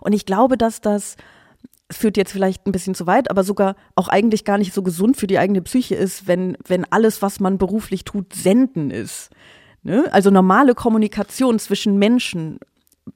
Und 0.00 0.12
ich 0.12 0.26
glaube, 0.26 0.56
dass 0.58 0.80
das 0.80 1.16
führt 1.96 2.16
jetzt 2.16 2.32
vielleicht 2.32 2.66
ein 2.66 2.72
bisschen 2.72 2.94
zu 2.94 3.06
weit, 3.06 3.30
aber 3.30 3.44
sogar 3.44 3.76
auch 3.94 4.08
eigentlich 4.08 4.44
gar 4.44 4.58
nicht 4.58 4.74
so 4.74 4.82
gesund 4.82 5.16
für 5.16 5.26
die 5.26 5.38
eigene 5.38 5.62
Psyche 5.62 5.94
ist, 5.94 6.26
wenn, 6.26 6.56
wenn 6.66 6.84
alles, 6.90 7.22
was 7.22 7.40
man 7.40 7.58
beruflich 7.58 8.04
tut, 8.04 8.34
senden 8.34 8.90
ist. 8.90 9.30
Ne? 9.82 10.04
Also 10.12 10.30
normale 10.30 10.74
Kommunikation 10.74 11.58
zwischen 11.58 11.98
Menschen 11.98 12.58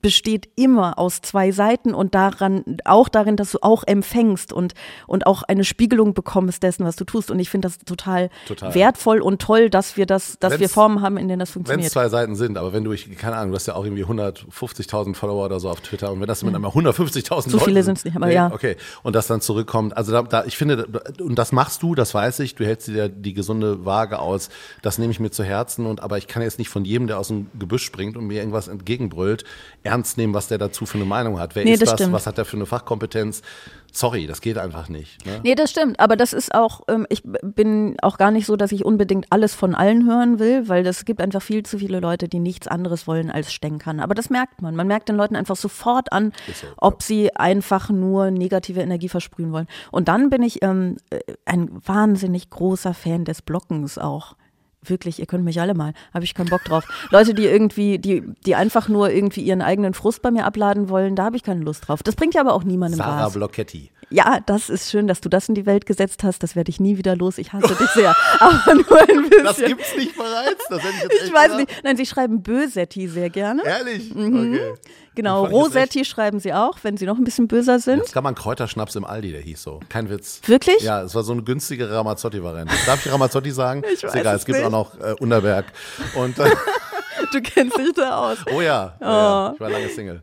besteht 0.02 0.50
immer 0.54 0.98
aus 0.98 1.22
zwei 1.22 1.50
Seiten 1.50 1.94
und 1.94 2.14
daran, 2.14 2.62
auch 2.84 3.08
darin, 3.08 3.36
dass 3.36 3.52
du 3.52 3.58
auch 3.62 3.84
empfängst 3.86 4.52
und, 4.52 4.74
und 5.06 5.26
auch 5.26 5.42
eine 5.44 5.64
Spiegelung 5.64 6.12
bekommst 6.12 6.62
dessen, 6.62 6.84
was 6.84 6.96
du 6.96 7.04
tust. 7.04 7.30
Und 7.30 7.38
ich 7.40 7.48
finde 7.48 7.68
das 7.68 7.78
total, 7.78 8.28
Total. 8.46 8.74
wertvoll 8.74 9.20
und 9.22 9.40
toll, 9.40 9.70
dass 9.70 9.96
wir 9.96 10.04
das, 10.04 10.38
dass 10.38 10.52
wir 10.52 10.60
Wenn's- 10.68 10.72
Formen 10.74 11.00
haben, 11.00 11.16
in 11.16 11.26
denen 11.28 11.40
das 11.40 11.48
Wenn 11.48 11.62
es 11.62 11.66
funktioniert. 11.68 11.92
zwei 11.92 12.08
Seiten 12.10 12.36
sind, 12.36 12.58
aber 12.58 12.72
wenn 12.74 12.84
du, 12.84 12.92
ich, 12.92 13.16
keine 13.16 13.36
Ahnung, 13.36 13.50
du 13.50 13.56
hast 13.56 13.66
ja 13.66 13.74
auch 13.76 13.84
irgendwie 13.84 14.04
150.000 14.04 15.14
Follower 15.14 15.44
oder 15.46 15.58
so 15.60 15.70
auf 15.70 15.80
Twitter 15.80 16.12
und 16.12 16.20
wenn 16.20 16.26
das 16.28 16.42
mit 16.42 16.54
einmal 16.54 16.70
150.000 16.70 17.48
So 17.50 17.56
Leuten 17.56 17.64
viele 17.64 17.82
sind, 17.82 17.84
sind's 17.98 18.04
nicht, 18.04 18.16
aber 18.16 18.26
nee, 18.26 18.34
ja. 18.34 18.50
Okay, 18.52 18.76
und 19.02 19.16
das 19.16 19.26
dann 19.26 19.40
zurückkommt, 19.40 19.96
also 19.96 20.12
da, 20.12 20.22
da, 20.22 20.44
ich 20.44 20.56
finde, 20.56 20.86
und 21.20 21.36
das 21.38 21.52
machst 21.52 21.82
du, 21.82 21.94
das 21.94 22.12
weiß 22.14 22.40
ich, 22.40 22.54
du 22.54 22.64
hältst 22.66 22.88
dir 22.88 23.08
die 23.08 23.32
gesunde 23.34 23.84
Waage 23.84 24.18
aus, 24.18 24.50
das 24.82 24.98
nehme 24.98 25.10
ich 25.12 25.20
mir 25.20 25.30
zu 25.30 25.44
Herzen 25.44 25.86
und 25.86 26.02
aber 26.02 26.18
ich 26.18 26.26
kann 26.26 26.42
jetzt 26.42 26.58
nicht 26.58 26.68
von 26.68 26.84
jedem, 26.84 27.06
der 27.06 27.18
aus 27.18 27.28
dem 27.28 27.46
Gebüsch 27.58 27.84
springt 27.84 28.16
und 28.16 28.26
mir 28.26 28.38
irgendwas 28.40 28.68
entgegenbrüllt, 28.68 29.44
ernst 29.82 30.18
nehmen, 30.18 30.34
was 30.34 30.48
der 30.48 30.58
dazu 30.58 30.86
für 30.86 30.98
eine 30.98 31.04
Meinung 31.04 31.38
hat. 31.38 31.54
Wer 31.54 31.64
Nee, 31.64 31.72
ist 31.72 31.82
das 31.82 31.92
stimmt. 31.92 32.12
Was 32.12 32.26
hat 32.26 32.38
der 32.38 32.44
für 32.44 32.56
eine 32.56 32.66
Fachkompetenz? 32.66 33.42
Sorry, 33.90 34.26
das 34.26 34.40
geht 34.40 34.58
einfach 34.58 34.88
nicht. 34.88 35.24
Ne? 35.24 35.40
Nee, 35.42 35.54
das 35.54 35.70
stimmt. 35.70 35.98
Aber 35.98 36.16
das 36.16 36.32
ist 36.32 36.54
auch, 36.54 36.82
ähm, 36.88 37.06
ich 37.08 37.22
bin 37.24 37.96
auch 38.02 38.18
gar 38.18 38.30
nicht 38.30 38.46
so, 38.46 38.56
dass 38.56 38.70
ich 38.70 38.84
unbedingt 38.84 39.26
alles 39.30 39.54
von 39.54 39.74
allen 39.74 40.06
hören 40.06 40.38
will, 40.38 40.68
weil 40.68 40.86
es 40.86 41.04
gibt 41.04 41.20
einfach 41.22 41.40
viel 41.42 41.64
zu 41.64 41.78
viele 41.78 42.00
Leute, 42.00 42.28
die 42.28 42.38
nichts 42.38 42.68
anderes 42.68 43.06
wollen 43.06 43.30
als 43.30 43.52
Stänkern. 43.52 44.00
Aber 44.00 44.14
das 44.14 44.30
merkt 44.30 44.60
man. 44.60 44.76
Man 44.76 44.86
merkt 44.86 45.08
den 45.08 45.16
Leuten 45.16 45.36
einfach 45.36 45.56
sofort 45.56 46.12
an, 46.12 46.32
ob 46.76 47.02
sie 47.02 47.34
einfach 47.34 47.88
nur 47.88 48.30
negative 48.30 48.80
Energie 48.80 49.08
versprühen 49.08 49.52
wollen. 49.52 49.68
Und 49.90 50.08
dann 50.08 50.28
bin 50.28 50.42
ich 50.42 50.62
ähm, 50.62 50.96
äh, 51.10 51.20
ein 51.46 51.70
wahnsinnig 51.86 52.50
großer 52.50 52.92
Fan 52.94 53.24
des 53.24 53.42
Blockens 53.42 53.96
auch. 53.96 54.36
Wirklich, 54.84 55.18
ihr 55.18 55.26
könnt 55.26 55.44
mich 55.44 55.60
alle 55.60 55.74
mal, 55.74 55.92
habe 56.14 56.24
ich 56.24 56.34
keinen 56.34 56.48
Bock 56.48 56.64
drauf. 56.64 56.84
Leute, 57.10 57.34
die 57.34 57.44
irgendwie, 57.44 57.98
die, 57.98 58.22
die 58.46 58.54
einfach 58.54 58.88
nur 58.88 59.10
irgendwie 59.10 59.42
ihren 59.42 59.60
eigenen 59.60 59.92
Frust 59.92 60.22
bei 60.22 60.30
mir 60.30 60.44
abladen 60.44 60.88
wollen, 60.88 61.16
da 61.16 61.24
habe 61.24 61.36
ich 61.36 61.42
keine 61.42 61.62
Lust 61.62 61.88
drauf. 61.88 62.02
Das 62.02 62.14
bringt 62.14 62.34
ja 62.34 62.40
aber 62.40 62.54
auch 62.54 62.64
niemandem 62.64 62.98
Sarah 62.98 63.26
was. 63.26 63.32
Blocchetti. 63.32 63.90
Ja, 64.10 64.40
das 64.46 64.70
ist 64.70 64.90
schön, 64.90 65.06
dass 65.06 65.20
du 65.20 65.28
das 65.28 65.48
in 65.50 65.54
die 65.54 65.66
Welt 65.66 65.84
gesetzt 65.84 66.24
hast. 66.24 66.42
Das 66.42 66.56
werde 66.56 66.70
ich 66.70 66.80
nie 66.80 66.96
wieder 66.96 67.14
los. 67.14 67.36
Ich 67.36 67.52
hasse 67.52 67.74
dich 67.74 67.88
sehr. 67.90 68.16
Aber 68.40 68.74
nur 68.74 69.00
ein 69.02 69.28
bisschen. 69.28 69.44
Das 69.44 69.56
gibt's 69.58 69.94
nicht 69.96 70.16
bereits? 70.16 70.64
Das 70.70 70.82
hätte 70.82 70.94
ich 70.96 71.02
jetzt 71.02 71.22
Ich 71.26 71.32
weiß 71.32 71.52
gedacht. 71.52 71.58
nicht. 71.68 71.84
Nein, 71.84 71.96
sie 71.98 72.06
schreiben 72.06 72.42
Bösetti 72.42 73.06
sehr 73.08 73.28
gerne. 73.28 73.62
Ehrlich? 73.66 74.14
Mhm. 74.14 74.54
Okay. 74.54 74.74
Genau, 75.14 75.44
Rosetti 75.46 76.04
schreiben 76.04 76.38
sie 76.40 76.54
auch, 76.54 76.78
wenn 76.82 76.96
sie 76.96 77.04
noch 77.04 77.18
ein 77.18 77.24
bisschen 77.24 77.48
böser 77.48 77.80
sind. 77.80 78.02
Es 78.02 78.12
gab 78.12 78.22
mal 78.22 78.28
einen 78.30 78.36
Kräuterschnaps 78.36 78.94
im 78.94 79.04
Aldi, 79.04 79.32
der 79.32 79.40
hieß 79.40 79.62
so. 79.62 79.80
Kein 79.88 80.08
Witz. 80.08 80.40
Wirklich? 80.46 80.80
Ja, 80.80 81.02
es 81.02 81.14
war 81.14 81.22
so 81.24 81.32
eine 81.32 81.42
günstige 81.42 81.90
Ramazzotti-Variante. 81.90 82.72
Darf 82.86 83.04
ich 83.04 83.12
Ramazzotti 83.12 83.50
sagen? 83.50 83.82
Ich 83.84 83.94
Ist 83.94 84.04
weiß 84.04 84.14
egal, 84.14 84.36
es 84.36 84.42
es 84.42 84.46
gibt 84.46 84.58
nicht. 84.58 84.66
auch 84.66 84.70
noch 84.70 84.98
äh, 85.00 85.14
Unterberg. 85.20 85.66
Und, 86.14 86.38
äh, 86.38 86.50
Du 87.32 87.42
kennst 87.42 87.76
dich 87.76 87.92
da 87.94 88.16
aus. 88.30 88.38
oh 88.54 88.60
ja, 88.62 88.96
ja, 89.00 89.06
ja, 89.06 89.48
Oh. 89.50 89.54
ich 89.54 89.60
war 89.60 89.68
lange 89.68 89.88
Single. 89.88 90.22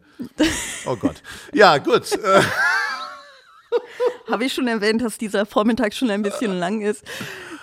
Oh 0.88 0.96
Gott. 0.96 1.22
Ja, 1.54 1.78
gut. 1.78 2.04
Habe 4.30 4.46
ich 4.46 4.54
schon 4.54 4.68
erwähnt, 4.68 5.02
dass 5.02 5.18
dieser 5.18 5.46
Vormittag 5.46 5.94
schon 5.94 6.10
ein 6.10 6.22
bisschen 6.22 6.58
lang 6.58 6.82
ist. 6.82 7.04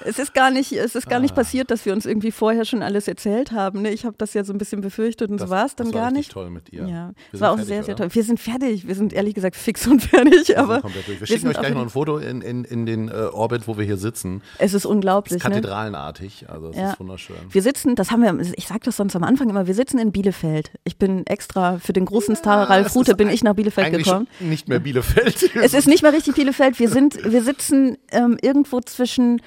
Es 0.06 0.18
ist 0.18 0.34
gar 0.34 0.50
nicht, 0.50 0.72
es 0.72 0.94
ist 0.94 1.08
gar 1.08 1.18
Ah. 1.18 1.20
nicht 1.22 1.34
passiert, 1.34 1.70
dass 1.70 1.84
wir 1.86 1.92
uns 1.92 2.06
irgendwie 2.06 2.30
vorher 2.32 2.64
schon 2.64 2.82
alles 2.82 3.08
erzählt 3.08 3.52
haben. 3.52 3.82
Ne? 3.82 3.90
Ich 3.90 4.04
habe 4.04 4.14
das 4.18 4.34
ja 4.34 4.44
so 4.44 4.52
ein 4.52 4.58
bisschen 4.58 4.80
befürchtet 4.80 5.30
und 5.30 5.40
Das- 5.40 5.48
so 5.48 5.54
war 5.54 5.66
es 5.66 5.76
dann 5.76 5.86
das 5.88 5.94
war 5.94 6.00
gar 6.02 6.10
richtig 6.10 6.18
nicht. 6.26 6.32
toll 6.32 6.50
mit 6.50 6.70
dir. 6.72 6.86
Ja, 6.86 7.12
es 7.32 7.40
war 7.40 7.50
auch 7.50 7.56
fertig, 7.56 7.68
sehr, 7.68 7.84
sehr 7.84 7.94
oder? 7.94 8.04
toll. 8.08 8.14
Wir 8.14 8.24
sind 8.24 8.40
fertig. 8.40 8.86
Wir 8.88 8.94
sind 8.94 9.12
ehrlich 9.12 9.34
gesagt 9.34 9.56
fix 9.56 9.86
und 9.86 10.02
fertig. 10.02 10.48
wir 10.48 10.58
aber. 10.58 10.82
Wir 10.82 11.20
wir 11.20 11.26
schicken 11.26 11.48
euch 11.48 11.58
gleich 11.58 11.74
noch 11.74 11.82
ein 11.82 11.88
Foto 11.90 12.18
in, 12.18 12.40
in, 12.42 12.64
in 12.64 12.86
den 12.86 13.08
äh, 13.08 13.12
Orbit, 13.32 13.66
wo 13.68 13.76
wir 13.78 13.84
hier 13.84 13.96
sitzen. 13.96 14.42
Es 14.58 14.74
ist 14.74 14.86
unglaublich. 14.86 15.32
Es 15.32 15.42
ist 15.44 15.48
ne? 15.48 15.54
kathedralenartig. 15.56 16.46
Also 16.48 16.70
es 16.70 16.76
Ja. 16.76 16.90
ist 16.92 17.00
wunderschön. 17.00 17.36
Wir 17.50 17.62
sitzen, 17.62 17.94
das 17.94 18.10
haben 18.10 18.22
wir, 18.22 18.52
ich 18.56 18.66
sage 18.66 18.80
das 18.84 18.96
sonst 18.96 19.14
am 19.16 19.24
Anfang 19.24 19.48
immer, 19.50 19.66
wir 19.66 19.74
sitzen 19.74 19.98
in 19.98 20.12
Bielefeld. 20.12 20.70
Ich 20.84 20.96
bin 20.98 21.26
extra 21.26 21.78
für 21.78 21.92
den 21.92 22.04
großen 22.06 22.36
Star 22.36 22.68
Ralf 22.68 22.94
Rute 22.94 23.14
bin 23.16 23.28
ich 23.28 23.42
nach 23.44 23.54
Bielefeld 23.54 23.96
gekommen. 23.96 24.28
nicht 24.40 24.68
mehr 24.68 24.78
Bielefeld. 24.80 25.50
Es 25.62 25.74
ist 25.74 25.86
nicht 25.88 26.02
mehr 26.02 26.12
richtig 26.12 26.34
Bielefeld. 26.34 26.78
Wir 26.78 26.88
sind, 26.88 27.18
wir 27.24 27.42
sitzen 27.42 27.96
ähm, 28.10 28.36
irgendwo 28.40 28.80
zwischen 28.80 29.40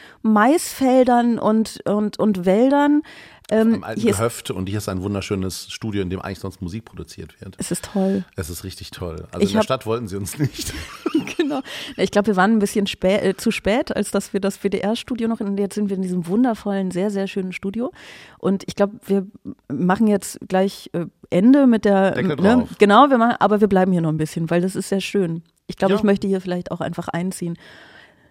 Maisfeldern 0.45 1.39
und, 1.39 1.79
und, 1.85 2.19
und 2.19 2.45
Wäldern. 2.45 3.01
Ähm, 3.51 3.75
Im 3.75 3.83
alten 3.83 4.01
hier 4.01 4.11
Gehöft 4.13 4.49
und 4.49 4.67
hier 4.67 4.79
ist 4.79 4.89
ein 4.89 5.03
wunderschönes 5.03 5.71
Studio, 5.71 6.01
in 6.01 6.09
dem 6.09 6.19
eigentlich 6.19 6.39
sonst 6.39 6.61
Musik 6.63 6.85
produziert 6.85 7.39
wird. 7.41 7.55
es 7.59 7.69
ist 7.69 7.85
toll. 7.93 8.25
Es 8.35 8.49
ist 8.49 8.63
richtig 8.63 8.89
toll. 8.89 9.27
Also 9.31 9.43
Ich 9.43 9.51
in 9.51 9.57
der 9.57 9.63
Stadt 9.63 9.85
wollten 9.85 10.07
sie 10.07 10.15
uns 10.15 10.39
nicht. 10.39 10.73
genau. 11.37 11.61
Ich 11.95 12.09
glaube, 12.09 12.27
wir 12.27 12.35
waren 12.37 12.53
ein 12.53 12.59
bisschen 12.59 12.87
spä 12.87 13.17
äh, 13.17 13.35
zu 13.37 13.51
spät, 13.51 13.95
als 13.95 14.09
dass 14.09 14.33
wir 14.33 14.39
das 14.39 14.63
WDR-Studio 14.63 15.27
noch 15.27 15.41
in, 15.41 15.57
jetzt 15.57 15.75
sind 15.75 15.89
wir 15.89 15.95
in 15.95 16.01
diesem 16.01 16.25
wundervollen, 16.27 16.89
sehr, 16.89 17.11
sehr 17.11 17.27
schönen 17.27 17.53
Studio. 17.53 17.91
Und 18.39 18.63
ich 18.65 18.73
glaube, 18.75 18.93
wir 19.05 19.27
machen 19.71 20.07
jetzt 20.07 20.39
gleich 20.47 20.89
äh, 20.93 21.05
Ende 21.29 21.67
mit 21.67 21.85
der, 21.85 22.11
Deckel 22.11 22.29
ne? 22.29 22.35
drauf. 22.37 22.69
genau, 22.79 23.09
wir 23.11 23.19
machen, 23.19 23.35
aber 23.39 23.61
wir 23.61 23.67
bleiben 23.67 23.91
hier 23.91 24.01
noch 24.01 24.09
ein 24.09 24.17
bisschen, 24.17 24.49
weil 24.49 24.61
das 24.61 24.75
ist 24.75 24.89
sehr 24.89 25.01
schön. 25.01 25.43
Ich 25.67 25.77
glaube, 25.77 25.93
Ja. 25.93 25.99
ich 25.99 26.03
möchte 26.03 26.27
hier 26.27 26.41
vielleicht 26.41 26.71
auch 26.71 26.81
einfach 26.81 27.09
einziehen. 27.09 27.57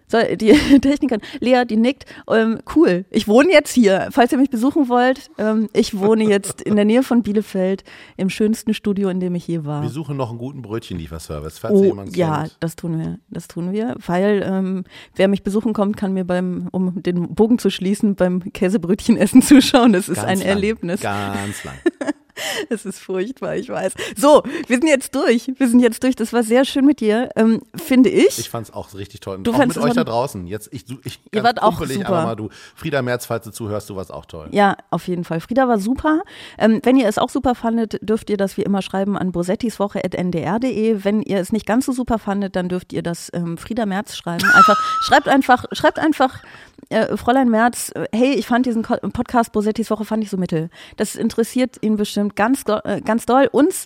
So, 0.07 0.17
die 0.35 0.51
Technikerin, 0.81 1.21
Lea, 1.39 1.63
die 1.67 1.77
nickt. 1.77 2.05
Ähm, 2.29 2.59
cool, 2.75 3.05
ich 3.09 3.27
wohne 3.27 3.51
jetzt 3.51 3.71
hier. 3.73 4.09
Falls 4.11 4.31
ihr 4.31 4.37
mich 4.37 4.49
besuchen 4.49 4.87
wollt, 4.87 5.29
ähm, 5.37 5.67
ich 5.73 5.97
wohne 5.97 6.25
jetzt 6.25 6.61
in 6.61 6.75
der 6.75 6.85
Nähe 6.85 7.01
von 7.03 7.23
Bielefeld 7.23 7.83
im 8.17 8.29
schönsten 8.29 8.73
Studio, 8.73 9.09
in 9.09 9.19
dem 9.19 9.33
ich 9.35 9.47
je 9.47 9.65
war. 9.65 9.81
Wir 9.81 9.89
suchen 9.89 10.15
noch 10.17 10.29
einen 10.29 10.37
guten 10.37 10.61
Brötchenlieferservice, 10.61 11.57
falls 11.59 11.73
Oh, 11.73 11.83
jemand 11.83 12.15
ja, 12.15 12.41
kennt. 12.41 12.57
das 12.59 12.75
tun 12.75 12.99
wir, 12.99 13.19
das 13.29 13.47
tun 13.47 13.71
wir, 13.73 13.95
weil 14.05 14.43
ähm, 14.45 14.83
wer 15.15 15.27
mich 15.27 15.43
besuchen 15.43 15.73
kommt, 15.73 15.97
kann 15.97 16.13
mir 16.13 16.23
beim, 16.25 16.67
um 16.71 17.01
den 17.01 17.33
Bogen 17.33 17.57
zu 17.57 17.69
schließen, 17.69 18.15
beim 18.15 18.41
Käsebrötchenessen 18.53 19.41
zuschauen. 19.41 19.93
Das 19.93 20.07
ist 20.09 20.17
Ganz 20.17 20.27
ein 20.29 20.37
lang, 20.39 20.47
Erlebnis. 20.47 21.01
Ganz 21.01 21.63
lang. 21.63 21.75
Es 22.69 22.85
ist 22.85 22.99
furchtbar, 22.99 23.55
ich 23.55 23.69
weiß. 23.69 23.93
So, 24.15 24.43
wir 24.67 24.77
sind 24.77 24.87
jetzt 24.87 25.13
durch. 25.15 25.51
Wir 25.57 25.67
sind 25.67 25.79
jetzt 25.79 26.03
durch. 26.03 26.15
Das 26.15 26.33
war 26.33 26.43
sehr 26.43 26.65
schön 26.65 26.85
mit 26.85 26.99
dir, 26.99 27.29
ähm, 27.35 27.61
finde 27.75 28.09
ich. 28.09 28.39
Ich 28.39 28.49
fand's 28.49 28.71
auch 28.71 28.93
richtig 28.93 29.19
toll. 29.19 29.39
Du 29.41 29.53
auch 29.53 29.57
mit 29.59 29.71
es 29.71 29.77
euch 29.77 29.93
da 29.93 30.03
draußen. 30.03 30.47
Jetzt, 30.47 30.69
ich, 30.71 30.85
ich, 31.03 31.19
Ihr 31.31 31.43
wart 31.43 31.61
auch 31.61 31.79
super. 31.85 32.23
mal, 32.23 32.35
du, 32.35 32.49
Frieda 32.75 33.01
Merz, 33.01 33.25
falls 33.25 33.45
du 33.45 33.51
zuhörst, 33.51 33.89
du 33.89 33.95
warst 33.95 34.11
auch 34.11 34.25
toll. 34.25 34.49
Ja, 34.51 34.77
auf 34.89 35.07
jeden 35.07 35.23
Fall. 35.23 35.39
Frieda 35.39 35.67
war 35.67 35.79
super. 35.79 36.21
Ähm, 36.57 36.79
wenn 36.83 36.97
ihr 36.97 37.07
es 37.07 37.17
auch 37.17 37.29
super 37.29 37.55
fandet, 37.55 37.97
dürft 38.01 38.29
ihr 38.29 38.37
das 38.37 38.57
wie 38.57 38.63
immer 38.63 38.81
schreiben 38.81 39.17
an 39.17 39.31
bosettiswoche.ndr.de. 39.31 41.03
Wenn 41.03 41.21
ihr 41.21 41.39
es 41.39 41.51
nicht 41.51 41.65
ganz 41.65 41.85
so 41.85 41.91
super 41.91 42.19
fandet, 42.19 42.55
dann 42.55 42.69
dürft 42.69 42.93
ihr 42.93 43.03
das 43.03 43.31
ähm, 43.33 43.57
Frieda 43.57 43.85
Merz 43.85 44.15
schreiben. 44.15 44.45
Einfach, 44.53 44.77
schreibt 45.01 45.27
einfach, 45.27 45.65
schreibt 45.71 45.99
einfach, 45.99 46.41
äh, 46.89 47.17
Fräulein 47.17 47.49
Merz, 47.49 47.91
äh, 47.95 48.05
hey, 48.13 48.33
ich 48.33 48.47
fand 48.47 48.65
diesen 48.65 48.81
Podcast 48.83 49.51
Bosettis 49.51 49.89
Woche 49.91 50.05
fand 50.05 50.23
ich 50.23 50.29
so 50.29 50.37
mittel. 50.37 50.69
Das 50.97 51.15
interessiert 51.15 51.77
ihn 51.81 51.95
bestimmt 51.97 52.35
ganz, 52.35 52.63
äh, 52.83 53.01
ganz 53.01 53.25
doll. 53.25 53.47
Uns 53.51 53.85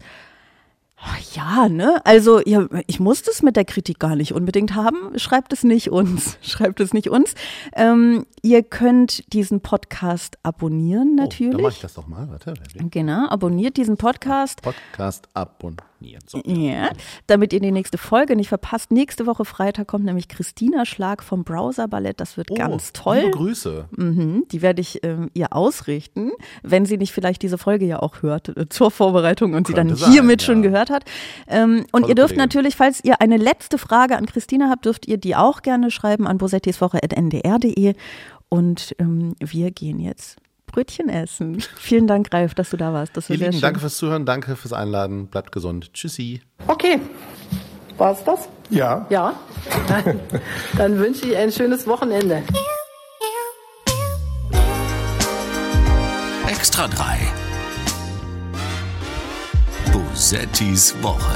Oh, 1.01 1.21
Ja, 1.33 1.69
ne? 1.69 2.01
Also, 2.03 2.41
ja, 2.45 2.67
ich 2.87 2.99
muss 2.99 3.21
das 3.21 3.41
mit 3.41 3.55
der 3.55 3.63
Kritik 3.63 3.99
gar 3.99 4.17
nicht 4.17 4.33
unbedingt 4.33 4.75
haben. 4.75 5.17
Schreibt 5.17 5.53
es 5.53 5.63
nicht 5.63 5.89
uns. 5.91 6.37
Schreibt 6.41 6.81
es 6.81 6.93
nicht 6.93 7.09
uns. 7.09 7.35
Ähm, 7.73 8.25
ihr 8.41 8.63
könnt 8.63 9.31
diesen 9.31 9.61
Podcast 9.61 10.37
abonnieren, 10.43 11.11
Oh, 11.13 11.15
dann 11.15 11.25
natürlich. 11.27 11.61
mach 11.61 11.71
ich 11.71 11.79
das 11.79 11.93
doch 11.93 12.07
mal. 12.07 12.27
Warte. 12.29 12.53
Genau, 12.91 13.29
abonniert 13.29 13.77
diesen 13.77 13.95
Podcast. 13.95 14.61
Podcast 14.61 15.29
abonnieren. 15.33 15.88
So. 16.25 16.41
Ja, 16.45 16.89
damit 17.27 17.53
ihr 17.53 17.59
die 17.59 17.71
nächste 17.71 17.97
Folge 17.97 18.35
nicht 18.35 18.49
verpasst. 18.49 18.91
Nächste 18.91 19.25
Woche 19.25 19.45
Freitag 19.45 19.87
kommt 19.87 20.05
nämlich 20.05 20.27
Christina 20.27 20.85
Schlag 20.85 21.23
vom 21.23 21.43
Browser 21.43 21.87
Ballett. 21.87 22.19
Das 22.19 22.37
wird 22.37 22.51
Oh, 22.51 22.55
ganz 22.55 22.93
toll. 22.93 23.17
Liebe 23.17 23.31
Grüße. 23.31 23.89
Mhm, 23.95 24.45
die 24.51 24.61
werde 24.61 24.81
ich 24.81 25.03
ähm, 25.03 25.29
ihr 25.33 25.53
ausrichten, 25.53 26.31
wenn 26.63 26.85
sie 26.85 26.97
nicht 26.97 27.11
vielleicht 27.11 27.41
diese 27.41 27.57
Folge 27.57 27.85
ja 27.85 27.99
auch 27.99 28.21
hört 28.21 28.49
äh, 28.55 28.69
zur 28.69 28.91
Vorbereitung 28.91 29.53
und 29.53 29.67
sie 29.67 29.73
dann 29.73 29.87
Könnte 29.87 30.03
sein, 30.03 30.11
hiermit 30.11 30.41
schon 30.41 30.63
ja. 30.63 30.69
gehört 30.69 30.89
hat. 30.89 31.03
Ähm, 31.47 31.85
und 31.91 32.01
Tolle 32.01 32.07
ihr 32.07 32.15
dürft 32.15 32.29
Kollegin. 32.29 32.37
natürlich, 32.37 32.75
falls 32.75 33.03
ihr 33.03 33.21
eine 33.21 33.37
letzte 33.37 33.77
Frage 33.77 34.17
an 34.17 34.25
Christina 34.25 34.69
habt, 34.69 34.85
dürft 34.85 35.07
ihr 35.07 35.17
die 35.17 35.35
auch 35.35 35.61
gerne 35.61 35.91
schreiben 35.91 36.27
an 36.27 36.37
bosettiswoche.ndr.de. 36.37 37.95
Und 38.49 38.95
ähm, 38.99 39.35
wir 39.39 39.71
gehen 39.71 39.99
jetzt 39.99 40.37
Brötchen 40.71 41.09
essen. 41.09 41.61
Vielen 41.77 42.07
Dank, 42.07 42.33
Ralf, 42.33 42.53
dass 42.53 42.69
du 42.69 42.77
da 42.77 42.93
warst. 42.93 43.15
Das 43.17 43.29
war 43.29 43.33
Ihr 43.35 43.39
sehr 43.39 43.47
Lieben, 43.49 43.53
schön. 43.59 43.61
danke 43.61 43.79
fürs 43.79 43.97
Zuhören, 43.97 44.25
danke 44.25 44.55
fürs 44.55 44.73
Einladen. 44.73 45.27
Bleibt 45.27 45.51
gesund. 45.51 45.93
Tschüssi. 45.93 46.41
Okay. 46.67 46.99
War's 47.97 48.23
das? 48.23 48.47
Ja. 48.69 49.05
Ja. 49.09 49.33
Dann 50.77 50.97
wünsche 50.99 51.25
ich 51.27 51.35
ein 51.35 51.51
schönes 51.51 51.85
Wochenende. 51.85 52.43
Extra 56.47 56.87
3. 56.87 57.17
Bosettis 59.91 60.95
Woche. 61.01 61.35